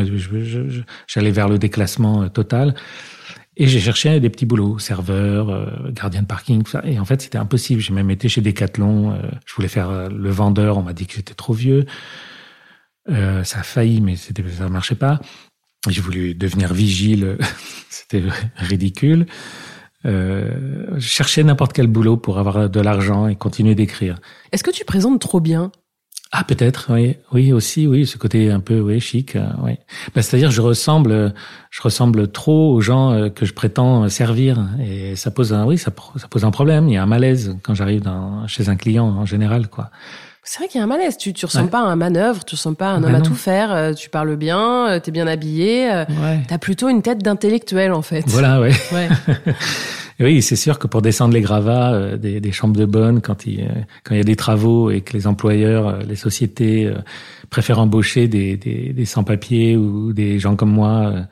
j'allais 1.07 1.31
vers 1.31 1.49
le 1.49 1.57
déclassement 1.57 2.23
euh, 2.23 2.29
total. 2.29 2.75
Et 3.57 3.67
j'ai 3.67 3.79
cherché 3.79 4.19
des 4.19 4.29
petits 4.29 4.45
boulots, 4.45 4.79
serveur, 4.79 5.49
euh, 5.49 5.91
gardien 5.91 6.21
de 6.21 6.27
parking, 6.27 6.63
tout 6.63 6.71
ça. 6.71 6.81
Et 6.85 6.99
en 6.99 7.05
fait, 7.05 7.21
c'était 7.21 7.37
impossible. 7.37 7.81
J'ai 7.81 7.93
même 7.93 8.11
été 8.11 8.27
chez 8.27 8.41
Decathlon. 8.41 9.13
Euh, 9.13 9.17
je 9.45 9.55
voulais 9.55 9.67
faire 9.67 10.09
le 10.09 10.29
vendeur. 10.29 10.77
On 10.77 10.83
m'a 10.83 10.93
dit 10.93 11.07
que 11.07 11.15
j'étais 11.15 11.33
trop 11.33 11.53
vieux. 11.53 11.85
ça 13.07 13.59
a 13.59 13.63
failli, 13.63 14.01
mais 14.01 14.15
c'était, 14.15 14.43
ça 14.49 14.67
marchait 14.67 14.95
pas. 14.95 15.19
J'ai 15.87 16.01
voulu 16.01 16.35
devenir 16.35 16.73
vigile. 16.73 17.37
c'était 17.89 18.23
ridicule. 18.57 19.25
Euh, 20.05 20.85
je 20.95 21.07
cherchais 21.07 21.43
n'importe 21.43 21.73
quel 21.73 21.87
boulot 21.87 22.17
pour 22.17 22.37
avoir 22.37 22.69
de 22.69 22.79
l'argent 22.79 23.27
et 23.27 23.35
continuer 23.35 23.75
d'écrire. 23.75 24.19
Est-ce 24.51 24.63
que 24.63 24.71
tu 24.71 24.85
présentes 24.85 25.19
trop 25.19 25.39
bien? 25.39 25.71
Ah 26.37 26.43
peut-être, 26.43 26.87
oui, 26.89 27.15
oui 27.31 27.53
aussi, 27.53 27.87
oui, 27.87 28.05
ce 28.05 28.17
côté 28.17 28.51
un 28.51 28.59
peu, 28.59 28.81
oui, 28.81 28.99
chic, 28.99 29.37
euh, 29.37 29.45
oui. 29.63 29.77
Bah, 30.13 30.21
c'est-à-dire, 30.21 30.51
je 30.51 30.59
ressemble, 30.59 31.33
je 31.69 31.81
ressemble 31.81 32.29
trop 32.29 32.73
aux 32.73 32.81
gens 32.81 33.13
euh, 33.13 33.29
que 33.29 33.45
je 33.45 33.53
prétends 33.53 34.09
servir, 34.09 34.67
et 34.85 35.15
ça 35.15 35.31
pose 35.31 35.53
un, 35.53 35.65
oui, 35.65 35.77
ça, 35.77 35.91
ça 36.17 36.27
pose 36.27 36.43
un 36.43 36.51
problème. 36.51 36.89
Il 36.89 36.95
y 36.95 36.97
a 36.97 37.03
un 37.03 37.05
malaise 37.05 37.55
quand 37.63 37.73
j'arrive 37.73 38.01
dans, 38.01 38.45
chez 38.47 38.67
un 38.67 38.75
client 38.75 39.05
en 39.05 39.25
général, 39.25 39.69
quoi. 39.69 39.91
C'est 40.43 40.59
vrai 40.59 40.67
qu'il 40.67 40.77
y 40.77 40.81
a 40.81 40.83
un 40.83 40.87
malaise. 40.87 41.17
Tu, 41.17 41.33
tu 41.33 41.45
ressembles 41.45 41.71
pas 41.71 41.79
à 41.79 41.85
un 41.85 41.95
manœuvre, 41.95 42.43
tu 42.45 42.53
ressembles 42.53 42.77
pas 42.77 42.91
à 42.91 42.93
un 42.93 43.01
bah 43.01 43.07
homme 43.07 43.15
à 43.15 43.21
tout 43.21 43.33
faire. 43.33 43.73
Euh, 43.73 43.93
tu 43.93 44.09
parles 44.09 44.35
bien, 44.35 44.99
tu 45.03 45.09
es 45.09 45.11
bien 45.11 45.25
habillé. 45.25 45.87
Ouais. 45.87 46.41
T'as 46.47 46.59
plutôt 46.59 46.87
une 46.87 47.01
tête 47.01 47.23
d'intellectuel 47.23 47.93
en 47.93 48.03
fait. 48.03 48.23
Voilà, 48.27 48.59
ouais. 48.59 48.73
ouais. 48.91 49.09
Oui, 50.19 50.41
c'est 50.41 50.55
sûr 50.55 50.79
que 50.79 50.87
pour 50.87 51.01
descendre 51.01 51.33
les 51.33 51.41
gravats 51.41 51.93
euh, 51.93 52.17
des, 52.17 52.39
des, 52.39 52.51
chambres 52.53 52.77
de 52.77 52.85
bonne, 52.85 53.21
quand 53.21 53.45
il, 53.45 53.67
quand 54.03 54.15
il 54.15 54.17
y 54.17 54.21
a 54.21 54.23
des 54.23 54.37
travaux 54.37 54.89
et 54.89 55.01
que 55.01 55.11
les 55.13 55.27
employeurs, 55.27 55.87
euh, 55.87 55.99
les 55.99 56.15
sociétés 56.15 56.85
euh, 56.85 56.95
préfèrent 57.49 57.79
embaucher 57.79 58.29
des, 58.29 58.55
des, 58.55 58.93
des 58.93 59.05
sans-papiers 59.05 59.75
ou 59.75 60.13
des 60.13 60.39
gens 60.39 60.55
comme 60.55 60.71
moi 60.71 61.25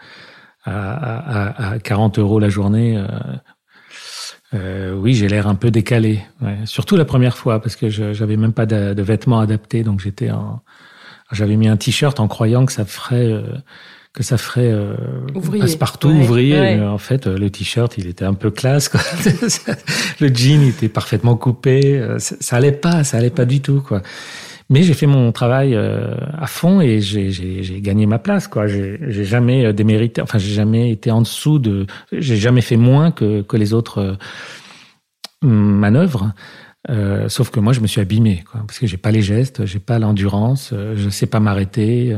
à, 0.65 1.69
à, 1.69 1.71
à 1.73 1.79
40 1.79 2.19
euros 2.19 2.39
la 2.39 2.49
journée, 2.49 3.01
euh, 4.53 4.93
oui, 4.95 5.13
j'ai 5.13 5.27
l'air 5.27 5.47
un 5.47 5.55
peu 5.55 5.71
décalé. 5.71 6.21
Ouais. 6.41 6.57
Surtout 6.65 6.95
la 6.95 7.05
première 7.05 7.37
fois 7.37 7.61
parce 7.61 7.75
que 7.75 7.89
je 7.89 8.13
j'avais 8.13 8.37
même 8.37 8.53
pas 8.53 8.65
de, 8.65 8.93
de, 8.93 9.01
vêtements 9.01 9.39
adaptés, 9.39 9.83
donc 9.83 9.99
j'étais 9.99 10.29
en, 10.29 10.61
j'avais 11.31 11.55
mis 11.55 11.67
un 11.67 11.77
t-shirt 11.77 12.19
en 12.19 12.27
croyant 12.27 12.65
que 12.65 12.71
ça 12.71 12.85
ferait 12.85 13.43
que 14.13 14.21
ça 14.21 14.37
ferait 14.37 14.71
euh, 14.71 14.95
passe-partout 15.59 16.09
ouvrier. 16.09 16.79
En 16.81 16.99
fait, 16.99 17.25
euh, 17.25 17.37
le 17.37 17.49
t-shirt, 17.49 17.97
il 17.97 18.07
était 18.07 18.25
un 18.25 18.35
peu 18.35 18.51
classe. 18.51 18.87
Quoi. 18.87 19.01
le 20.19 20.27
jean 20.27 20.61
il 20.61 20.69
était 20.69 20.87
parfaitement 20.87 21.35
coupé. 21.35 21.97
Euh, 21.97 22.19
ça, 22.19 22.35
ça, 22.39 22.57
allait 22.57 22.71
pas, 22.71 23.03
ça 23.03 23.17
allait 23.17 23.31
pas 23.31 23.45
du 23.45 23.61
tout. 23.61 23.81
quoi. 23.81 24.03
Mais 24.69 24.83
j'ai 24.83 24.93
fait 24.93 25.07
mon 25.07 25.31
travail 25.31 25.73
euh, 25.73 26.15
à 26.37 26.45
fond 26.45 26.79
et 26.79 27.01
j'ai 27.01 27.81
gagné 27.81 28.05
ma 28.05 28.19
place. 28.19 28.47
quoi. 28.47 28.67
J'ai 28.67 29.25
jamais 29.25 29.73
démérité. 29.73 30.21
Enfin, 30.21 30.37
j'ai 30.37 30.53
jamais 30.53 30.91
été 30.91 31.09
en 31.09 31.21
dessous 31.21 31.57
de. 31.57 31.87
J'ai 32.11 32.37
jamais 32.37 32.61
fait 32.61 32.77
moins 32.77 33.09
que, 33.09 33.41
que 33.41 33.57
les 33.57 33.73
autres 33.73 34.15
manœuvres. 35.41 36.33
Euh, 36.89 37.29
sauf 37.29 37.49
que 37.49 37.59
moi, 37.59 37.73
je 37.73 37.79
me 37.79 37.87
suis 37.87 38.01
abîmé, 38.01 38.43
quoi, 38.51 38.61
parce 38.67 38.77
que 38.77 38.87
j'ai 38.87 38.97
pas 38.97 39.11
les 39.11 39.21
gestes, 39.21 39.65
j'ai 39.65 39.79
pas 39.79 39.99
l'endurance, 39.99 40.73
je 40.95 41.09
sais 41.09 41.27
pas 41.27 41.39
m'arrêter. 41.39 42.13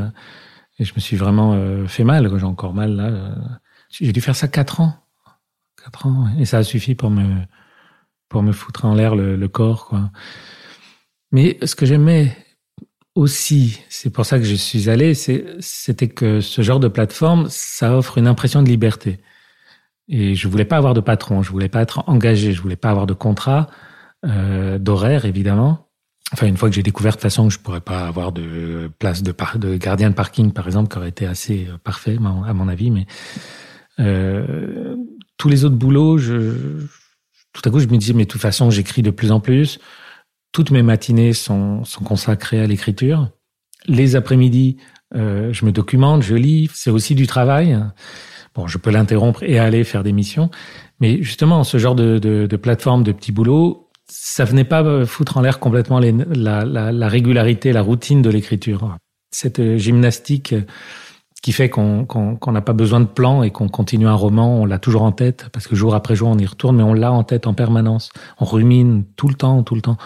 Et 0.78 0.86
je 0.86 0.94
me 0.94 1.00
suis 1.00 1.16
vraiment 1.16 1.54
euh, 1.54 1.88
fait 1.88 2.04
mal. 2.04 2.30
J'ai 2.38 2.46
encore 2.46 2.74
mal 2.74 2.96
là. 2.96 3.06
Euh. 3.06 3.36
J'ai 3.90 4.12
dû 4.12 4.22
faire 4.22 4.36
ça 4.36 4.48
quatre 4.48 4.82
ans. 4.82 4.94
Quatre 5.82 6.06
ans. 6.08 6.28
Et 6.40 6.46
ça 6.46 6.58
a 6.58 6.64
suffi 6.64 6.96
pour 6.96 7.10
me, 7.10 7.42
pour 8.30 8.44
me 8.44 8.52
foutre 8.52 8.86
en 8.86 8.94
l'air 8.94 9.16
le, 9.16 9.36
le, 9.36 9.48
corps, 9.48 9.86
quoi. 9.86 10.12
Mais 11.32 11.58
ce 11.64 11.76
que 11.76 11.86
j'aimais 11.86 12.36
aussi, 13.16 13.82
c'est 13.90 14.10
pour 14.10 14.26
ça 14.26 14.38
que 14.38 14.46
je 14.46 14.56
suis 14.56 14.90
allé, 14.90 15.14
c'était 15.14 16.10
que 16.10 16.42
ce 16.42 16.62
genre 16.62 16.80
de 16.80 16.90
plateforme, 16.90 17.48
ça 17.50 17.98
offre 17.98 18.18
une 18.18 18.28
impression 18.28 18.62
de 18.62 18.70
liberté. 18.70 19.22
Et 20.08 20.36
je 20.36 20.48
voulais 20.48 20.66
pas 20.66 20.78
avoir 20.78 20.94
de 20.94 21.00
patron, 21.02 21.42
je 21.42 21.52
voulais 21.52 21.70
pas 21.70 21.82
être 21.82 22.04
engagé, 22.08 22.52
je 22.54 22.62
voulais 22.62 22.76
pas 22.76 22.90
avoir 22.90 23.08
de 23.08 23.14
contrat, 23.14 23.68
euh, 24.26 24.78
d'horaire 24.78 25.26
évidemment. 25.26 25.85
Enfin, 26.34 26.48
une 26.48 26.58
fois 26.58 26.70
que 26.70 26.76
j'ai 26.76 26.84
découvert 26.84 27.12
de 27.12 27.18
toute 27.18 27.22
façon 27.22 27.48
que 27.48 27.54
je 27.54 27.60
pourrais 27.60 27.82
pas 27.82 28.08
avoir 28.08 28.32
de 28.32 28.90
place 29.00 29.22
de, 29.22 29.32
par 29.32 29.60
de 29.60 29.76
gardien 29.78 30.10
de 30.10 30.16
parking, 30.16 30.52
par 30.52 30.66
exemple, 30.66 30.90
qui 30.90 30.98
aurait 30.98 31.10
été 31.10 31.28
assez 31.28 31.68
euh, 31.70 31.78
parfait 31.78 32.18
à 32.18 32.54
mon 32.54 32.68
avis, 32.68 32.90
mais 32.90 33.06
euh, 34.00 34.96
tous 35.38 35.50
les 35.50 35.66
autres 35.66 35.76
boulots, 35.76 36.18
je, 36.18 36.82
tout 37.54 37.62
à 37.64 37.70
coup, 37.70 37.80
je 37.80 37.88
me 37.88 37.98
disais, 37.98 38.14
mais 38.14 38.26
de 38.26 38.30
toute 38.30 38.42
façon, 38.42 38.70
j'écris 38.70 39.02
de 39.02 39.12
plus 39.12 39.32
en 39.32 39.40
plus. 39.40 39.80
Toutes 40.52 40.72
mes 40.72 40.84
matinées 40.84 41.34
sont, 41.34 41.84
sont 41.84 42.04
consacrées 42.04 42.60
à 42.60 42.68
l'écriture. 42.68 43.30
Les 43.86 44.16
après-midi, 44.16 44.78
euh, 45.16 45.54
je 45.54 45.66
me 45.66 45.72
documente, 45.72 46.24
je 46.24 46.36
lis. 46.36 46.70
C'est 46.74 46.90
aussi 46.90 47.14
du 47.14 47.28
travail. 47.28 47.80
Bon, 48.56 48.68
je 48.68 48.78
peux 48.78 48.90
l'interrompre 48.90 49.44
et 49.44 49.60
aller 49.60 49.84
faire 49.84 50.04
des 50.04 50.14
missions. 50.14 50.50
Mais 51.00 51.22
justement, 51.22 51.64
ce 51.64 51.78
genre 51.78 51.96
de, 51.96 52.20
de, 52.20 52.48
de 52.48 52.58
plateforme, 52.58 53.04
de 53.04 53.12
petits 53.12 53.32
boulots, 53.32 53.85
ça 54.08 54.46
venait 54.46 54.64
pas 54.64 55.06
foutre 55.06 55.38
en 55.38 55.42
l'air 55.42 55.60
complètement 55.60 56.00
la, 56.00 56.64
la, 56.66 56.92
la, 56.92 57.08
régularité, 57.08 57.74
la 57.74 57.82
routine 57.82 58.22
de 58.22 58.30
l'écriture. 58.30 58.98
Cette 59.32 59.78
gymnastique 59.78 60.56
qui 61.46 61.52
fait 61.52 61.70
qu'on 61.70 62.08
n'a 62.48 62.62
pas 62.62 62.74
besoin 62.74 63.00
de 63.00 63.06
plan 63.06 63.44
et 63.44 63.52
qu'on 63.52 63.68
continue 63.68 64.08
un 64.08 64.16
roman, 64.16 64.62
on 64.62 64.66
l'a 64.66 64.80
toujours 64.80 65.04
en 65.04 65.12
tête, 65.12 65.48
parce 65.54 65.68
que 65.68 65.76
jour 65.76 65.94
après 65.94 66.16
jour 66.16 66.30
on 66.30 66.38
y 66.40 66.46
retourne, 66.46 66.78
mais 66.78 66.84
on 66.84 66.96
l'a 66.96 67.12
en 67.12 67.24
tête 67.24 67.46
en 67.46 67.54
permanence. 67.54 68.10
On 68.40 68.46
rumine 68.46 69.04
tout 69.16 69.28
le 69.28 69.36
temps, 69.36 69.62
tout 69.62 69.76
le 69.76 69.82
temps. 69.82 69.98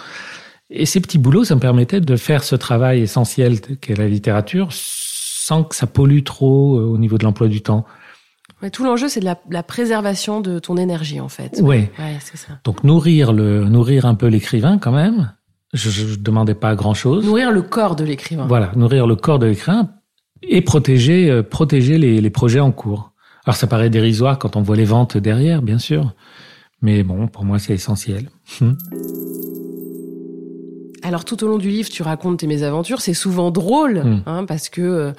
Et 0.69 0.85
ces 0.85 0.99
petits 0.99 1.17
boulots, 1.17 1.45
ça 1.45 1.55
me 1.55 1.61
permettait 1.61 2.01
de 2.01 2.15
faire 2.17 2.43
ce 2.43 2.55
travail 2.55 2.99
essentiel 2.99 3.61
qu'est 3.79 3.95
la 3.95 4.07
littérature 4.07 4.67
sans 4.71 5.63
que 5.63 5.75
ça 5.75 5.87
pollue 5.87 6.23
trop 6.23 6.77
euh, 6.77 6.83
au 6.83 6.97
niveau 6.97 7.17
de 7.17 7.23
l'emploi 7.23 7.47
du 7.47 7.61
temps. 7.61 7.85
Ouais, 8.61 8.69
tout 8.69 8.83
l'enjeu, 8.83 9.07
c'est 9.07 9.21
de 9.21 9.25
la, 9.25 9.39
la, 9.49 9.63
préservation 9.63 10.41
de 10.41 10.59
ton 10.59 10.75
énergie, 10.75 11.21
en 11.21 11.29
fait. 11.29 11.59
Oui. 11.61 11.87
Ouais, 11.97 12.17
c'est 12.19 12.37
ça. 12.37 12.59
Donc 12.65 12.83
nourrir 12.83 13.31
le, 13.31 13.63
nourrir 13.65 14.05
un 14.05 14.15
peu 14.15 14.27
l'écrivain 14.27 14.77
quand 14.77 14.91
même. 14.91 15.31
Je, 15.73 15.89
je 15.89 16.15
demandais 16.15 16.55
pas 16.55 16.75
grand 16.75 16.93
chose. 16.93 17.25
Nourrir 17.25 17.51
le 17.51 17.61
corps 17.61 17.95
de 17.95 18.03
l'écrivain. 18.03 18.47
Voilà, 18.47 18.71
nourrir 18.75 19.07
le 19.07 19.15
corps 19.15 19.39
de 19.39 19.45
l'écrivain 19.45 19.89
et 20.41 20.61
protéger, 20.61 21.29
euh, 21.29 21.43
protéger 21.43 21.97
les, 21.97 22.21
les, 22.21 22.29
projets 22.29 22.59
en 22.59 22.71
cours. 22.71 23.13
Alors 23.45 23.55
ça 23.55 23.67
paraît 23.67 23.89
dérisoire 23.89 24.39
quand 24.39 24.55
on 24.55 24.61
voit 24.61 24.75
les 24.75 24.85
ventes 24.85 25.17
derrière, 25.17 25.61
bien 25.61 25.77
sûr, 25.77 26.13
mais 26.81 27.03
bon, 27.03 27.27
pour 27.27 27.45
moi 27.45 27.59
c'est 27.59 27.73
essentiel. 27.73 28.29
Hum. 28.61 28.77
Alors 31.03 31.23
tout 31.23 31.43
au 31.43 31.47
long 31.47 31.57
du 31.57 31.69
livre, 31.69 31.89
tu 31.89 32.03
racontes 32.03 32.39
tes 32.39 32.47
mésaventures, 32.47 33.01
c'est 33.01 33.13
souvent 33.13 33.51
drôle, 33.51 33.99
hum. 33.99 34.23
hein, 34.25 34.45
parce 34.45 34.69
que 34.69 34.81
euh, 34.81 35.11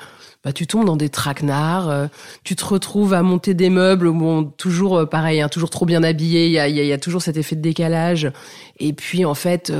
bah, 0.44 0.52
tu 0.52 0.66
tombes 0.66 0.86
dans 0.86 0.96
des 0.96 1.08
traquenards, 1.08 1.90
euh, 1.90 2.06
tu 2.44 2.56
te 2.56 2.64
retrouves 2.64 3.14
à 3.14 3.22
monter 3.22 3.54
des 3.54 3.70
meubles, 3.70 4.10
bon, 4.10 4.44
toujours 4.44 5.08
pareil, 5.08 5.40
hein, 5.40 5.48
toujours 5.48 5.70
trop 5.70 5.86
bien 5.86 6.02
habillé, 6.02 6.46
il 6.46 6.52
y 6.52 6.58
a, 6.58 6.68
y, 6.68 6.74
y 6.74 6.92
a, 6.92 6.98
toujours 6.98 7.22
cet 7.22 7.36
effet 7.36 7.56
de 7.56 7.62
décalage, 7.62 8.30
et 8.78 8.92
puis 8.92 9.24
en 9.24 9.34
fait 9.34 9.72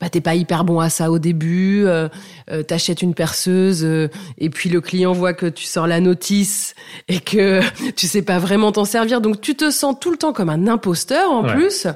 bah 0.00 0.08
t'es 0.08 0.22
pas 0.22 0.34
hyper 0.34 0.64
bon 0.64 0.80
à 0.80 0.88
ça 0.88 1.10
au 1.10 1.18
début, 1.18 1.84
euh, 1.86 2.08
euh 2.50 2.62
t'achètes 2.62 3.02
une 3.02 3.14
perceuse 3.14 3.84
euh, 3.84 4.08
et 4.38 4.48
puis 4.48 4.70
le 4.70 4.80
client 4.80 5.12
voit 5.12 5.34
que 5.34 5.46
tu 5.46 5.64
sors 5.66 5.86
la 5.86 6.00
notice 6.00 6.74
et 7.08 7.20
que 7.20 7.60
tu 7.96 8.06
sais 8.06 8.22
pas 8.22 8.38
vraiment 8.38 8.72
t'en 8.72 8.86
servir, 8.86 9.20
donc 9.20 9.40
tu 9.40 9.54
te 9.54 9.70
sens 9.70 9.94
tout 10.00 10.10
le 10.10 10.16
temps 10.16 10.32
comme 10.32 10.48
un 10.48 10.66
imposteur 10.66 11.30
en 11.30 11.44
plus. 11.44 11.86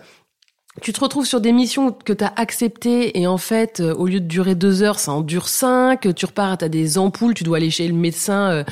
Tu 0.82 0.92
te 0.92 1.00
retrouves 1.00 1.26
sur 1.26 1.40
des 1.40 1.52
missions 1.52 1.92
que 1.92 2.12
tu 2.12 2.24
as 2.24 2.32
acceptées 2.36 3.18
et 3.18 3.26
en 3.26 3.38
fait, 3.38 3.80
euh, 3.80 3.94
au 3.94 4.06
lieu 4.06 4.20
de 4.20 4.26
durer 4.26 4.54
deux 4.54 4.82
heures, 4.82 4.98
ça 4.98 5.12
en 5.12 5.20
dure 5.20 5.48
cinq. 5.48 6.12
Tu 6.14 6.26
repars, 6.26 6.58
t'as 6.58 6.68
des 6.68 6.98
ampoules, 6.98 7.34
tu 7.34 7.44
dois 7.44 7.58
aller 7.58 7.70
chez 7.70 7.86
le 7.86 7.94
médecin. 7.94 8.64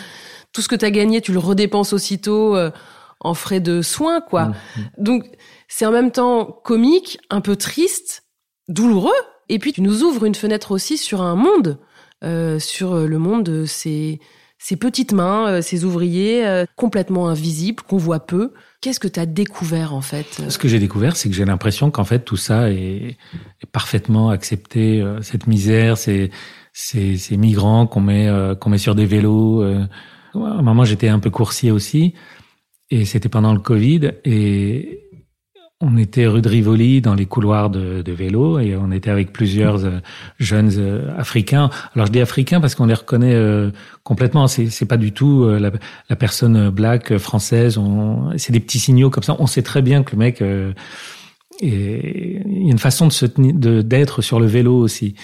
tout 0.53 0.63
ce 0.63 0.69
que 0.69 0.77
tu 0.77 0.85
as 0.85 0.91
gagné, 0.91 1.21
tu 1.21 1.33
le 1.33 1.39
redépenses 1.39 1.93
aussitôt 1.93 2.57
en 3.21 3.35
frais 3.35 3.61
de 3.61 3.83
soins, 3.83 4.21
quoi. 4.21 4.47
Mmh, 4.47 4.51
mmh. 4.51 4.83
Donc, 4.99 5.25
c'est 5.69 5.87
en 5.87 5.93
même 5.93 6.11
temps 6.11 6.45
comique, 6.65 7.19
un 7.31 7.41
peu 7.41 7.57
triste, 7.57 8.25
douloureux. 8.69 9.13
Et 9.49 9.59
puis 9.59 9.73
tu 9.73 9.83
nous 9.83 10.03
ouvres 10.03 10.25
une 10.25 10.35
fenêtre 10.35 10.73
aussi 10.73 10.97
sur 10.97 11.23
un 11.23 11.35
monde, 11.35 11.79
euh, 12.25 12.59
sur 12.59 12.95
le 12.95 13.19
monde 13.19 13.45
de 13.45 13.65
ces, 13.65 14.21
ces 14.63 14.77
petites 14.77 15.13
mains, 15.13 15.49
euh, 15.49 15.61
ces 15.61 15.85
ouvriers 15.85 16.47
euh, 16.47 16.67
complètement 16.77 17.29
invisibles 17.29 17.83
qu'on 17.83 17.97
voit 17.97 18.21
peu. 18.21 18.53
Qu'est-ce 18.81 19.01
que 19.01 19.09
tu 19.09 19.19
as 19.19 19.27
découvert 19.27 19.93
en 19.93 20.01
fait 20.01 20.43
Ce 20.49 20.57
que 20.57 20.69
j'ai 20.69 20.79
découvert, 20.79 21.17
c'est 21.17 21.29
que 21.29 21.35
j'ai 21.35 21.45
l'impression 21.45 21.91
qu'en 21.91 22.05
fait 22.05 22.21
tout 22.21 22.37
ça 22.37 22.71
est, 22.71 23.17
est 23.61 23.71
parfaitement 23.73 24.31
accepté. 24.31 25.05
cette 25.21 25.47
misère, 25.47 25.99
ces, 25.99 26.31
ces, 26.73 27.17
ces 27.17 27.37
migrants 27.37 27.87
qu'on 27.87 28.01
met 28.01 28.29
qu'on 28.61 28.71
met 28.71 28.79
sur 28.79 28.95
des 28.95 29.07
vélos. 29.07 29.63
à 29.63 29.89
un 30.35 30.63
moment, 30.63 30.85
j'étais 30.85 31.09
un 31.09 31.21
peu 31.21 31.31
coursier 31.31 31.71
aussi, 31.71 32.15
et 32.91 33.05
c'était 33.05 33.29
pendant 33.29 33.53
le 33.53 33.61
Covid. 33.61 34.13
Et, 34.25 35.02
on 35.83 35.97
était 35.97 36.27
rue 36.27 36.41
de 36.41 36.49
Rivoli 36.49 37.01
dans 37.01 37.15
les 37.15 37.27
couloirs 37.27 37.69
de, 37.69 38.03
de 38.03 38.13
vélo 38.13 38.61
et 38.61 38.77
on 38.77 38.93
était 38.93 39.11
avec 39.11 39.33
plusieurs 39.33 39.85
euh, 39.85 39.99
jeunes 40.39 40.71
euh, 40.79 41.11
africains. 41.19 41.71
Alors 41.95 42.07
je 42.07 42.13
dis 42.13 42.21
africains 42.21 42.61
parce 42.61 42.77
qu'on 42.77 42.87
les 42.87 42.95
reconnaît 42.95 43.35
euh, 43.35 43.71
complètement. 44.05 44.47
C'est 44.47 44.71
c'est 44.71 44.87
pas 44.87 44.97
du 44.97 45.13
tout 45.13 45.47
la, 45.49 45.73
la, 46.09 46.17
personne 46.17 46.71
black 46.71 47.19
française. 47.19 47.79
C'est 48.37 48.53
des 48.53 48.61
petits 48.61 48.79
signaux 48.79 49.11
comme 49.11 49.25
ça. 49.25 49.37
On 49.41 49.47
sait 49.47 49.63
très 49.63 49.83
bien 49.83 50.05
que 50.05 50.13
le 50.13 50.19
mec. 50.19 50.43
il 51.61 51.67
y 51.67 52.69
a 52.69 52.71
une 52.71 52.79
façon 52.79 53.09
de 53.09 53.13
se 53.13 53.27
de 53.37 53.83
d'être 53.83 54.23
sur 54.23 54.39
le 54.39 54.47
vélo 54.47 54.77
aussi 54.77 55.15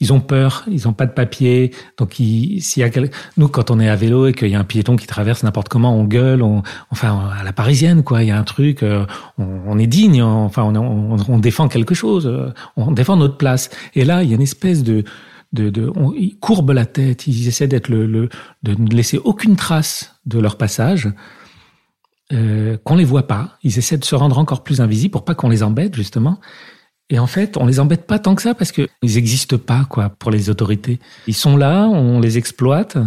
ils 0.00 0.12
ont 0.12 0.20
peur, 0.20 0.64
ils 0.70 0.86
ont 0.86 0.92
pas 0.92 1.06
de 1.06 1.12
papier. 1.12 1.72
Donc, 1.96 2.14
s'il 2.14 2.60
y 2.76 2.82
a 2.82 2.90
nous, 3.36 3.48
quand 3.48 3.70
on 3.70 3.80
est 3.80 3.88
à 3.88 3.96
vélo 3.96 4.26
et 4.28 4.32
qu'il 4.32 4.48
y 4.48 4.54
a 4.54 4.58
un 4.58 4.64
piéton 4.64 4.96
qui 4.96 5.06
traverse 5.06 5.42
n'importe 5.42 5.68
comment, 5.68 5.94
on 5.96 6.04
gueule, 6.04 6.42
on, 6.42 6.62
enfin, 6.90 7.30
à 7.38 7.42
la 7.42 7.52
parisienne, 7.52 8.04
quoi. 8.04 8.22
Il 8.22 8.28
y 8.28 8.30
a 8.30 8.38
un 8.38 8.44
truc, 8.44 8.82
euh, 8.82 9.04
on, 9.38 9.60
on, 9.66 9.78
est 9.78 9.88
digne, 9.88 10.22
enfin, 10.22 10.62
on, 10.62 11.16
on, 11.28 11.38
défend 11.38 11.68
quelque 11.68 11.94
chose, 11.94 12.26
euh, 12.26 12.52
on 12.76 12.92
défend 12.92 13.16
notre 13.16 13.36
place. 13.36 13.70
Et 13.94 14.04
là, 14.04 14.22
il 14.22 14.28
y 14.28 14.32
a 14.32 14.36
une 14.36 14.42
espèce 14.42 14.84
de, 14.84 15.02
de, 15.52 15.70
de 15.70 15.90
on, 15.96 16.12
ils 16.12 16.38
courbent 16.38 16.72
la 16.72 16.86
tête, 16.86 17.26
ils 17.26 17.48
essaient 17.48 17.68
d'être 17.68 17.88
le, 17.88 18.06
le, 18.06 18.28
de 18.62 18.74
ne 18.74 18.88
laisser 18.90 19.18
aucune 19.18 19.56
trace 19.56 20.14
de 20.26 20.38
leur 20.38 20.56
passage. 20.56 21.10
Euh, 22.30 22.76
qu'on 22.84 22.96
les 22.96 23.06
voit 23.06 23.26
pas, 23.26 23.56
ils 23.62 23.78
essaient 23.78 23.96
de 23.96 24.04
se 24.04 24.14
rendre 24.14 24.38
encore 24.38 24.62
plus 24.62 24.82
invisibles 24.82 25.12
pour 25.12 25.24
pas 25.24 25.34
qu'on 25.34 25.48
les 25.48 25.62
embête 25.62 25.96
justement. 25.96 26.38
Et 27.10 27.18
en 27.18 27.26
fait, 27.26 27.56
on 27.56 27.66
les 27.66 27.80
embête 27.80 28.06
pas 28.06 28.18
tant 28.18 28.34
que 28.34 28.42
ça 28.42 28.54
parce 28.54 28.72
que 28.72 28.86
ils 29.02 29.16
existent 29.16 29.56
pas 29.56 29.86
quoi 29.88 30.10
pour 30.10 30.30
les 30.30 30.50
autorités. 30.50 30.98
Ils 31.26 31.34
sont 31.34 31.56
là, 31.56 31.86
on 31.86 32.20
les 32.20 32.36
exploite 32.36 32.98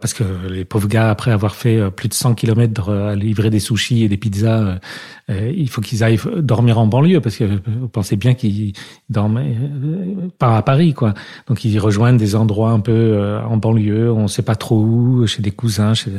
parce 0.00 0.14
que 0.14 0.22
les 0.48 0.64
pauvres 0.64 0.86
gars, 0.86 1.10
après 1.10 1.32
avoir 1.32 1.56
fait 1.56 1.76
euh, 1.76 1.90
plus 1.90 2.08
de 2.08 2.14
100 2.14 2.36
kilomètres 2.36 2.88
à 2.88 3.16
livrer 3.16 3.50
des 3.50 3.58
sushis 3.58 4.04
et 4.04 4.08
des 4.08 4.16
pizzas, 4.16 4.60
euh, 4.60 4.78
euh, 5.30 5.52
il 5.56 5.68
faut 5.68 5.80
qu'ils 5.80 6.04
aillent 6.04 6.20
dormir 6.36 6.78
en 6.78 6.86
banlieue 6.86 7.20
parce 7.20 7.36
que 7.36 7.44
vous 7.44 7.88
pensez 7.88 8.14
bien 8.14 8.34
qu'ils 8.34 8.74
dormaient 9.08 9.56
pas 10.38 10.56
à 10.56 10.62
Paris 10.62 10.94
quoi. 10.94 11.14
Donc 11.48 11.64
ils 11.64 11.78
rejoignent 11.80 12.16
des 12.16 12.36
endroits 12.36 12.70
un 12.70 12.80
peu 12.80 13.40
en 13.44 13.56
banlieue, 13.56 14.12
on 14.12 14.28
sait 14.28 14.42
pas 14.42 14.54
trop 14.54 14.80
où, 14.80 15.26
chez 15.26 15.42
des 15.42 15.50
cousins. 15.50 15.94
Chez... 15.94 16.12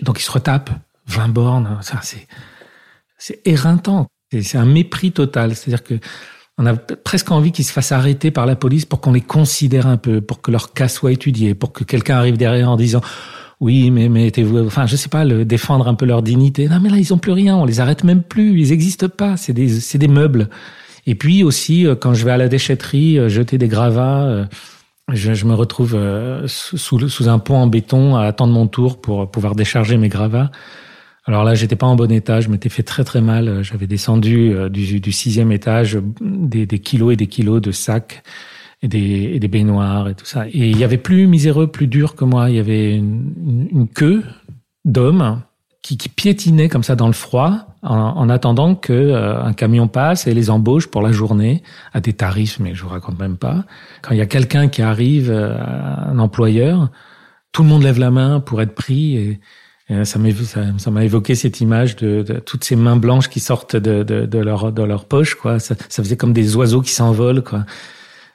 Donc 0.00 0.18
ils 0.18 0.24
se 0.24 0.32
retapent 0.32 0.70
20 1.08 1.28
bornes. 1.28 1.78
Ça 1.82 2.00
c'est 2.02 2.26
c'est 3.18 3.46
éreintant. 3.46 4.08
C'est 4.40 4.58
un 4.58 4.64
mépris 4.64 5.12
total. 5.12 5.54
C'est-à-dire 5.54 5.84
que 5.84 5.94
on 6.58 6.66
a 6.66 6.74
presque 6.74 7.30
envie 7.30 7.50
qu'ils 7.50 7.64
se 7.64 7.72
fassent 7.72 7.92
arrêter 7.92 8.30
par 8.30 8.46
la 8.46 8.56
police 8.56 8.84
pour 8.84 9.00
qu'on 9.00 9.12
les 9.12 9.22
considère 9.22 9.86
un 9.86 9.96
peu, 9.96 10.20
pour 10.20 10.42
que 10.42 10.50
leur 10.50 10.72
cas 10.72 10.88
soit 10.88 11.12
étudié, 11.12 11.54
pour 11.54 11.72
que 11.72 11.82
quelqu'un 11.82 12.16
arrive 12.16 12.36
derrière 12.36 12.70
en 12.70 12.76
disant 12.76 13.00
oui, 13.60 13.92
mais 13.92 14.08
mettez-vous, 14.08 14.66
enfin, 14.66 14.86
je 14.86 14.96
sais 14.96 15.08
pas, 15.08 15.24
le, 15.24 15.44
défendre 15.44 15.86
un 15.86 15.94
peu 15.94 16.04
leur 16.04 16.22
dignité. 16.22 16.68
Non, 16.68 16.80
mais 16.80 16.88
là, 16.88 16.96
ils 16.96 17.14
ont 17.14 17.18
plus 17.18 17.30
rien. 17.30 17.56
On 17.56 17.64
les 17.64 17.78
arrête 17.78 18.02
même 18.02 18.22
plus. 18.24 18.60
Ils 18.60 18.72
existent 18.72 19.08
pas. 19.08 19.36
C'est 19.36 19.52
des, 19.52 19.68
c'est 19.68 19.98
des 19.98 20.08
meubles. 20.08 20.48
Et 21.06 21.14
puis 21.14 21.44
aussi, 21.44 21.86
euh, 21.86 21.94
quand 21.94 22.12
je 22.12 22.24
vais 22.24 22.32
à 22.32 22.36
la 22.36 22.48
déchetterie 22.48 23.20
euh, 23.20 23.28
jeter 23.28 23.58
des 23.58 23.68
gravats, 23.68 24.24
euh, 24.24 24.44
je, 25.12 25.32
je 25.32 25.46
me 25.46 25.54
retrouve 25.54 25.96
sous, 26.46 27.08
sous 27.08 27.28
un 27.28 27.38
pont 27.38 27.56
en 27.56 27.68
béton 27.68 28.16
à 28.16 28.24
attendre 28.24 28.52
mon 28.52 28.66
tour 28.66 29.00
pour 29.00 29.30
pouvoir 29.30 29.54
décharger 29.54 29.96
mes 29.96 30.08
gravats. 30.08 30.50
Alors 31.24 31.44
là, 31.44 31.54
j'étais 31.54 31.76
pas 31.76 31.86
en 31.86 31.94
bon 31.94 32.10
état, 32.10 32.40
je 32.40 32.48
m'étais 32.48 32.68
fait 32.68 32.82
très 32.82 33.04
très 33.04 33.20
mal. 33.20 33.62
J'avais 33.62 33.86
descendu 33.86 34.52
euh, 34.54 34.68
du, 34.68 35.12
sixième 35.12 35.52
étage 35.52 35.98
des, 36.20 36.66
kilos 36.78 37.12
et 37.12 37.16
des 37.16 37.28
kilos 37.28 37.60
de 37.60 37.70
sacs 37.70 38.22
et 38.82 38.88
des, 38.88 39.48
baignoires 39.48 40.08
et 40.08 40.14
tout 40.14 40.26
ça. 40.26 40.48
Et 40.48 40.70
il 40.70 40.78
y 40.78 40.84
avait 40.84 40.98
plus 40.98 41.28
miséreux, 41.28 41.68
plus 41.68 41.86
dur 41.86 42.16
que 42.16 42.24
moi. 42.24 42.50
Il 42.50 42.56
y 42.56 42.58
avait 42.58 42.96
une, 42.96 43.86
queue 43.94 44.24
d'hommes 44.84 45.42
qui, 45.80 45.96
qui 45.96 46.08
piétinaient 46.08 46.68
comme 46.68 46.82
ça 46.82 46.96
dans 46.96 47.06
le 47.06 47.12
froid 47.12 47.66
en, 47.82 47.94
en 47.94 48.28
attendant 48.28 48.74
que 48.74 48.92
euh, 48.92 49.40
un 49.42 49.52
camion 49.52 49.86
passe 49.86 50.26
et 50.26 50.34
les 50.34 50.50
embauche 50.50 50.88
pour 50.88 51.02
la 51.02 51.12
journée 51.12 51.62
à 51.92 52.00
des 52.00 52.12
tarifs, 52.12 52.58
mais 52.58 52.74
je 52.74 52.82
vous 52.82 52.88
raconte 52.88 53.20
même 53.20 53.36
pas. 53.36 53.64
Quand 54.02 54.12
il 54.12 54.18
y 54.18 54.22
a 54.22 54.26
quelqu'un 54.26 54.66
qui 54.66 54.82
arrive, 54.82 55.30
euh, 55.30 55.56
un 55.56 56.18
employeur, 56.18 56.90
tout 57.52 57.62
le 57.62 57.68
monde 57.68 57.84
lève 57.84 58.00
la 58.00 58.10
main 58.10 58.40
pour 58.40 58.60
être 58.60 58.74
pris 58.74 59.16
et 59.16 59.40
ça 60.04 60.90
m'a 60.90 61.04
évoqué 61.04 61.34
cette 61.34 61.60
image 61.60 61.96
de, 61.96 62.22
toutes 62.44 62.64
ces 62.64 62.76
mains 62.76 62.96
blanches 62.96 63.28
qui 63.28 63.40
sortent 63.40 63.76
de, 63.76 64.38
leur 64.38 65.04
poche 65.06 65.34
quoi. 65.34 65.58
Ça, 65.58 65.74
faisait 65.74 66.16
comme 66.16 66.32
des 66.32 66.56
oiseaux 66.56 66.80
qui 66.80 66.92
s'envolent 66.92 67.42
quoi. 67.42 67.64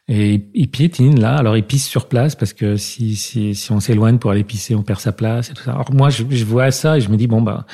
Et 0.09 0.47
il 0.53 0.69
piétine 0.69 1.19
là, 1.19 1.35
alors 1.35 1.57
il 1.57 1.63
pisse 1.63 1.85
sur 1.85 2.07
place 2.07 2.35
parce 2.35 2.53
que 2.53 2.77
si 2.77 3.67
on 3.71 3.81
s'éloigne 3.81 4.19
pour 4.19 4.31
aller 4.31 4.45
pisser, 4.45 4.73
on 4.73 4.81
perd 4.81 5.01
sa 5.01 5.11
place 5.11 5.49
et 5.49 5.53
tout 5.53 5.63
ça. 5.63 5.73
Alors 5.73 5.91
moi, 5.91 6.09
je, 6.09 6.23
vois 6.45 6.71
ça 6.71 6.97
et 6.97 7.01
je 7.01 7.09
me 7.09 7.17
dis 7.17 7.27
bon 7.27 7.41
bah 7.41 7.65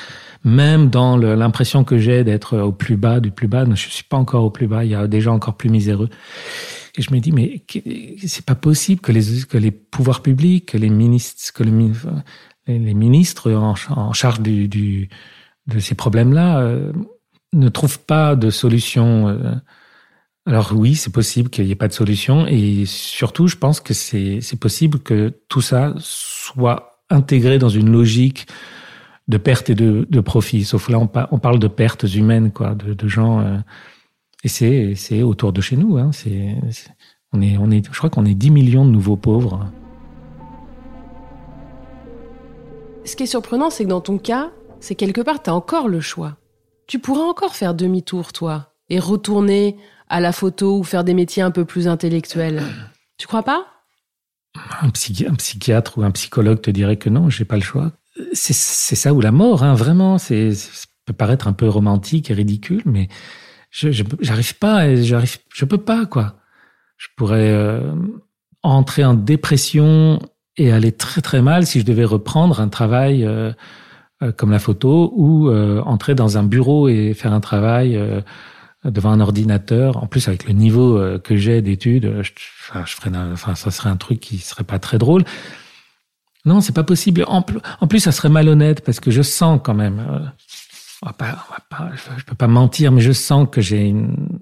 même 0.42 0.90
dans 0.90 1.16
l'impression 1.16 1.84
que 1.84 1.96
j'ai 1.96 2.24
d'être 2.24 2.58
au 2.58 2.72
plus 2.72 2.96
bas 2.96 3.20
du 3.20 3.30
plus 3.30 3.46
bas, 3.46 3.64
je 3.72 3.88
suis 3.88 4.04
pas 4.04 4.16
encore 4.16 4.44
au 4.44 4.50
plus 4.50 4.66
bas. 4.66 4.84
Il 4.84 4.90
y 4.90 4.96
a 4.96 5.06
des 5.06 5.20
gens 5.20 5.34
encore 5.34 5.56
plus 5.56 5.70
miséreux. 5.70 6.08
Et 6.96 7.02
je 7.02 7.12
me 7.12 7.20
dis 7.20 7.30
mais 7.30 7.62
c'est 8.26 8.44
pas 8.44 8.54
possible 8.56 9.00
que 9.00 9.12
les 9.12 9.44
que 9.48 9.58
les 9.58 9.70
pouvoirs 9.70 10.20
publics, 10.20 10.66
que 10.66 10.78
les 10.78 10.90
ministres, 10.90 11.52
que 11.52 11.62
le, 11.62 11.70
les 12.66 12.94
ministres 12.94 13.52
en, 13.52 14.12
charge 14.12 14.40
de 14.40 15.08
ces 15.78 15.94
problèmes-là 15.94 16.60
euh, 16.60 16.92
ne 17.52 17.68
trouvent 17.68 18.00
pas 18.00 18.36
de 18.36 18.50
solution. 18.50 19.28
Euh, 19.28 19.54
alors 20.46 20.72
oui, 20.74 20.94
c'est 20.94 21.12
possible 21.12 21.50
qu'il 21.50 21.64
n'y 21.64 21.70
ait 21.70 21.76
pas 21.76 21.88
de 21.88 21.92
solution 21.92 22.46
et 22.46 22.84
surtout, 22.86 23.46
je 23.46 23.56
pense 23.56 23.80
que 23.80 23.94
c'est 23.94 24.58
possible 24.60 24.98
que 24.98 25.32
tout 25.48 25.62
ça 25.62 25.94
soit 25.98 27.00
intégré 27.10 27.58
dans 27.58 27.68
une 27.68 27.90
logique 27.90 28.46
de 29.28 29.38
perte 29.38 29.70
et 29.70 29.74
de, 29.74 30.20
profit. 30.20 30.64
Sauf 30.64 30.88
là, 30.88 30.98
on, 30.98 31.06
parle 31.38 31.58
de 31.58 31.68
pertes 31.68 32.04
humaines, 32.14 32.50
quoi, 32.52 32.74
de, 32.74 33.08
gens. 33.08 33.40
Euh, 33.40 33.58
et 34.42 34.48
c'est 34.94 35.22
autour 35.22 35.54
de 35.54 35.62
chez 35.62 35.76
nous. 35.76 35.96
Hein, 35.96 36.10
on 37.32 37.40
est. 37.40 37.82
Je 37.90 37.96
crois 37.96 38.10
qu'on 38.10 38.26
est 38.26 38.34
10 38.34 38.50
millions 38.50 38.84
de 38.84 38.90
nouveaux 38.90 39.16
pauvres. 39.16 39.70
Ce 43.04 43.16
qui 43.16 43.24
est 43.24 43.26
surprenant, 43.26 43.70
c'est 43.70 43.84
que 43.84 43.88
dans 43.90 44.00
ton 44.00 44.18
cas, 44.18 44.50
c'est 44.80 44.94
quelque 44.94 45.20
part, 45.20 45.42
tu 45.42 45.50
as 45.50 45.54
encore 45.54 45.88
le 45.88 46.00
choix. 46.00 46.36
Tu 46.86 46.98
pourras 46.98 47.24
encore 47.24 47.54
faire 47.54 47.74
demi-tour, 47.74 48.32
toi, 48.32 48.72
et 48.88 48.98
retourner 48.98 49.76
à 50.08 50.20
la 50.20 50.32
photo 50.32 50.78
ou 50.78 50.84
faire 50.84 51.04
des 51.04 51.14
métiers 51.14 51.42
un 51.42 51.50
peu 51.50 51.64
plus 51.64 51.88
intellectuels. 51.88 52.62
Tu 53.16 53.28
crois 53.28 53.44
pas? 53.44 53.64
Un, 54.80 54.90
psychiatre 54.90 55.98
ou 55.98 56.02
un 56.02 56.10
psychologue 56.10 56.60
te 56.60 56.70
dirait 56.70 56.96
que 56.96 57.08
non, 57.08 57.30
j'ai 57.30 57.44
pas 57.44 57.54
le 57.54 57.62
choix. 57.62 57.92
C'est 58.32 58.52
ça 58.52 59.14
ou 59.14 59.20
la 59.20 59.30
mort, 59.30 59.62
hein, 59.62 59.74
vraiment. 59.74 60.18
C'est 60.18 60.52
ça 60.52 60.86
peut 61.04 61.12
paraître 61.12 61.46
un 61.46 61.52
peu 61.52 61.68
romantique 61.68 62.32
et 62.32 62.34
ridicule, 62.34 62.82
mais 62.86 63.06
je 63.70 63.90
j'arrive 64.20 64.58
pas, 64.58 64.96
j'arrive, 64.96 65.38
je 65.54 65.64
peux 65.64 65.78
pas 65.78 66.06
quoi. 66.06 66.40
Je 66.96 67.06
pourrais 67.16 67.50
euh, 67.50 67.94
entrer 68.64 69.04
en 69.04 69.14
dépression 69.14 70.18
et 70.56 70.72
aller 70.72 70.92
très 70.92 71.20
très 71.20 71.42
mal 71.42 71.66
si 71.66 71.80
je 71.80 71.84
devais 71.84 72.04
reprendre 72.04 72.60
un 72.60 72.68
travail 72.68 73.24
euh, 73.24 73.52
euh, 74.22 74.32
comme 74.32 74.50
la 74.50 74.58
photo 74.58 75.12
ou 75.16 75.50
entrer 75.50 76.14
dans 76.14 76.38
un 76.38 76.44
bureau 76.44 76.88
et 76.88 77.14
faire 77.14 77.32
un 77.32 77.40
travail 77.40 77.98
devant 78.84 79.10
un 79.10 79.20
ordinateur. 79.20 80.02
En 80.02 80.06
plus, 80.06 80.28
avec 80.28 80.46
le 80.46 80.52
niveau 80.52 80.98
euh, 80.98 81.18
que 81.18 81.36
j'ai 81.36 81.62
d'études, 81.62 82.22
je, 82.22 82.30
enfin, 82.60 82.84
je 82.86 82.94
ferais, 82.94 83.10
enfin, 83.32 83.54
ça 83.54 83.70
serait 83.70 83.90
un 83.90 83.96
truc 83.96 84.20
qui 84.20 84.38
serait 84.38 84.64
pas 84.64 84.78
très 84.78 84.98
drôle. 84.98 85.24
Non, 86.44 86.60
c'est 86.60 86.74
pas 86.74 86.84
possible. 86.84 87.24
En, 87.26 87.42
plus, 87.42 88.00
ça 88.00 88.12
serait 88.12 88.28
malhonnête 88.28 88.84
parce 88.84 89.00
que 89.00 89.10
je 89.10 89.22
sens 89.22 89.60
quand 89.64 89.74
même. 89.74 89.98
Euh, 90.00 90.18
on 91.02 91.06
va 91.06 91.12
pas, 91.14 91.46
on 91.48 91.52
va 91.52 91.60
pas, 91.70 91.90
je 92.18 92.24
peux 92.24 92.34
pas 92.34 92.48
mentir, 92.48 92.92
mais 92.92 93.00
je 93.00 93.12
sens 93.12 93.48
que 93.50 93.60
j'ai 93.60 93.86
une. 93.86 94.38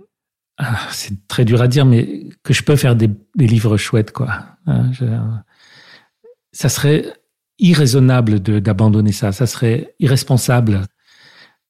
Ah, 0.59 0.79
c'est 0.91 1.29
très 1.29 1.45
dur 1.45 1.63
à 1.63 1.69
dire, 1.69 1.87
mais 1.87 2.29
que 2.43 2.53
je 2.53 2.63
peux 2.63 2.77
faire 2.77 2.97
des, 2.97 3.09
des 3.37 3.47
livres 3.47 3.77
chouettes, 3.77 4.13
quoi. 4.13 4.31
Hein, 4.67 4.91
ça 6.53 6.69
serait 6.69 7.13
irraisonnable 7.59 8.41
d'abandonner 8.41 9.13
ça. 9.13 9.33
Ça 9.33 9.47
serait 9.47 9.95
irresponsable. 9.99 10.83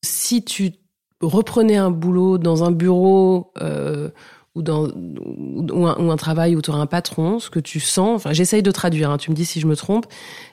Si 0.02 0.44
tu 0.44 0.72
reprenez 1.20 1.76
un 1.76 1.90
boulot 1.90 2.38
dans 2.38 2.64
un 2.64 2.72
bureau 2.72 3.52
euh, 3.60 4.08
ou 4.54 4.62
dans 4.62 4.88
ou 4.88 5.86
un, 5.86 5.96
ou 5.98 6.10
un, 6.10 6.16
travail 6.16 6.56
où 6.56 6.62
tu 6.62 6.70
auras 6.70 6.80
un 6.80 6.86
patron, 6.86 7.38
ce 7.38 7.48
que 7.48 7.60
tu 7.60 7.78
sens, 7.78 8.16
enfin 8.16 8.32
j'essaye 8.32 8.62
de 8.62 8.70
traduire, 8.70 9.10
hein, 9.10 9.18
tu 9.18 9.30
me 9.30 9.36
dis 9.36 9.44
si 9.44 9.60
je 9.60 9.66
me 9.66 9.76
trompe, 9.76 10.06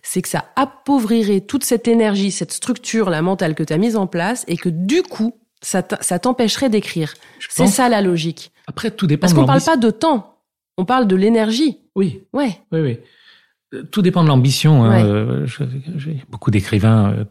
c'est 0.04 0.22
que 0.22 0.30
ça 0.30 0.46
appauvrirait 0.56 1.42
toute 1.42 1.64
cette 1.64 1.88
énergie, 1.88 2.32
cette 2.32 2.52
structure, 2.52 3.10
la 3.10 3.22
mentale 3.22 3.56
que 3.56 3.64
tu 3.64 3.74
as 3.74 3.78
mise 3.78 3.96
en 3.96 4.08
place 4.08 4.46
et 4.48 4.58
que 4.58 4.70
du 4.70 5.02
coup, 5.02 5.36
ça 5.62 5.82
t'empêcherait 5.84 6.70
d'écrire. 6.70 7.16
C'est 7.50 7.68
ça 7.68 7.90
la 7.90 8.02
logique. 8.02 8.52
Après, 8.68 8.92
tout 8.92 9.08
dépend. 9.08 9.22
Parce 9.22 9.34
qu'on 9.34 9.46
parle 9.46 9.62
pas 9.62 9.76
de 9.76 9.90
temps, 9.90 10.38
on 10.78 10.86
parle 10.86 11.08
de 11.08 11.16
l'énergie. 11.16 11.80
Oui. 11.96 12.24
Ouais. 12.32 12.62
Oui, 12.72 12.80
oui. 12.80 13.00
Tout 13.92 14.02
dépend 14.02 14.24
de 14.24 14.28
l'ambition. 14.28 14.84
Hein. 14.84 15.06
Euh, 15.06 15.46
j'ai 15.46 16.24
beaucoup 16.30 16.50
d'écrivains 16.50 17.14
euh, 17.14 17.24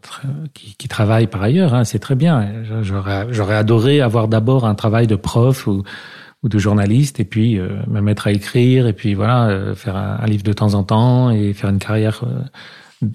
qui, 0.53 0.73
qui, 0.77 0.87
travaillent 0.87 1.27
par 1.27 1.43
ailleurs. 1.43 1.73
Hein. 1.73 1.83
C'est 1.83 1.99
très 1.99 2.15
bien. 2.15 2.63
J'aurais 2.81 3.55
adoré 3.55 3.99
avoir 3.99 4.29
d'abord 4.29 4.65
un 4.65 4.73
travail 4.73 5.05
de 5.05 5.17
prof 5.17 5.67
ou, 5.67 5.83
ou 6.41 6.47
de 6.47 6.57
journaliste 6.57 7.19
et 7.19 7.25
puis 7.25 7.59
euh, 7.59 7.67
me 7.87 7.99
mettre 7.99 8.27
à 8.27 8.31
écrire 8.31 8.87
et 8.87 8.93
puis 8.93 9.15
voilà 9.15 9.75
faire 9.75 9.97
un, 9.97 10.25
livre 10.27 10.43
de 10.43 10.53
temps 10.53 10.75
en 10.75 10.83
temps 10.83 11.29
et 11.29 11.51
faire 11.51 11.71
une 11.71 11.79
carrière, 11.79 12.23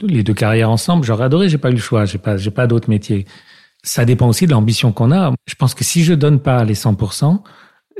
les 0.06 0.22
deux 0.22 0.34
carrières 0.34 0.70
ensemble. 0.70 1.04
J'aurais 1.04 1.24
adoré. 1.24 1.48
J'ai 1.48 1.58
pas 1.58 1.70
eu 1.70 1.74
le 1.74 1.78
choix. 1.78 2.04
J'ai 2.04 2.18
pas 2.18 2.36
j'ai 2.36 2.50
pas 2.50 2.66
d'autre 2.66 2.90
métier. 2.90 3.24
Ça 3.82 4.04
dépend 4.04 4.28
aussi 4.28 4.46
de 4.46 4.50
l'ambition 4.50 4.92
qu'on 4.92 5.12
a. 5.12 5.32
Je 5.46 5.54
pense 5.54 5.72
que 5.72 5.84
si 5.84 6.04
je 6.04 6.12
donne 6.12 6.40
pas 6.40 6.62
les 6.64 6.74
100%, 6.74 7.40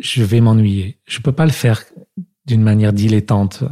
je 0.03 0.23
vais 0.23 0.43
m'ennuyer. 0.43 0.99
Je 1.07 1.21
peux 1.21 1.33
pas 1.33 1.47
le 1.47 1.53
faire 1.53 1.83
d'une 2.45 2.63
manière 2.63 2.93
dilettante. 2.93 3.65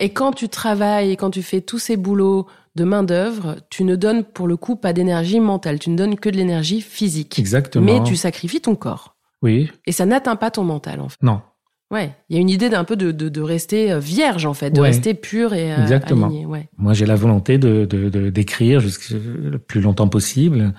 Et 0.00 0.10
quand 0.10 0.32
tu 0.32 0.48
travailles 0.48 1.12
et 1.12 1.16
quand 1.16 1.30
tu 1.30 1.42
fais 1.42 1.60
tous 1.60 1.78
ces 1.78 1.96
boulots 1.96 2.46
de 2.74 2.84
main-d'œuvre, 2.84 3.56
tu 3.68 3.84
ne 3.84 3.96
donnes 3.96 4.24
pour 4.24 4.48
le 4.48 4.56
coup 4.56 4.74
pas 4.74 4.92
d'énergie 4.92 5.40
mentale, 5.40 5.78
tu 5.78 5.90
ne 5.90 5.96
donnes 5.96 6.18
que 6.18 6.30
de 6.30 6.36
l'énergie 6.36 6.80
physique. 6.80 7.38
Exactement. 7.38 7.84
Mais 7.84 8.02
tu 8.02 8.16
sacrifies 8.16 8.62
ton 8.62 8.74
corps. 8.74 9.16
Oui. 9.42 9.70
Et 9.86 9.92
ça 9.92 10.06
n'atteint 10.06 10.36
pas 10.36 10.50
ton 10.50 10.64
mental, 10.64 11.00
en 11.00 11.08
fait. 11.08 11.18
Non. 11.22 11.42
Ouais, 11.90 12.14
il 12.28 12.36
y 12.36 12.38
a 12.38 12.40
une 12.40 12.50
idée 12.50 12.70
d'un 12.70 12.84
peu 12.84 12.94
de, 12.94 13.10
de, 13.10 13.28
de, 13.28 13.40
rester 13.40 13.90
euh, 13.90 13.98
vierge 13.98 14.46
en 14.46 14.54
fait, 14.54 14.70
de 14.70 14.80
rester 14.80 15.12
pur 15.12 15.54
et 15.54 15.72
euh, 15.72 15.82
Exactement. 15.82 16.28
Ouais. 16.28 16.68
Moi, 16.78 16.92
j'ai 16.92 17.04
la 17.04 17.16
volonté 17.16 17.58
de 17.58 17.84
d'écrire 18.30 18.80
le 19.10 19.58
plus 19.58 19.80
longtemps 19.80 20.06
possible. 20.06 20.72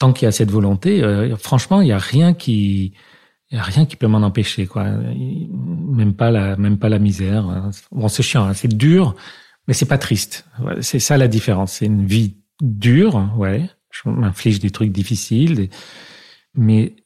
Tant 0.00 0.12
qu'il 0.12 0.26
y 0.26 0.28
a 0.28 0.32
cette 0.32 0.50
volonté, 0.50 1.04
euh, 1.04 1.36
franchement, 1.36 1.80
il 1.80 1.86
y 1.86 1.92
a 1.92 1.98
rien 1.98 2.34
qui 2.34 2.94
il 3.50 3.56
y 3.56 3.60
a 3.60 3.62
rien 3.62 3.86
qui 3.86 3.96
peut 3.96 4.06
m'en 4.06 4.22
empêcher, 4.22 4.66
quoi. 4.66 4.84
Même 4.84 6.14
pas 6.14 6.30
la, 6.30 6.56
même 6.56 6.78
pas 6.78 6.88
la 6.88 6.98
misère. 6.98 7.46
Hein. 7.46 7.70
Bon, 7.92 8.08
c'est 8.08 8.22
chiant, 8.22 8.46
hein. 8.46 8.54
c'est 8.54 8.74
dur, 8.74 9.14
mais 9.68 9.74
c'est 9.74 9.86
pas 9.86 9.98
triste. 9.98 10.46
C'est 10.80 10.98
ça 10.98 11.16
la 11.16 11.28
différence. 11.28 11.74
C'est 11.74 11.86
une 11.86 12.06
vie 12.06 12.36
dure, 12.60 13.30
ouais. 13.36 13.68
Je 13.90 14.08
m'inflige 14.08 14.58
des 14.58 14.70
trucs 14.70 14.90
difficiles, 14.90 15.68
mais 16.54 16.96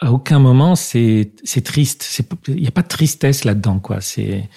à 0.00 0.12
aucun 0.12 0.38
moment 0.38 0.76
c'est 0.76 1.32
c'est 1.44 1.60
triste. 1.60 2.24
Il 2.48 2.62
n'y 2.62 2.68
a 2.68 2.70
pas 2.70 2.82
de 2.82 2.88
tristesse 2.88 3.44
là-dedans, 3.44 3.80
quoi. 3.80 4.00
C'est 4.00 4.48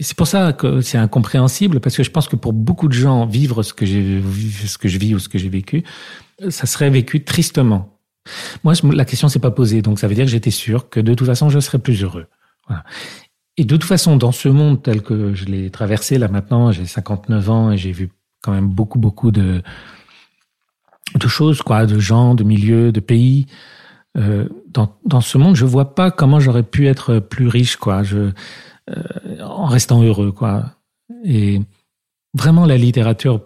c'est 0.00 0.16
pour 0.16 0.26
ça 0.26 0.52
que 0.52 0.80
c'est 0.80 0.98
incompréhensible 0.98 1.80
parce 1.80 1.96
que 1.96 2.02
je 2.02 2.10
pense 2.10 2.28
que 2.28 2.36
pour 2.36 2.52
beaucoup 2.52 2.88
de 2.88 2.92
gens 2.92 3.26
vivre 3.26 3.62
ce 3.62 3.72
que 3.72 3.86
j'ai 3.86 4.22
ce 4.66 4.78
que 4.78 4.88
je 4.88 4.98
vis 4.98 5.14
ou 5.14 5.18
ce 5.18 5.28
que 5.28 5.38
j'ai 5.38 5.48
vécu, 5.48 5.82
ça 6.50 6.66
serait 6.66 6.90
vécu 6.90 7.24
tristement. 7.24 7.98
Moi, 8.64 8.74
la 8.92 9.04
question 9.04 9.28
s'est 9.28 9.38
pas 9.38 9.50
posée, 9.50 9.82
donc 9.82 9.98
ça 9.98 10.08
veut 10.08 10.14
dire 10.14 10.24
que 10.24 10.30
j'étais 10.30 10.50
sûr 10.50 10.88
que 10.88 11.00
de 11.00 11.14
toute 11.14 11.26
façon, 11.26 11.48
je 11.48 11.58
serais 11.60 11.78
plus 11.78 12.02
heureux. 12.02 12.26
Et 13.56 13.64
de 13.64 13.76
toute 13.76 13.84
façon, 13.84 14.16
dans 14.16 14.32
ce 14.32 14.48
monde 14.48 14.82
tel 14.82 15.02
que 15.02 15.34
je 15.34 15.44
l'ai 15.44 15.70
traversé 15.70 16.18
là 16.18 16.28
maintenant, 16.28 16.72
j'ai 16.72 16.86
59 16.86 17.50
ans 17.50 17.70
et 17.70 17.76
j'ai 17.76 17.92
vu 17.92 18.10
quand 18.42 18.52
même 18.52 18.68
beaucoup, 18.68 18.98
beaucoup 18.98 19.30
de 19.30 19.62
choses, 21.26 21.62
quoi, 21.62 21.86
de 21.86 21.98
gens, 21.98 22.34
de 22.34 22.44
milieux, 22.44 22.92
de 22.92 23.00
pays. 23.00 23.46
Euh, 24.18 24.48
dans, 24.68 24.94
dans 25.06 25.20
ce 25.20 25.38
monde, 25.38 25.56
je 25.56 25.64
vois 25.64 25.94
pas 25.94 26.10
comment 26.10 26.40
j'aurais 26.40 26.62
pu 26.62 26.86
être 26.86 27.18
plus 27.18 27.48
riche, 27.48 27.76
quoi, 27.76 28.02
euh, 28.12 28.32
en 29.40 29.66
restant 29.66 30.02
heureux, 30.02 30.32
quoi. 30.32 30.76
Et 31.24 31.60
vraiment, 32.34 32.66
la 32.66 32.76
littérature 32.76 33.40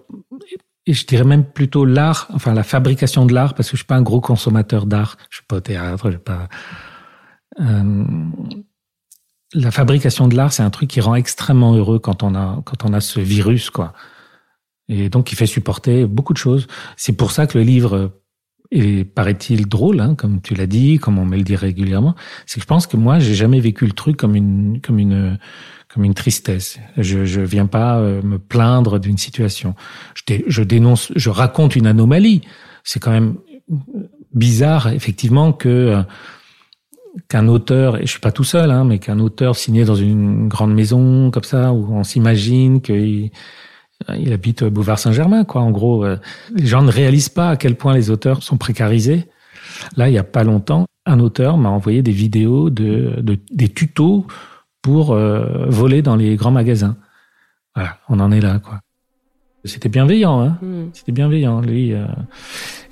et 0.87 0.93
je 0.93 1.07
dirais 1.07 1.25
même 1.25 1.45
plutôt 1.45 1.85
l'art, 1.85 2.29
enfin 2.33 2.55
la 2.55 2.63
fabrication 2.63 3.27
de 3.27 3.35
l'art, 3.35 3.55
parce 3.55 3.69
que 3.69 3.77
je 3.77 3.83
suis 3.83 3.87
pas 3.87 3.97
un 3.97 4.03
gros 4.03 4.21
consommateur 4.21 4.87
d'art. 4.87 5.17
Je 5.31 5.39
suis 5.39 5.47
pas 5.47 5.57
au 5.57 5.61
théâtre, 5.61 6.07
je 6.07 6.17
suis 6.17 6.23
pas. 6.23 6.49
Euh, 7.61 8.05
la 9.53 9.71
fabrication 9.71 10.29
de 10.29 10.37
l'art, 10.37 10.53
c'est 10.53 10.63
un 10.63 10.71
truc 10.71 10.91
qui 10.91 11.01
rend 11.01 11.17
extrêmement 11.17 11.75
heureux 11.75 11.99
quand 11.99 12.23
on 12.23 12.35
a 12.35 12.63
quand 12.65 12.85
on 12.85 12.93
a 12.93 13.01
ce 13.01 13.19
virus, 13.19 13.71
quoi. 13.71 13.95
Et 14.89 15.09
donc, 15.09 15.33
il 15.33 15.35
fait 15.37 15.47
supporter 15.47 16.07
beaucoup 16.07 16.33
de 16.33 16.39
choses. 16.39 16.69
C'est 16.97 17.15
pour 17.15 17.33
ça 17.33 17.49
que 17.49 17.59
le 17.59 17.65
livre 17.65 18.13
est, 18.71 19.05
paraît-il, 19.05 19.67
drôle, 19.69 20.01
hein, 20.01 20.15
comme 20.15 20.41
tu 20.41 20.55
l'as 20.55 20.69
dit, 20.69 20.99
comme 20.99 21.19
on 21.19 21.25
me 21.25 21.37
le 21.37 21.43
dit 21.43 21.57
régulièrement. 21.57 22.15
C'est 22.47 22.57
que 22.57 22.63
je 22.63 22.67
pense 22.67 22.87
que 22.87 22.97
moi, 22.97 23.19
j'ai 23.19 23.35
jamais 23.35 23.59
vécu 23.59 23.87
le 23.87 23.93
truc 23.93 24.17
comme 24.17 24.37
une 24.37 24.81
comme 24.81 25.01
une 25.01 25.39
comme 25.97 26.05
une 26.05 26.15
tristesse. 26.15 26.79
Je 26.99 27.25
je 27.25 27.41
viens 27.41 27.65
pas 27.65 27.97
euh, 27.97 28.21
me 28.23 28.39
plaindre 28.39 29.01
d'une 29.01 29.17
situation. 29.17 29.75
Je, 30.15 30.35
je 30.47 30.63
dénonce, 30.63 31.11
je 31.17 31.31
raconte 31.31 31.75
une 31.75 31.87
anomalie. 31.87 32.43
C'est 32.85 33.01
quand 33.01 33.13
même 33.13 33.37
bizarre, 34.35 34.89
effectivement, 34.89 35.55
que 35.55 35.69
euh, 35.69 36.03
qu'un 37.31 37.49
auteur, 37.49 37.97
et 37.97 38.03
je 38.03 38.11
suis 38.11 38.21
pas 38.21 38.31
tout 38.31 38.45
seul, 38.45 38.71
hein, 38.71 38.85
mais 38.85 38.99
qu'un 38.99 39.21
auteur 39.21 39.57
signé 39.57 39.87
dans 39.87 39.95
une 39.95 40.49
grande 40.49 40.75
maison 40.75 41.31
comme 41.31 41.45
ça, 41.45 41.73
où 41.73 41.95
on 41.95 42.05
s'imagine 42.05 42.83
qu'il 42.83 43.31
il 44.19 44.33
habite 44.35 44.65
Boulevard 44.65 44.99
Saint-Germain, 44.99 45.45
quoi. 45.45 45.63
En 45.63 45.71
gros, 45.71 46.05
euh, 46.05 46.19
les 46.55 46.67
gens 46.67 46.83
ne 46.83 46.93
réalisent 46.93 47.31
pas 47.31 47.49
à 47.49 47.57
quel 47.57 47.75
point 47.75 47.95
les 47.95 48.11
auteurs 48.11 48.43
sont 48.43 48.59
précarisés. 48.59 49.25
Là, 49.97 50.11
il 50.11 50.13
y 50.13 50.19
a 50.19 50.25
pas 50.25 50.45
longtemps, 50.45 50.85
un 51.07 51.21
auteur 51.21 51.57
m'a 51.57 51.71
envoyé 51.71 52.03
des 52.03 52.13
vidéos 52.13 52.69
de, 52.69 53.15
de 53.23 53.39
des 53.51 53.71
tutos 53.71 54.27
pour 54.87 55.11
euh, 55.11 55.67
voler 55.67 56.01
dans 56.01 56.15
les 56.15 56.37
grands 56.37 56.53
magasins. 56.53 56.97
Voilà, 57.75 57.99
on 58.09 58.21
en 58.21 58.31
est 58.31 58.41
là, 58.41 58.61
quoi. 58.61 58.83
C'était 59.65 59.89
bienveillant, 59.89 60.41
hein. 60.41 60.59
Mm. 60.63 60.91
C'était 60.93 61.11
bienveillant. 61.11 61.61
Lui, 61.61 61.93
euh, 61.93 62.07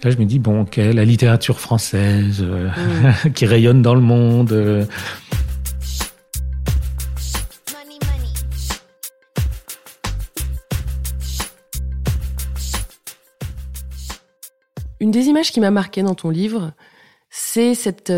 là, 0.02 0.10
je 0.10 0.16
me 0.16 0.24
dis 0.24 0.40
bon, 0.40 0.62
ok, 0.62 0.74
la 0.74 1.04
littérature 1.04 1.60
française 1.60 2.44
euh, 2.44 2.68
qui 3.36 3.46
rayonne 3.46 3.80
dans 3.80 3.94
le 3.94 4.00
monde. 4.00 4.88
Une 14.98 15.12
des 15.12 15.26
images 15.26 15.52
qui 15.52 15.60
m'a 15.60 15.70
marqué 15.70 16.02
dans 16.02 16.16
ton 16.16 16.30
livre, 16.30 16.72
c'est 17.30 17.76
cette 17.76 18.12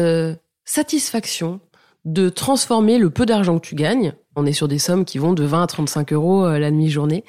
satisfaction 0.65 1.61
de 2.07 2.29
transformer 2.31 2.99
le 2.99 3.11
peu 3.11 3.27
d'argent 3.27 3.59
que 3.59 3.67
tu 3.67 3.75
gagnes, 3.75 4.15
on 4.37 4.47
est 4.47 4.53
sur 4.55 4.69
des 4.69 4.79
sommes 4.79 5.05
qui 5.05 5.19
vont 5.19 5.33
de 5.35 5.45
20 5.45 5.63
à 5.63 5.67
35 5.67 6.13
euros 6.15 6.45
euh, 6.47 6.59
la 6.59 6.71
demi-journée, 6.71 7.25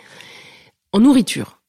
en 0.94 1.00
nourriture. 1.00 1.60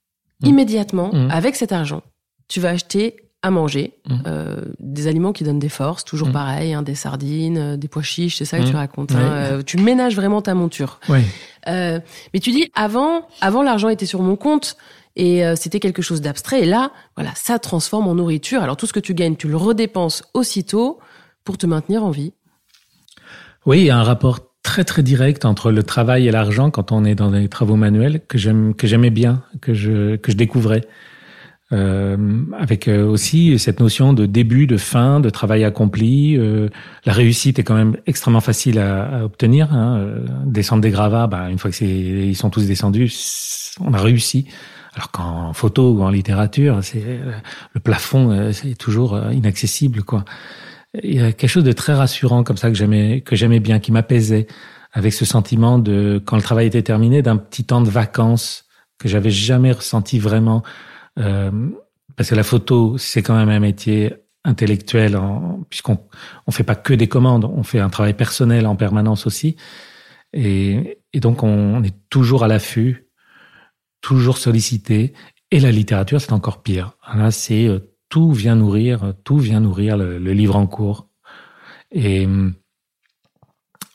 Mm. 0.42 0.46
Immédiatement, 0.46 1.11
Mm. 1.12 1.30
avec 1.30 1.56
cet 1.56 1.72
argent, 1.72 2.02
tu 2.48 2.61
vas 2.61 2.68
acheter 2.70 3.16
à 3.42 3.50
manger 3.50 3.94
Mm. 4.09 4.14
euh, 4.26 4.56
des 4.80 5.06
aliments 5.06 5.32
qui 5.32 5.42
donnent 5.44 5.59
des 5.59 5.68
forces, 5.68 6.04
toujours 6.04 6.30
pareil, 6.32 6.74
hein, 6.74 6.82
des 6.82 6.94
sardines, 6.94 7.56
euh, 7.59 7.76
des 7.76 7.88
pois 7.88 8.02
chiches, 8.02 8.36
c'est 8.36 8.44
ça 8.44 8.59
que 8.59 8.64
tu 8.68 8.74
racontes. 8.76 9.12
hein, 9.12 9.18
euh, 9.20 9.62
tu 9.62 9.78
ménages 9.78 10.14
vraiment 10.16 10.42
ta 10.42 10.54
monture. 10.54 11.00
ouais. 11.09 11.22
Euh, 11.66 12.00
mais 12.34 12.40
tu 12.40 12.50
dis 12.50 12.70
avant, 12.74 13.26
avant 13.40 13.62
l'argent 13.62 13.88
était 13.88 14.06
sur 14.06 14.22
mon 14.22 14.36
compte 14.36 14.76
et 15.16 15.42
c'était 15.56 15.80
quelque 15.80 16.00
chose 16.00 16.20
d'abstrait. 16.20 16.62
Et 16.62 16.64
là, 16.66 16.92
voilà, 17.16 17.32
ça 17.34 17.59
transforme 17.59 18.06
en 18.06 18.14
nourriture. 18.14 18.62
Alors 18.62 18.76
tout 18.76 18.86
ce 18.86 18.92
que 18.92 19.00
tu 19.00 19.14
gagnes, 19.14 19.34
tu 19.34 19.48
le 19.48 19.56
redépenses 19.56 20.22
aussitôt 20.32 20.98
pour 21.44 21.59
te 21.59 21.66
maintenir 21.66 22.04
en 22.04 22.11
vie. 22.11 22.32
Oui, 23.69 23.81
il 23.81 23.85
y 23.85 23.91
a 23.91 23.99
un 23.99 24.03
rapport 24.03 24.41
très 24.62 24.83
très 24.83 25.03
direct 25.03 25.45
entre 25.45 25.71
le 25.71 25.83
travail 25.83 26.27
et 26.27 26.31
l'argent 26.31 26.71
quand 26.71 26.91
on 26.91 27.05
est 27.05 27.14
dans 27.14 27.31
des 27.33 27.49
travaux 27.51 27.77
manuels 27.77 28.23
que 28.27 28.39
j'aime 28.39 28.73
que 28.75 28.87
j'aimais 28.87 29.11
bien, 29.11 29.43
que 29.61 29.75
je 29.75 30.16
que 30.16 30.33
je 30.33 30.39
découvrais. 30.39 30.89
Euh, 31.73 32.16
avec 32.59 32.89
euh, 32.89 33.07
aussi 33.07 33.59
cette 33.59 33.81
notion 33.81 34.14
de 34.14 34.25
début, 34.25 34.66
de 34.66 34.79
fin, 34.79 35.21
de 35.21 35.29
travail 35.29 35.64
accompli. 35.64 36.39
Euh, 36.39 36.71
la 37.05 37.12
réussite 37.12 37.59
est 37.59 37.62
quand 37.62 37.75
même 37.75 37.99
extrêmement 38.07 38.41
facile 38.41 38.79
à, 38.79 39.19
à 39.19 39.25
obtenir. 39.25 39.71
Hein. 39.75 39.99
Euh, 39.99 40.27
Descendre 40.47 40.81
des 40.81 40.91
gravats, 40.91 41.27
bah, 41.27 41.51
une 41.51 41.59
fois 41.59 41.71
que 41.71 41.77
c'est, 41.77 41.87
ils 41.87 42.37
sont 42.37 42.49
tous 42.49 42.66
descendus, 42.66 43.12
on 43.83 43.93
a 43.93 43.99
réussi. 43.99 44.47
Alors 44.95 45.11
qu'en 45.11 45.53
photo 45.53 45.93
ou 45.93 46.03
en 46.05 46.09
littérature, 46.09 46.79
c'est 46.81 47.05
euh, 47.05 47.33
le 47.75 47.81
plafond, 47.81 48.51
c'est 48.55 48.79
toujours 48.79 49.21
inaccessible, 49.31 50.05
quoi. 50.05 50.25
Il 51.03 51.14
y 51.14 51.20
a 51.20 51.32
quelque 51.32 51.51
chose 51.51 51.64
de 51.64 51.72
très 51.72 51.95
rassurant 51.95 52.45
comme 52.45 52.57
ça 52.57 52.68
que 52.68 52.76
j'aimais 52.76 53.20
que 53.20 53.36
j'aimais 53.36 53.61
bien, 53.61 53.78
qui 53.78 53.93
m'apaisait, 53.93 54.47
avec 54.93 55.12
ce 55.12 55.24
sentiment 55.24 55.78
de 55.78 56.22
quand 56.24 56.36
le 56.36 56.43
travail 56.43 56.66
était 56.66 56.82
terminé, 56.82 57.22
d'un 57.22 57.36
petit 57.36 57.64
temps 57.64 57.80
de 57.80 57.91
vacances 57.91 58.66
que 58.99 59.09
j'avais 59.09 59.30
jamais 59.30 59.72
ressenti 59.72 60.18
vraiment. 60.18 60.62
Euh, 61.18 61.51
parce 62.16 62.30
que 62.30 62.34
la 62.34 62.43
photo, 62.43 62.99
c'est 62.99 63.22
quand 63.22 63.36
même 63.36 63.49
un 63.49 63.61
métier 63.61 64.14
intellectuel, 64.45 65.18
puisqu'on 65.68 65.99
on 66.47 66.51
fait 66.51 66.64
pas 66.64 66.74
que 66.74 66.95
des 66.95 67.07
commandes, 67.07 67.45
on 67.45 67.62
fait 67.62 67.80
un 67.80 67.91
travail 67.91 68.14
personnel 68.14 68.66
en 68.66 68.76
permanence 68.76 69.26
aussi. 69.26 69.57
Et, 70.32 71.01
et 71.12 71.20
donc, 71.20 71.43
on, 71.43 71.82
est 71.82 71.95
toujours 72.11 72.45
à 72.45 72.49
l'affût, 72.49 73.09
toujours 74.01 74.39
sollicité. 74.39 75.12
Et 75.51 75.61
la 75.61 75.70
littérature, 75.70 76.20
c'est 76.20 76.32
encore 76.32 76.62
pire. 76.62 76.97
Là, 77.14 77.30
c'est 77.30 77.66
euh, 77.66 77.95
tout 78.09 78.32
vient 78.32 78.56
nourrir, 78.56 79.12
tout 79.24 79.38
vient 79.38 79.61
nourrir 79.61 79.96
le, 79.96 80.18
le 80.18 80.32
livre 80.32 80.56
en 80.56 80.66
cours. 80.66 81.09
Et 81.92 82.26
hum, 82.26 82.54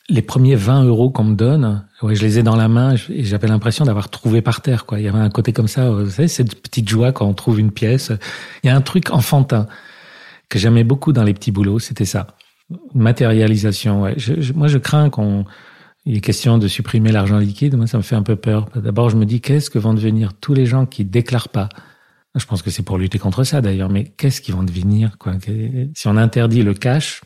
les 0.09 0.21
premiers 0.21 0.55
20 0.55 0.83
euros 0.83 1.09
qu'on 1.09 1.23
me 1.23 1.35
donne, 1.35 1.87
ouais, 2.01 2.13
je 2.15 2.21
les 2.21 2.37
ai 2.39 2.43
dans 2.43 2.55
la 2.55 2.67
main 2.67 2.95
et 3.09 3.23
j'avais 3.23 3.47
l'impression 3.47 3.85
d'avoir 3.85 4.09
trouvé 4.09 4.41
par 4.41 4.61
terre. 4.61 4.85
Quoi. 4.85 4.99
Il 4.99 5.05
y 5.05 5.07
avait 5.07 5.19
un 5.19 5.29
côté 5.29 5.53
comme 5.53 5.67
ça, 5.69 5.89
vous 5.89 6.09
savez, 6.09 6.27
cette 6.27 6.61
petite 6.61 6.89
joie 6.89 7.11
quand 7.11 7.25
on 7.25 7.33
trouve 7.33 7.59
une 7.59 7.71
pièce. 7.71 8.11
Il 8.63 8.67
y 8.67 8.69
a 8.69 8.75
un 8.75 8.81
truc 8.81 9.11
enfantin 9.11 9.67
que 10.49 10.59
j'aimais 10.59 10.83
beaucoup 10.83 11.13
dans 11.13 11.23
les 11.23 11.33
petits 11.33 11.51
boulots, 11.51 11.79
c'était 11.79 12.05
ça. 12.05 12.27
Matérialisation. 12.93 14.01
Ouais. 14.03 14.13
Je- 14.17 14.39
je- 14.41 14.53
moi, 14.53 14.67
je 14.67 14.77
crains 14.77 15.09
qu'on 15.09 15.45
il 16.05 16.17
est 16.17 16.21
question 16.21 16.57
de 16.57 16.67
supprimer 16.67 17.13
l'argent 17.13 17.37
liquide. 17.37 17.77
Moi, 17.77 17.87
ça 17.87 17.97
me 17.97 18.03
fait 18.03 18.15
un 18.15 18.23
peu 18.23 18.35
peur. 18.35 18.67
D'abord, 18.75 19.09
je 19.09 19.15
me 19.15 19.25
dis, 19.25 19.39
qu'est-ce 19.39 19.69
que 19.69 19.79
vont 19.79 19.93
devenir 19.93 20.33
tous 20.33 20.53
les 20.53 20.65
gens 20.65 20.85
qui 20.85 21.05
déclarent 21.05 21.47
pas? 21.47 21.69
Je 22.35 22.45
pense 22.45 22.61
que 22.61 22.71
c'est 22.71 22.83
pour 22.83 22.97
lutter 22.97 23.19
contre 23.19 23.43
ça, 23.43 23.61
d'ailleurs. 23.61 23.89
Mais 23.89 24.05
qu'est-ce 24.05 24.41
qu'ils 24.41 24.55
vont 24.55 24.63
devenir 24.63 25.17
quoi? 25.17 25.33
Si 25.95 26.07
on 26.07 26.17
interdit 26.17 26.63
le 26.63 26.73
cash, 26.73 27.21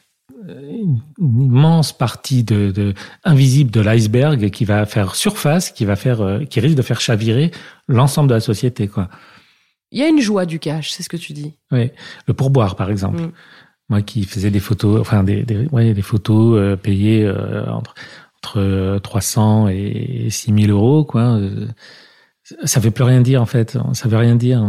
euh, 0.50 0.84
une 1.20 1.42
immense 1.42 1.98
partie 1.98 2.44
de, 2.44 2.72
de 2.72 2.94
invisible 3.24 3.72
de 3.72 3.80
l'iceberg 3.82 4.50
qui 4.50 4.66
va 4.66 4.86
faire 4.86 5.16
surface, 5.16 5.72
qui 5.72 5.86
va 5.86 5.96
faire, 5.96 6.22
euh, 6.22 6.44
qui 6.44 6.60
risque 6.60 6.76
de 6.76 6.82
faire 6.82 7.00
chavirer 7.00 7.52
l'ensemble 7.88 8.30
de 8.30 8.34
la 8.36 8.42
société, 8.42 8.88
quoi. 8.88 9.10
Il 9.92 10.00
y 10.00 10.04
a 10.04 10.10
une 10.10 10.20
joie 10.20 10.46
du 10.46 10.60
cash, 10.60 10.92
c'est 10.92 11.02
ce 11.04 11.08
que 11.10 11.16
tu 11.16 11.32
dis. 11.32 11.54
Oui, 11.72 11.92
le 12.28 12.34
pourboire, 12.34 12.76
par 12.76 12.90
exemple. 12.92 13.22
Mm. 13.22 13.32
Moi 13.90 14.02
qui 14.02 14.26
faisais 14.26 14.52
des 14.52 14.60
photos, 14.60 15.00
enfin 15.00 15.24
des, 15.24 15.44
des, 15.44 15.66
ouais, 15.68 15.94
des 15.94 16.02
photos 16.02 16.60
euh, 16.60 16.76
payées 16.76 17.24
euh, 17.24 17.66
entre, 17.72 17.96
entre 18.44 18.60
euh, 18.60 19.00
300 19.00 19.70
et 19.70 20.28
6000 20.30 20.72
euros, 20.72 21.06
quoi. 21.06 21.38
euh, 21.38 21.68
ça 22.64 22.80
veut 22.80 22.92
plus 22.92 23.04
rien 23.04 23.22
dire, 23.22 23.42
en 23.42 23.46
fait. 23.46 23.78
Ça 23.94 24.08
veut 24.08 24.18
rien 24.18 24.36
dire. 24.36 24.64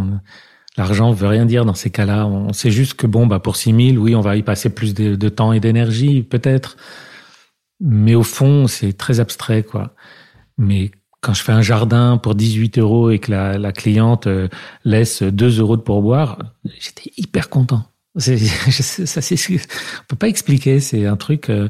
L'argent 0.76 1.10
veut 1.10 1.26
rien 1.26 1.44
dire 1.44 1.64
dans 1.64 1.74
ces 1.74 1.90
cas-là. 1.90 2.26
On 2.26 2.52
sait 2.52 2.70
juste 2.70 2.94
que 2.94 3.06
bon, 3.06 3.26
bah 3.26 3.40
pour 3.40 3.56
6000, 3.56 3.98
oui, 3.98 4.14
on 4.14 4.20
va 4.20 4.36
y 4.36 4.42
passer 4.42 4.70
plus 4.70 4.94
de, 4.94 5.28
temps 5.28 5.52
et 5.52 5.58
d'énergie, 5.58 6.22
peut-être. 6.22 6.76
Mais 7.80 8.14
au 8.14 8.22
fond, 8.22 8.68
c'est 8.68 8.92
très 8.92 9.18
abstrait, 9.18 9.64
quoi. 9.64 9.94
Mais 10.56 10.92
quand 11.20 11.34
je 11.34 11.42
fais 11.42 11.52
un 11.52 11.62
jardin 11.62 12.16
pour 12.16 12.36
18 12.36 12.78
euros 12.78 13.10
et 13.10 13.18
que 13.18 13.32
la, 13.32 13.72
cliente 13.72 14.28
euh, 14.28 14.48
laisse 14.84 15.22
2 15.22 15.58
euros 15.58 15.76
de 15.76 15.82
pourboire, 15.82 16.38
j'étais 16.64 17.10
hyper 17.16 17.48
content. 17.48 17.84
C'est, 18.16 18.38
ça, 18.38 19.20
c'est, 19.20 19.36
on 19.50 20.04
peut 20.06 20.16
pas 20.16 20.28
expliquer. 20.28 20.78
C'est 20.78 21.06
un 21.06 21.16
truc. 21.16 21.50
euh, 21.50 21.68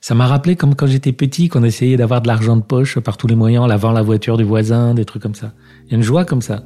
ça 0.00 0.14
m'a 0.14 0.26
rappelé 0.26 0.56
comme 0.56 0.74
quand 0.74 0.86
j'étais 0.86 1.12
petit, 1.12 1.48
qu'on 1.48 1.64
essayait 1.64 1.96
d'avoir 1.96 2.22
de 2.22 2.28
l'argent 2.28 2.56
de 2.56 2.62
poche 2.62 2.98
par 2.98 3.16
tous 3.16 3.26
les 3.26 3.34
moyens, 3.34 3.64
en 3.64 3.66
lavant 3.66 3.92
la 3.92 4.02
voiture 4.02 4.36
du 4.36 4.44
voisin, 4.44 4.94
des 4.94 5.04
trucs 5.04 5.22
comme 5.22 5.34
ça. 5.34 5.52
Il 5.86 5.92
y 5.92 5.94
a 5.94 5.96
une 5.96 6.02
joie 6.02 6.24
comme 6.24 6.42
ça. 6.42 6.64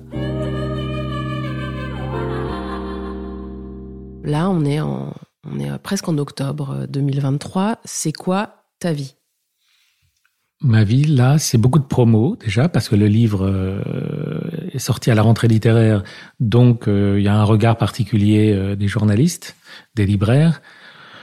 Là, 4.24 4.50
on 4.50 4.64
est, 4.64 4.80
en, 4.80 5.12
on 5.50 5.58
est 5.58 5.78
presque 5.78 6.08
en 6.08 6.18
octobre 6.18 6.82
euh, 6.82 6.86
2023. 6.86 7.78
C'est 7.84 8.12
quoi 8.12 8.64
ta 8.78 8.92
vie? 8.92 9.16
Ma 10.62 10.84
vie, 10.84 11.04
là, 11.04 11.38
c'est 11.38 11.58
beaucoup 11.58 11.80
de 11.80 11.84
promos 11.84 12.36
déjà, 12.36 12.68
parce 12.68 12.88
que 12.88 12.94
le 12.94 13.08
livre 13.08 13.44
euh, 13.44 13.80
est 14.70 14.78
sorti 14.78 15.10
à 15.10 15.16
la 15.16 15.22
rentrée 15.22 15.48
littéraire, 15.48 16.04
donc 16.38 16.86
euh, 16.86 17.16
il 17.18 17.24
y 17.24 17.28
a 17.28 17.34
un 17.34 17.42
regard 17.42 17.76
particulier 17.76 18.52
euh, 18.52 18.76
des 18.76 18.86
journalistes, 18.86 19.56
des 19.96 20.06
libraires. 20.06 20.62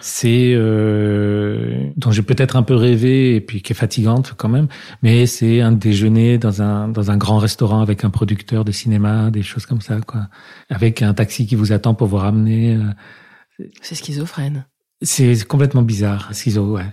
C'est 0.01 0.53
euh, 0.55 1.89
dont 1.97 2.11
j'ai 2.11 2.21
peut-être 2.21 2.55
un 2.55 2.63
peu 2.63 2.75
rêvé 2.75 3.35
et 3.35 3.41
puis 3.41 3.61
qui 3.61 3.73
est 3.73 3.75
fatigante 3.75 4.33
quand 4.37 4.49
même, 4.49 4.67
mais 5.03 5.25
c'est 5.25 5.61
un 5.61 5.71
déjeuner 5.71 6.37
dans 6.37 6.61
un 6.61 6.87
dans 6.87 7.11
un 7.11 7.17
grand 7.17 7.37
restaurant 7.37 7.81
avec 7.81 8.03
un 8.05 8.09
producteur 8.09 8.63
de 8.65 8.71
cinéma, 8.71 9.29
des 9.31 9.41
choses 9.43 9.65
comme 9.65 9.81
ça, 9.81 9.97
quoi, 10.05 10.27
avec 10.69 11.01
un 11.01 11.13
taxi 11.13 11.47
qui 11.47 11.55
vous 11.55 11.71
attend 11.73 11.93
pour 11.95 12.07
vous 12.07 12.17
ramener. 12.17 12.75
euh. 12.75 13.65
C'est 13.81 13.95
schizophrène. 13.95 14.65
C'est 15.01 15.45
complètement 15.47 15.81
bizarre, 15.81 16.29
schizo, 16.33 16.75
ouais. 16.75 16.83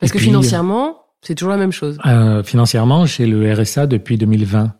Parce 0.00 0.10
Et 0.10 0.12
que 0.12 0.18
puis, 0.18 0.26
financièrement, 0.26 0.98
c'est 1.22 1.34
toujours 1.34 1.52
la 1.52 1.56
même 1.58 1.72
chose. 1.72 1.98
euh, 2.06 2.42
financièrement, 2.42 3.06
j'ai 3.06 3.26
le 3.26 3.52
RSA 3.52 3.86
depuis 3.86 4.16
2020. 4.18 4.74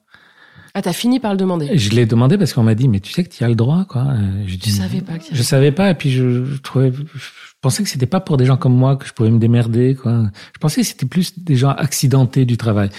Ah, 0.77 0.83
t'as 0.83 0.93
fini 0.93 1.21
par 1.21 1.31
le 1.31 1.37
demander. 1.39 1.79
Je 1.79 1.91
l'ai 1.91 2.05
demandé 2.05 2.37
parce 2.37 2.53
qu'on 2.53 2.65
m'a 2.65 2.75
dit, 2.75 2.89
mais 2.89 2.99
tu 2.99 3.13
sais 3.13 3.23
que 3.23 3.29
tu 3.29 3.45
as 3.45 3.49
le 3.49 3.55
droit, 3.55 3.85
quoi. 3.85 4.09
Je 4.45 4.57
dis, 4.57 4.71
savais 4.71 5.01
pas 5.01 5.19
que 5.19 5.25
Je 5.31 5.43
savais 5.43 5.71
pas, 5.71 5.91
et 5.91 5.95
puis 5.95 6.11
je, 6.11 6.45
je 6.45 6.61
trouvais, 6.61 6.93
je 6.93 7.53
pensais 7.61 7.85
que 7.85 7.89
c'était 7.89 8.07
pas 8.07 8.21
pour 8.21 8.37
des 8.37 8.45
gens 8.45 8.57
comme 8.57 8.77
moi 8.77 8.97
que 8.97 9.07
je 9.07 9.13
pouvais 9.13 9.31
me 9.31 9.39
démerder, 9.39 9.95
quoi. 9.95 10.25
Je 10.53 10.59
pensais 10.59 10.81
que 10.81 10.87
c'était 10.87 11.07
plus 11.07 11.39
des 11.39 11.55
gens 11.55 11.71
accidentés 11.71 12.45
du 12.45 12.57
travail. 12.57 12.91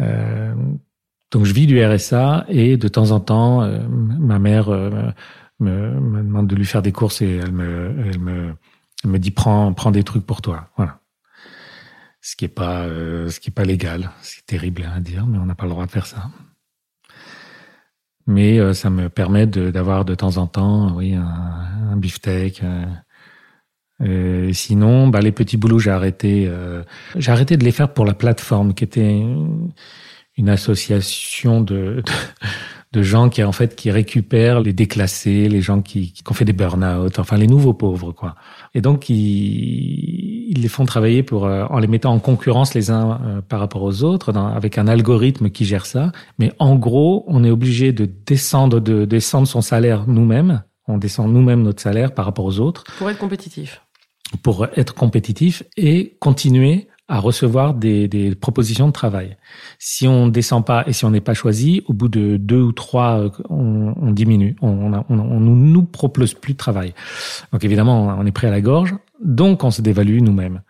Euh, 0.00 0.52
donc 1.30 1.44
je 1.44 1.52
vis 1.52 1.66
du 1.66 1.84
RSA 1.84 2.44
et 2.48 2.76
de 2.76 2.88
temps 2.88 3.10
en 3.10 3.20
temps, 3.20 3.62
euh, 3.62 3.78
ma 3.88 4.38
mère 4.38 4.68
euh, 4.68 5.10
me, 5.60 6.00
me 6.00 6.22
demande 6.22 6.46
de 6.46 6.56
lui 6.56 6.66
faire 6.66 6.82
des 6.82 6.92
courses 6.92 7.22
et 7.22 7.36
elle 7.36 7.52
me, 7.52 7.94
elle 8.04 8.18
me, 8.18 8.54
elle 9.04 9.10
me 9.10 9.18
dit 9.18 9.30
prends, 9.30 9.72
prends 9.72 9.90
des 9.90 10.04
trucs 10.04 10.26
pour 10.26 10.42
toi, 10.42 10.70
voilà. 10.76 11.00
Ce 12.20 12.34
qui 12.34 12.44
est 12.44 12.48
pas, 12.48 12.82
euh, 12.82 13.28
ce 13.28 13.38
qui 13.38 13.50
est 13.50 13.52
pas 13.52 13.64
légal, 13.64 14.10
c'est 14.22 14.44
terrible 14.46 14.88
à 14.92 14.98
dire, 14.98 15.26
mais 15.26 15.38
on 15.38 15.46
n'a 15.46 15.54
pas 15.54 15.64
le 15.64 15.70
droit 15.70 15.86
de 15.86 15.90
faire 15.90 16.06
ça 16.06 16.30
mais 18.26 18.58
euh, 18.58 18.72
ça 18.74 18.90
me 18.90 19.08
permet 19.08 19.46
d'avoir 19.46 20.04
de, 20.04 20.14
temps 20.14 20.36
en 20.38 20.46
temps, 20.46 20.94
oui, 20.96 21.14
un, 21.14 21.24
un 21.92 21.96
beefsteak. 21.96 22.62
euh. 22.64 22.84
Euh, 24.02 24.52
sinon, 24.52 25.08
bah, 25.08 25.20
les 25.20 25.32
petits 25.32 25.56
boulots, 25.56 25.78
j'ai 25.78 25.90
arrêté. 25.90 26.46
euh, 26.48 26.82
j'ai 27.16 27.32
arrêté 27.32 27.56
de 27.56 27.64
les 27.64 27.72
faire 27.72 27.92
pour 27.94 28.04
la 28.04 28.14
plateforme, 28.14 28.74
qui 28.74 28.84
était 28.84 29.10
une, 29.10 29.72
une 30.36 30.48
association 30.50 31.60
de, 31.62 32.02
de 32.04 32.12
de 32.92 33.02
gens 33.02 33.28
qui 33.28 33.42
en 33.44 33.52
fait 33.52 33.76
qui 33.76 33.90
récupèrent 33.90 34.60
les 34.60 34.72
déclassés, 34.72 35.48
les 35.48 35.60
gens 35.60 35.82
qui, 35.82 36.12
qui 36.12 36.22
ont 36.30 36.34
fait 36.34 36.44
des 36.46 36.52
burn-out, 36.54 37.18
enfin 37.18 37.36
les 37.36 37.46
nouveaux 37.46 37.74
pauvres 37.74 38.12
quoi. 38.12 38.34
Et 38.76 38.82
donc 38.82 39.08
ils 39.08 40.36
ils 40.48 40.62
les 40.62 40.68
font 40.68 40.84
travailler 40.84 41.22
pour 41.22 41.46
euh, 41.46 41.64
en 41.70 41.78
les 41.78 41.88
mettant 41.88 42.12
en 42.12 42.18
concurrence 42.18 42.74
les 42.74 42.90
uns 42.90 43.20
euh, 43.24 43.40
par 43.40 43.58
rapport 43.58 43.82
aux 43.82 44.04
autres, 44.04 44.32
dans, 44.32 44.46
avec 44.46 44.78
un 44.78 44.86
algorithme 44.86 45.50
qui 45.50 45.64
gère 45.64 45.86
ça. 45.86 46.12
Mais 46.38 46.52
en 46.58 46.76
gros, 46.76 47.24
on 47.26 47.42
est 47.42 47.50
obligé 47.50 47.92
de 47.92 48.08
descendre 48.26 48.80
de 48.80 49.04
descendre 49.04 49.48
son 49.48 49.60
salaire 49.60 50.04
nous-mêmes. 50.06 50.62
On 50.88 50.98
descend 50.98 51.32
nous-mêmes 51.32 51.62
notre 51.62 51.82
salaire 51.82 52.12
par 52.12 52.26
rapport 52.26 52.44
aux 52.44 52.60
autres 52.60 52.84
Pour 52.98 53.10
être 53.10 53.18
compétitif. 53.18 53.82
pour 54.42 54.66
être 54.76 54.94
compétitif 54.94 55.62
et 55.76 56.16
continuer 56.20 56.88
à 57.08 57.20
recevoir 57.20 57.74
des, 57.74 58.08
des 58.08 58.34
propositions 58.34 58.88
de 58.88 58.92
travail. 58.92 59.36
Si 59.78 60.08
on 60.08 60.26
descend 60.26 60.66
pas 60.66 60.84
et 60.86 60.92
si 60.92 61.04
on 61.04 61.10
n'est 61.10 61.20
pas 61.20 61.34
choisi, 61.34 61.82
au 61.86 61.92
bout 61.92 62.08
de 62.08 62.36
deux 62.36 62.60
ou 62.60 62.72
trois, 62.72 63.20
euh, 63.20 63.30
on, 63.48 64.10
diminue. 64.10 64.56
On, 64.60 64.90
nous, 65.08 65.56
nous 65.56 65.82
propose 65.84 66.34
plus 66.34 66.54
de 66.54 66.58
travail. 66.58 66.94
Donc 67.52 67.64
évidemment, 67.64 68.16
on 68.18 68.26
est 68.26 68.32
pris 68.32 68.48
à 68.48 68.50
la 68.50 68.60
gorge. 68.60 68.96
Donc 69.22 69.62
on 69.62 69.70
se 69.70 69.82
dévalue 69.82 70.20
nous-mêmes. 70.20 70.62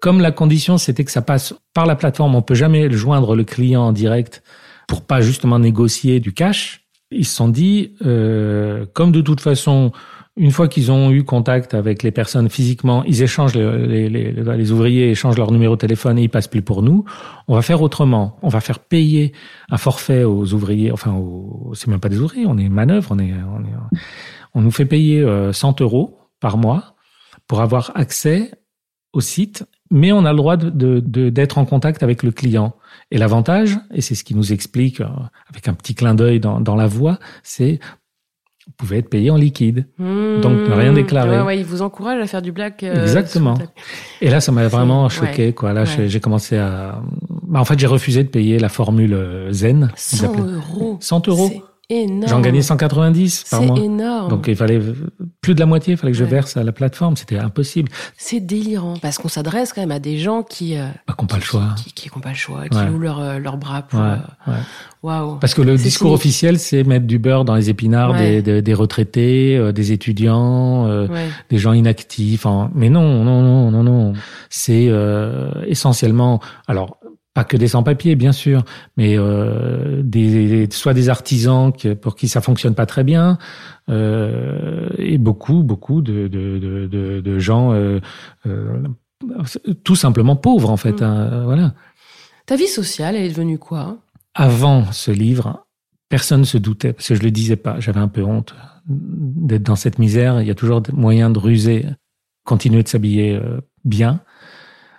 Comme 0.00 0.20
la 0.20 0.32
condition, 0.32 0.78
c'était 0.78 1.04
que 1.04 1.10
ça 1.10 1.20
passe 1.20 1.54
par 1.74 1.84
la 1.84 1.94
plateforme, 1.94 2.34
on 2.34 2.42
peut 2.42 2.54
jamais 2.54 2.90
joindre 2.90 3.36
le 3.36 3.44
client 3.44 3.82
en 3.82 3.92
direct 3.92 4.42
pour 4.88 5.02
pas 5.02 5.20
justement 5.20 5.58
négocier 5.58 6.20
du 6.20 6.32
cash. 6.32 6.86
Ils 7.10 7.26
se 7.26 7.36
sont 7.36 7.48
dit, 7.48 7.96
euh, 8.06 8.86
comme 8.94 9.12
de 9.12 9.20
toute 9.20 9.40
façon, 9.42 9.92
une 10.40 10.50
fois 10.50 10.68
qu'ils 10.68 10.90
ont 10.90 11.10
eu 11.12 11.22
contact 11.22 11.74
avec 11.74 12.02
les 12.02 12.10
personnes 12.10 12.48
physiquement, 12.48 13.04
ils 13.04 13.22
échangent 13.22 13.54
le- 13.54 13.84
les, 13.86 14.08
les, 14.08 14.32
les 14.32 14.72
ouvriers 14.72 15.10
échangent 15.10 15.36
leur 15.36 15.52
numéro 15.52 15.74
de 15.76 15.80
téléphone 15.80 16.18
et 16.18 16.22
ils 16.22 16.28
passent 16.30 16.48
plus 16.48 16.62
pour 16.62 16.82
nous. 16.82 17.04
On 17.46 17.54
va 17.54 17.62
faire 17.62 17.82
autrement. 17.82 18.36
On 18.42 18.48
va 18.48 18.60
faire 18.60 18.78
payer 18.78 19.32
un 19.70 19.76
forfait 19.76 20.24
aux 20.24 20.52
ouvriers. 20.54 20.90
Enfin, 20.92 21.12
aux, 21.12 21.72
c'est 21.74 21.88
même 21.88 22.00
pas 22.00 22.08
des 22.08 22.20
ouvriers. 22.20 22.46
On 22.46 22.56
est 22.58 22.68
manœuvre. 22.68 23.08
On 23.12 23.18
est, 23.18 23.32
on 23.32 23.60
est, 23.64 23.98
on 24.54 24.62
nous 24.62 24.70
fait 24.70 24.86
payer 24.86 25.20
euh, 25.20 25.52
100 25.52 25.80
euros 25.82 26.18
par 26.40 26.56
mois 26.56 26.94
pour 27.46 27.60
avoir 27.60 27.92
accès 27.94 28.50
au 29.12 29.20
site, 29.20 29.64
mais 29.90 30.12
on 30.12 30.24
a 30.24 30.30
le 30.30 30.36
droit 30.36 30.56
de, 30.56 30.70
de- 31.00 31.28
d'être 31.30 31.58
en 31.58 31.64
contact 31.66 32.02
avec 32.02 32.22
le 32.22 32.30
client. 32.30 32.74
Et 33.10 33.18
l'avantage, 33.18 33.76
et 33.92 34.00
c'est 34.00 34.14
ce 34.14 34.22
qui 34.24 34.34
nous 34.36 34.52
explique 34.52 35.00
euh, 35.00 35.06
avec 35.50 35.66
un 35.68 35.74
petit 35.74 35.94
clin 35.94 36.14
d'œil 36.14 36.38
dans, 36.40 36.60
dans 36.60 36.76
la 36.76 36.86
voix, 36.86 37.18
c'est 37.42 37.80
pouvez 38.76 38.98
être 38.98 39.08
payé 39.10 39.30
en 39.30 39.36
liquide. 39.36 39.86
Donc, 39.98 40.52
ne 40.68 40.72
rien 40.72 40.92
déclarer. 40.92 41.38
Ouais, 41.38 41.44
ouais, 41.44 41.58
ils 41.58 41.64
vous 41.64 41.82
encouragent 41.82 42.22
à 42.22 42.26
faire 42.26 42.42
du 42.42 42.52
black. 42.52 42.82
euh, 42.82 43.02
Exactement. 43.02 43.54
Et 44.20 44.30
là, 44.30 44.40
ça 44.40 44.52
m'a 44.52 44.66
vraiment 44.68 45.08
choqué. 45.08 45.46
ouais. 45.46 45.52
Quoi. 45.52 45.72
Là, 45.72 45.84
j'ai- 45.84 46.20
commencé 46.20 46.56
à. 46.58 47.00
Bah, 47.48 47.60
en 47.60 47.64
fait, 47.64 47.78
j'ai 47.78 47.86
refusé 47.86 48.22
de 48.24 48.28
payer 48.28 48.58
la 48.58 48.68
formule 48.68 49.14
euh, 49.14 49.52
Zen. 49.52 49.90
ils 49.94 49.98
100 49.98 50.26
appelaient. 50.26 50.42
euros. 50.52 50.96
100 51.00 51.28
euros. 51.28 51.50
C'est 51.90 51.96
énorme. 52.04 52.28
J'en 52.28 52.40
gagnais 52.40 52.62
190 52.62 53.44
par 53.50 53.60
C'est 53.60 53.66
mois. 53.66 53.78
énorme. 53.80 54.28
Donc, 54.30 54.44
il 54.48 54.54
fallait 54.56 54.80
plus 55.40 55.54
de 55.54 55.60
la 55.60 55.66
moitié. 55.66 55.94
Il 55.94 55.96
fallait 55.96 56.12
que 56.12 56.18
je 56.18 56.24
Ouais. 56.24 56.30
verse 56.30 56.56
à 56.56 56.62
la 56.62 56.72
plateforme. 56.72 57.16
C'était 57.16 57.38
impossible. 57.38 57.90
C'est 58.16 58.40
délirant 58.40 58.94
parce 59.02 59.18
qu'on 59.18 59.28
s'adresse 59.28 59.72
quand 59.72 59.80
même 59.80 59.90
à 59.90 59.98
des 59.98 60.18
gens 60.18 60.42
qui 60.42 60.76
euh, 60.78 60.86
Bah, 61.08 61.14
qu'on 61.16 61.26
pas 61.26 61.36
le 61.36 61.42
choix. 61.42 61.74
qui 61.76 61.92
qui, 61.92 62.08
qui 62.08 62.16
ont 62.16 62.20
pas 62.20 62.28
le 62.30 62.34
choix, 62.36 62.68
qui 62.68 62.76
Ouais. 62.78 62.88
ouvrent 62.88 62.98
leur 63.00 63.18
euh, 63.20 63.38
leurs 63.38 63.56
bras 63.56 63.82
pour. 63.82 63.98
Ouais, 64.00 64.06
euh. 64.48 64.52
Parce 65.40 65.54
que 65.54 65.62
le 65.62 65.76
C'est 65.78 65.84
discours 65.84 66.12
officiel, 66.12 66.58
c'est 66.58 66.84
mettre 66.84 67.06
du 67.06 67.18
beurre 67.18 67.44
dans 67.46 67.54
les 67.54 67.70
épinards 67.70 68.14
des, 68.18 68.42
des, 68.42 68.60
des 68.62 68.74
retraités, 68.74 69.56
euh, 69.56 69.72
des 69.72 69.92
étudiants, 69.92 70.86
euh, 70.88 71.08
des 71.48 71.56
gens 71.58 71.72
inactifs. 71.72 72.44
hein. 72.46 72.70
Mais 72.74 72.90
non, 72.90 73.24
non, 73.24 73.42
non, 73.42 73.70
non, 73.70 73.82
non. 73.82 74.12
C'est 74.50 74.88
euh, 74.88 75.50
essentiellement, 75.66 76.40
alors 76.68 76.98
pas 77.32 77.44
que 77.44 77.56
des 77.56 77.68
sans-papiers, 77.68 78.16
bien 78.16 78.32
sûr, 78.32 78.64
mais 78.96 79.16
euh, 79.16 80.02
des, 80.02 80.68
soit 80.70 80.94
des 80.94 81.08
artisans 81.08 81.72
qui, 81.72 81.94
pour 81.94 82.16
qui 82.16 82.26
ça 82.26 82.40
fonctionne 82.40 82.74
pas 82.74 82.86
très 82.86 83.04
bien, 83.04 83.38
euh, 83.88 84.88
et 84.98 85.18
beaucoup, 85.18 85.62
beaucoup 85.62 86.02
de, 86.02 86.26
de, 86.28 86.58
de, 86.58 86.86
de, 86.86 87.20
de 87.20 87.38
gens 87.38 87.72
euh, 87.72 88.00
euh, 88.46 88.82
tout 89.84 89.96
simplement 89.96 90.36
pauvres 90.36 90.70
en 90.70 90.76
fait. 90.76 91.00
Mm. 91.00 91.04
hein, 91.04 91.44
voilà. 91.44 91.74
Ta 92.46 92.56
vie 92.56 92.66
sociale, 92.66 93.14
elle 93.16 93.26
est 93.26 93.30
devenue 93.30 93.58
quoi? 93.58 93.98
Avant 94.34 94.90
ce 94.92 95.10
livre, 95.10 95.66
personne 96.08 96.40
ne 96.40 96.44
se 96.44 96.58
doutait, 96.58 96.92
parce 96.92 97.08
que 97.08 97.14
je 97.14 97.22
le 97.22 97.30
disais 97.30 97.56
pas, 97.56 97.78
j'avais 97.78 98.00
un 98.00 98.08
peu 98.08 98.24
honte 98.24 98.54
d'être 98.86 99.62
dans 99.62 99.76
cette 99.76 99.98
misère. 99.98 100.40
Il 100.40 100.48
y 100.48 100.50
a 100.50 100.54
toujours 100.54 100.82
moyen 100.92 101.30
de 101.30 101.38
ruser, 101.38 101.86
continuer 102.44 102.82
de 102.82 102.88
s'habiller 102.88 103.36
euh, 103.36 103.60
bien, 103.84 104.20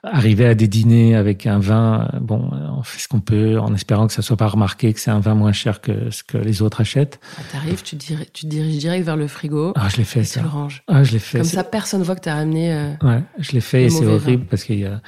arriver 0.03 0.45
à 0.47 0.55
des 0.55 0.67
dîners 0.67 1.15
avec 1.15 1.45
un 1.45 1.59
vin. 1.59 2.09
euh, 2.13 2.19
Bon, 2.19 2.49
on 2.51 2.83
fait 2.83 2.99
ce 2.99 3.07
qu'on 3.07 3.19
peut, 3.21 3.59
en 3.59 3.73
espérant 3.73 4.07
que 4.07 4.13
ça 4.13 4.21
soit 4.21 4.37
pas 4.37 4.47
remarqué 4.47 4.93
que 4.93 4.99
c'est 4.99 5.11
un 5.11 5.19
vin 5.19 5.35
moins 5.35 5.51
cher 5.51 5.79
que 5.81 6.09
ce 6.09 6.23
que 6.23 6.37
les 6.37 6.61
autres 6.61 6.81
achètent. 6.81 7.19
Ah, 7.37 7.41
T'arrives, 7.51 7.83
tu, 7.83 7.97
tu 7.97 8.15
te 8.15 8.47
diriges 8.47 8.77
direct 8.77 9.05
vers 9.05 9.17
le 9.17 9.27
frigo 9.27 9.73
Ah, 9.75 9.89
je 9.89 9.97
l'ai 9.97 10.03
fait 10.03 10.21
et 10.21 10.23
tu 10.23 10.29
ça. 10.29 10.41
le 10.41 10.47
ranges. 10.47 10.83
Ah, 10.87 11.03
je 11.03 11.11
l'ai 11.11 11.19
fait. 11.19 11.37
Comme 11.39 11.47
ça, 11.47 11.63
personne 11.63 12.01
voit 12.03 12.15
que 12.15 12.21
t'as 12.21 12.35
ramené. 12.35 12.73
euh, 12.73 12.93
Ouais, 13.03 13.23
je 13.37 13.51
l'ai 13.51 13.61
fait 13.61 13.81
Le 13.81 13.85
et 13.85 13.89
c'est 13.91 14.05
horrible 14.05 14.43
vin. 14.43 14.47
parce 14.49 14.63
qu'il 14.63 14.79
y 14.79 14.85
a, 14.85 15.01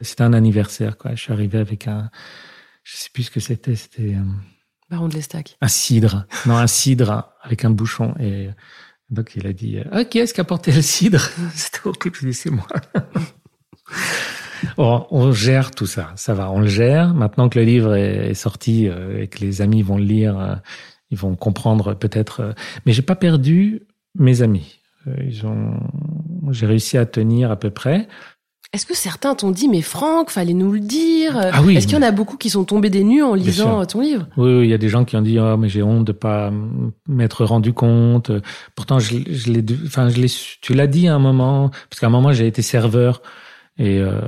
c'était 0.00 0.22
un 0.24 0.32
anniversaire 0.34 0.98
quoi. 0.98 1.14
Je 1.14 1.20
suis 1.22 1.32
arrivé 1.32 1.58
avec 1.58 1.88
un, 1.88 2.10
je 2.82 2.96
sais 2.96 3.08
plus 3.12 3.22
ce 3.24 3.30
que 3.30 3.40
c'était, 3.40 3.76
c'était. 3.76 4.14
euh, 4.14 4.22
Baron 4.90 5.08
de 5.08 5.14
l'Estac. 5.14 5.56
un 5.62 5.68
cidre. 5.68 6.26
Non, 6.44 6.56
un 6.58 6.66
cidre 6.66 7.30
avec 7.42 7.64
un 7.64 7.70
bouchon. 7.70 8.14
Et 8.20 8.50
donc, 9.08 9.32
il 9.36 9.46
a 9.46 9.52
dit, 9.54 9.78
euh, 9.78 9.84
ah, 9.92 10.04
qui 10.04 10.18
est-ce 10.18 10.34
qui 10.34 10.40
a 10.42 10.44
porté 10.44 10.70
le 10.72 10.82
cidre? 10.82 11.30
C'était 11.54 11.80
horrible. 11.86 12.14
Je 12.20 12.26
dis, 12.28 12.34
c'est 12.34 12.50
moi. 12.50 12.66
On 14.78 15.32
gère 15.32 15.70
tout 15.72 15.86
ça. 15.86 16.12
Ça 16.16 16.34
va, 16.34 16.50
on 16.50 16.60
le 16.60 16.66
gère. 16.66 17.14
Maintenant 17.14 17.48
que 17.48 17.58
le 17.58 17.64
livre 17.64 17.94
est 17.94 18.34
sorti 18.34 18.88
euh, 18.88 19.22
et 19.22 19.28
que 19.28 19.40
les 19.40 19.60
amis 19.62 19.82
vont 19.82 19.98
le 19.98 20.04
lire, 20.04 20.38
euh, 20.38 20.54
ils 21.10 21.18
vont 21.18 21.34
comprendre 21.36 21.94
peut-être. 21.94 22.40
euh, 22.40 22.52
Mais 22.86 22.92
j'ai 22.92 23.02
pas 23.02 23.16
perdu 23.16 23.82
mes 24.18 24.42
amis. 24.42 24.80
Ils 25.22 25.44
ont, 25.46 25.74
j'ai 26.50 26.64
réussi 26.66 26.96
à 26.96 27.04
tenir 27.04 27.50
à 27.50 27.56
peu 27.56 27.68
près. 27.70 28.08
Est-ce 28.72 28.86
que 28.86 28.96
certains 28.96 29.34
t'ont 29.34 29.50
dit, 29.50 29.68
mais 29.68 29.82
Franck, 29.82 30.30
fallait 30.30 30.54
nous 30.54 30.72
le 30.72 30.80
dire? 30.80 31.36
Ah 31.52 31.60
oui, 31.62 31.76
Est-ce 31.76 31.86
qu'il 31.86 31.94
y 31.94 31.98
en 31.98 32.02
a 32.02 32.10
beaucoup 32.10 32.36
qui 32.38 32.48
sont 32.50 32.64
tombés 32.64 32.88
des 32.90 33.04
nues 33.04 33.22
en 33.22 33.34
lisant 33.34 33.84
ton 33.84 34.00
livre? 34.00 34.26
Oui, 34.38 34.52
oui, 34.60 34.64
il 34.64 34.70
y 34.70 34.74
a 34.74 34.78
des 34.78 34.88
gens 34.88 35.04
qui 35.04 35.14
ont 35.16 35.20
dit 35.22 35.38
oh 35.38 35.56
mais 35.58 35.68
j'ai 35.68 35.82
honte 35.82 36.04
de 36.06 36.12
pas 36.12 36.50
m'être 37.06 37.44
rendu 37.44 37.72
compte. 37.74 38.32
Pourtant 38.74 38.98
je, 38.98 39.14
l'ai- 39.18 39.32
je 39.34 39.52
l'ai 39.52 39.64
enfin 39.86 40.08
je 40.08 40.16
l'ai 40.20 40.26
tu 40.60 40.72
l'as 40.74 40.86
dit 40.88 41.06
à 41.06 41.14
un 41.14 41.18
moment 41.20 41.70
parce 41.90 42.00
qu'à 42.00 42.06
un 42.06 42.10
moment 42.10 42.32
j'ai 42.32 42.46
été 42.48 42.62
serveur 42.62 43.20
et 43.78 43.98
euh, 44.00 44.20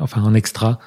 enfin 0.00 0.22
en 0.22 0.34
extra 0.34 0.78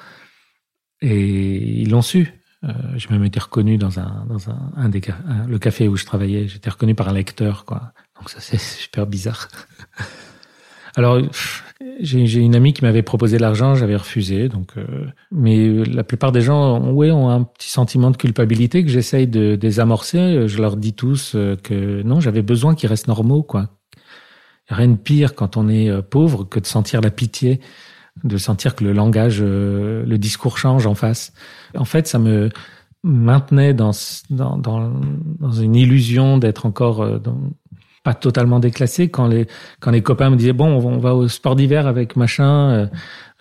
et 1.00 1.80
ils 1.82 1.90
l'ont 1.90 2.02
su. 2.02 2.32
Euh, 2.64 2.72
j'ai 2.96 3.08
même 3.10 3.24
été 3.24 3.38
reconnu 3.38 3.76
dans 3.76 4.00
un 4.00 4.24
dans 4.28 4.48
un, 4.50 4.72
un 4.76 4.88
des 4.88 5.02
un- 5.28 5.46
le 5.46 5.58
café 5.58 5.88
où 5.88 5.96
je 5.96 6.06
travaillais, 6.06 6.48
j'étais 6.48 6.70
reconnu 6.70 6.94
par 6.94 7.08
un 7.08 7.12
lecteur 7.12 7.64
quoi. 7.64 7.92
Donc 8.18 8.30
ça 8.30 8.40
c'est 8.40 8.58
super 8.60 9.06
bizarre. 9.06 9.48
Alors 10.96 11.20
j'ai 12.00 12.40
une 12.40 12.54
amie 12.54 12.72
qui 12.72 12.82
m'avait 12.82 13.02
proposé 13.02 13.38
l'argent, 13.38 13.74
j'avais 13.74 13.96
refusé. 13.96 14.48
Donc, 14.48 14.72
euh, 14.78 15.06
mais 15.30 15.84
la 15.84 16.04
plupart 16.04 16.32
des 16.32 16.40
gens, 16.40 16.80
ouais, 16.92 17.10
ont 17.10 17.28
un 17.28 17.42
petit 17.42 17.68
sentiment 17.68 18.10
de 18.10 18.16
culpabilité 18.16 18.82
que 18.82 18.90
j'essaye 18.90 19.26
de 19.26 19.56
désamorcer. 19.56 20.48
Je 20.48 20.58
leur 20.62 20.76
dis 20.76 20.94
tous 20.94 21.34
euh, 21.34 21.56
que 21.56 22.02
non, 22.02 22.20
j'avais 22.20 22.40
besoin 22.42 22.74
qu'ils 22.74 22.88
restent 22.88 23.08
normaux, 23.08 23.42
quoi. 23.42 23.75
Rien 24.68 24.88
de 24.88 24.96
pire 24.96 25.34
quand 25.34 25.56
on 25.56 25.68
est 25.68 25.88
euh, 25.90 26.02
pauvre 26.02 26.44
que 26.44 26.58
de 26.60 26.66
sentir 26.66 27.00
la 27.00 27.10
pitié, 27.10 27.60
de 28.24 28.36
sentir 28.38 28.74
que 28.74 28.84
le 28.84 28.92
langage, 28.92 29.38
euh, 29.40 30.04
le 30.06 30.18
discours 30.18 30.58
change 30.58 30.86
en 30.86 30.94
face. 30.94 31.32
En 31.76 31.84
fait, 31.84 32.06
ça 32.08 32.18
me 32.18 32.50
maintenait 33.04 33.74
dans 33.74 33.92
dans 34.30 34.56
dans, 34.58 34.90
dans 35.38 35.52
une 35.52 35.76
illusion 35.76 36.38
d'être 36.38 36.66
encore 36.66 37.02
euh, 37.02 37.18
pas 38.02 38.14
totalement 38.14 38.58
déclassé 38.58 39.08
quand 39.08 39.28
les 39.28 39.46
quand 39.80 39.90
les 39.92 40.02
copains 40.02 40.30
me 40.30 40.36
disaient 40.36 40.52
bon 40.52 40.66
on 40.66 40.98
va 40.98 41.14
au 41.14 41.28
sport 41.28 41.54
d'hiver 41.54 41.86
avec 41.86 42.16
machin 42.16 42.88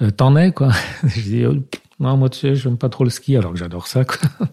euh, 0.01 0.11
t'en 0.11 0.36
es 0.36 0.51
quoi 0.51 0.69
je 1.03 1.21
dis 1.21 1.45
oh, 1.45 1.55
non 1.99 2.17
moi 2.17 2.30
tu 2.30 2.39
sais 2.39 2.55
j'aime 2.55 2.78
pas 2.78 2.89
trop 2.89 3.03
le 3.05 3.09
ski 3.09 3.38
alors 3.38 3.53
que 3.53 3.57
j'adore 3.57 3.88
ça 3.88 4.05
quoi 4.05 4.17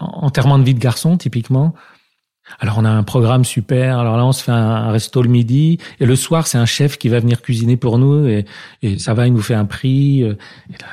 En- 0.00 0.24
enterrement 0.26 0.58
de 0.58 0.64
vie 0.64 0.74
de 0.74 0.80
garçon 0.80 1.16
typiquement 1.18 1.74
alors 2.58 2.78
on 2.78 2.84
a 2.84 2.90
un 2.90 3.02
programme 3.02 3.44
super. 3.44 3.98
Alors 3.98 4.16
là 4.16 4.24
on 4.24 4.32
se 4.32 4.42
fait 4.42 4.52
un, 4.52 4.90
resto 4.90 5.22
le 5.22 5.28
midi. 5.28 5.78
Et 6.00 6.06
le 6.06 6.16
soir 6.16 6.46
c'est 6.46 6.58
un 6.58 6.66
chef 6.66 6.98
qui 6.98 7.08
va 7.08 7.20
venir 7.20 7.42
cuisiner 7.42 7.76
pour 7.76 7.98
nous 7.98 8.26
et, 8.26 8.44
et 8.82 8.98
ça 8.98 9.14
va 9.14 9.26
il 9.26 9.32
nous 9.32 9.42
fait 9.42 9.54
un 9.54 9.64
prix 9.64 10.22
euh, 10.22 10.36
et 10.70 10.76
là, 10.80 10.88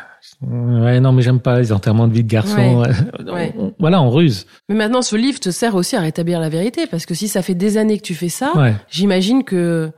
ouais 0.48 1.00
non 1.00 1.12
mais 1.12 1.22
j'aime 1.22 1.40
pas 1.40 1.60
les 1.60 1.72
enterrements 1.72 2.08
de 2.08 2.14
vie 2.14 2.24
de 2.24 2.32
garçon. 2.32 2.84
Ouais. 3.26 3.54
Voilà 3.80 4.02
on 4.02 4.10
ruse. 4.10 4.46
Mais 4.70 4.76
maintenant, 4.76 5.02
ce 5.02 5.16
livre 5.16 5.40
te 5.40 5.52
sert 5.52 5.76
aussi 5.76 5.96
à 5.96 6.02
rétablir 6.02 6.40
la 6.40 6.50
vérité, 6.50 6.88
parce 6.88 7.06
que 7.06 7.14
si 7.14 7.28
ça 7.28 7.42
fait 7.42 7.56
des 7.56 7.78
années 7.78 7.98
que 7.98 8.04
tu 8.04 8.16
fais 8.16 8.30
ça, 8.30 8.52
ouais. 8.58 8.76
j'imagine 8.90 9.44
que 9.44 9.92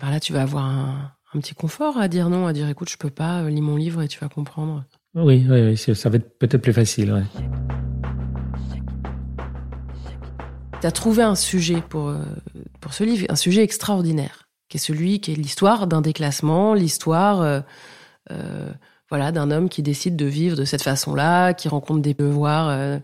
par 0.00 0.10
là, 0.10 0.20
tu 0.20 0.32
vas 0.32 0.42
avoir 0.42 0.64
un, 0.64 1.12
un 1.34 1.40
petit 1.40 1.54
confort 1.54 1.98
à 1.98 2.08
dire 2.08 2.30
non, 2.30 2.46
à 2.46 2.52
dire 2.52 2.68
écoute, 2.68 2.90
je 2.90 2.96
peux 2.96 3.10
pas, 3.10 3.42
euh, 3.42 3.50
lis 3.50 3.60
mon 3.60 3.76
livre 3.76 4.02
et 4.02 4.08
tu 4.08 4.18
vas 4.20 4.28
comprendre. 4.28 4.84
oui 5.14 5.44
oui, 5.48 5.62
oui 5.62 5.76
ça 5.76 6.08
va 6.08 6.16
être 6.16 6.38
peut-être 6.38 6.62
plus 6.62 6.72
facile 6.72 7.12
ouais 7.12 7.22
Tu 10.84 10.88
as 10.88 10.92
trouvé 10.92 11.22
un 11.22 11.34
sujet 11.34 11.82
pour, 11.88 12.08
euh, 12.08 12.18
pour 12.82 12.92
ce 12.92 13.04
livre, 13.04 13.24
un 13.30 13.36
sujet 13.36 13.62
extraordinaire, 13.62 14.50
qui 14.68 14.76
est 14.76 14.80
celui 14.80 15.18
qui 15.18 15.32
est 15.32 15.34
l'histoire 15.34 15.86
d'un 15.86 16.02
déclassement, 16.02 16.74
l'histoire 16.74 17.40
euh, 17.40 17.60
euh, 18.30 18.70
voilà, 19.08 19.32
d'un 19.32 19.50
homme 19.50 19.70
qui 19.70 19.82
décide 19.82 20.14
de 20.14 20.26
vivre 20.26 20.58
de 20.58 20.66
cette 20.66 20.82
façon-là, 20.82 21.54
qui 21.54 21.68
rencontre 21.68 22.02
des 22.02 22.12
devoirs 22.12 23.00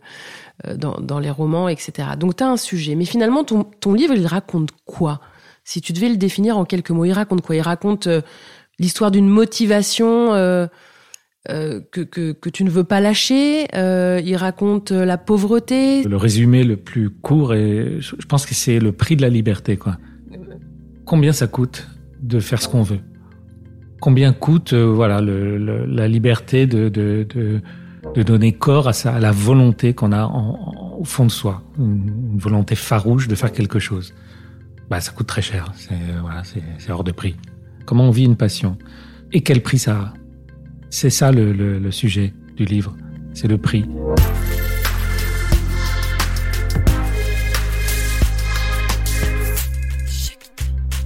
dans, 0.75 1.19
les 1.19 1.31
romans, 1.31 1.71
etc. 1.71 2.09
Donc 2.19 2.37
tu 2.37 2.45
as 2.45 2.51
un 2.51 2.59
sujet. 2.59 2.97
Mais 2.97 3.07
finalement, 3.07 3.45
ton, 3.45 3.65
ton 3.65 3.95
livre, 3.95 4.13
il 4.13 4.27
raconte 4.27 4.73
quoi? 4.85 5.23
Si 5.65 5.81
tu 5.81 5.95
devais 5.95 6.11
le 6.11 6.19
définir 6.19 6.59
en 6.59 6.67
quelques 6.67 6.91
mots, 6.91 7.07
il 7.07 7.13
raconte 7.13 7.41
quoi? 7.41 7.57
Il 7.57 7.63
raconte 7.63 8.09
l'histoire 8.79 9.11
d'une 9.11 9.29
motivation 9.29 10.35
euh, 11.49 11.81
euh, 11.97 12.05
que, 12.35 12.49
tu 12.51 12.65
ne 12.65 12.71
veux 12.71 12.85
pas 12.85 13.01
lâcher. 13.01 13.67
Euh, 13.75 14.21
il 14.25 14.37
raconte 14.37 14.91
la 14.91 15.17
pauvreté. 15.17 16.03
Le 16.05 16.17
résumé 16.17 16.65
le 16.65 16.77
plus 16.77 17.11
court, 17.11 17.55
et 17.55 17.99
je 18.01 18.27
pense 18.27 18.45
que 18.45 18.55
c'est 18.55 18.79
le 18.79 18.93
prix 18.93 19.17
de 19.17 19.23
la 19.23 19.31
liberté. 19.31 19.77
Quoi. 19.77 19.97
Combien 21.07 21.33
ça 21.33 21.47
coûte 21.47 21.89
de 22.21 22.41
faire 22.41 22.61
ce 22.61 22.69
qu'on 22.69 22.83
veut? 22.83 23.01
Combien 24.01 24.33
coûte 24.33 24.73
voilà 24.73 25.21
la 25.21 26.09
liberté 26.09 26.67
de, 26.67 26.89
de, 26.89 28.23
donner 28.23 28.53
corps 28.53 28.89
à, 28.89 29.21
la 29.21 29.31
volonté 29.31 29.93
qu'on 29.93 30.13
a 30.13 30.27
au 30.99 31.05
fond 31.05 31.27
de 31.27 31.31
soi, 31.31 31.63
une, 31.79 32.39
volonté 32.39 32.75
farouche 32.75 33.29
de 33.29 33.35
faire 33.35 33.53
quelque 33.53 33.79
chose 33.79 34.15
bah, 34.89 35.01
ça 35.01 35.13
coûte 35.13 35.29
très 35.29 35.43
cher. 35.43 35.73
C'est 35.77 35.95
voilà, 36.21 36.43
hors 36.89 37.05
de 37.05 37.13
prix. 37.13 37.37
Comment 37.87 38.09
on 38.09 38.11
vit 38.11 38.25
une 38.25 38.37
passion? 38.37 38.77
Et 39.33 39.43
quel 39.43 39.63
prix 39.63 39.79
ça 39.79 39.93
a? 39.93 40.15
C'est 40.93 41.09
ça 41.09 41.31
le, 41.31 41.91
sujet 41.93 42.35
du 42.57 42.65
livre. 42.65 42.97
C'est 43.33 43.47
le 43.47 43.59
prix. 43.59 43.85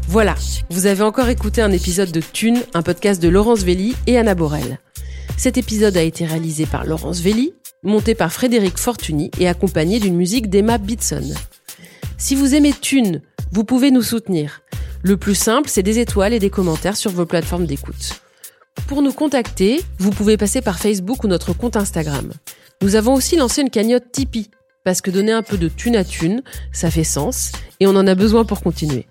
Voilà, 0.09 0.37
vous 0.71 0.87
avez 0.87 1.03
encore 1.03 1.29
écouté 1.29 1.61
un 1.61 1.71
épisode 1.71 2.11
de 2.13 2.21
Thune, 2.21 2.63
un 2.73 2.83
podcast 2.83 3.21
de 3.21 3.29
Laurence 3.29 3.63
Velli 3.63 3.95
et 4.07 4.17
Anna 4.17 4.35
Borel. 4.35 4.79
Cet 5.37 5.59
épisode 5.59 5.97
a 5.99 6.03
été 6.03 6.25
réalisé 6.25 6.65
par 6.65 6.87
Laurence 6.87 7.21
Velli, 7.21 7.53
monté 7.83 8.15
par 8.15 8.33
Frédéric 8.33 8.79
Fortuny 8.79 9.31
et 9.39 9.49
accompagné 9.49 10.01
d'une 10.01 10.17
musique 10.17 10.49
d'Emma 10.49 10.79
Bitson. 10.79 11.35
Si 12.17 12.35
vous 12.35 12.55
aimez 12.55 12.73
Thune, 12.73 13.21
vous 13.53 13.65
pouvez 13.65 13.91
nous 13.91 14.03
soutenir. 14.03 14.63
Le 15.03 15.19
plus 15.19 15.35
simple, 15.35 15.69
c'est 15.69 15.83
des 15.83 15.99
étoiles 15.99 16.33
et 16.33 16.39
des 16.39 16.51
commentaires 16.51 16.97
sur 16.97 17.11
vos 17.11 17.27
plateformes 17.27 17.67
d'écoute. 17.67 18.24
Pour 18.87 19.01
nous 19.01 19.13
contacter, 19.13 19.83
vous 19.99 20.11
pouvez 20.11 20.37
passer 20.37 20.61
par 20.61 20.79
Facebook 20.79 21.25
ou 21.25 21.29
notre 21.29 21.53
compte 21.53 21.77
Instagram. 21.77 22.33
Nous 22.83 22.97
avons 22.97 23.15
aussi 23.15 23.37
lancé 23.37 23.63
une 23.63 23.71
cagnotte 23.71 24.13
Tipeee, 24.13 24.51
parce 24.85 25.01
que 25.01 25.11
donner 25.11 25.33
un 25.33 25.43
peu 25.43 25.57
de 25.57 25.69
thune 25.69 25.97
à 25.97 26.05
thune, 26.05 26.43
ça 26.73 26.91
fait 26.91 27.05
sens, 27.05 27.53
et 27.81 27.87
on 27.87 27.97
en 27.97 28.07
a 28.07 28.15
besoin 28.15 28.45
pour 28.45 28.63
continuer. 28.63 29.07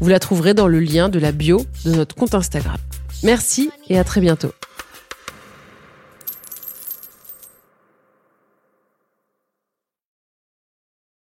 Vous 0.00 0.08
la 0.08 0.20
trouverez 0.20 0.54
dans 0.54 0.68
le 0.68 0.78
lien 0.78 1.08
de 1.08 1.18
la 1.18 1.32
bio 1.32 1.64
de 1.84 1.92
notre 1.92 2.14
compte 2.14 2.34
Instagram. 2.34 2.78
Merci 3.24 3.70
et 3.88 3.98
à 3.98 4.04
très 4.04 4.20
bientôt. 4.20 4.52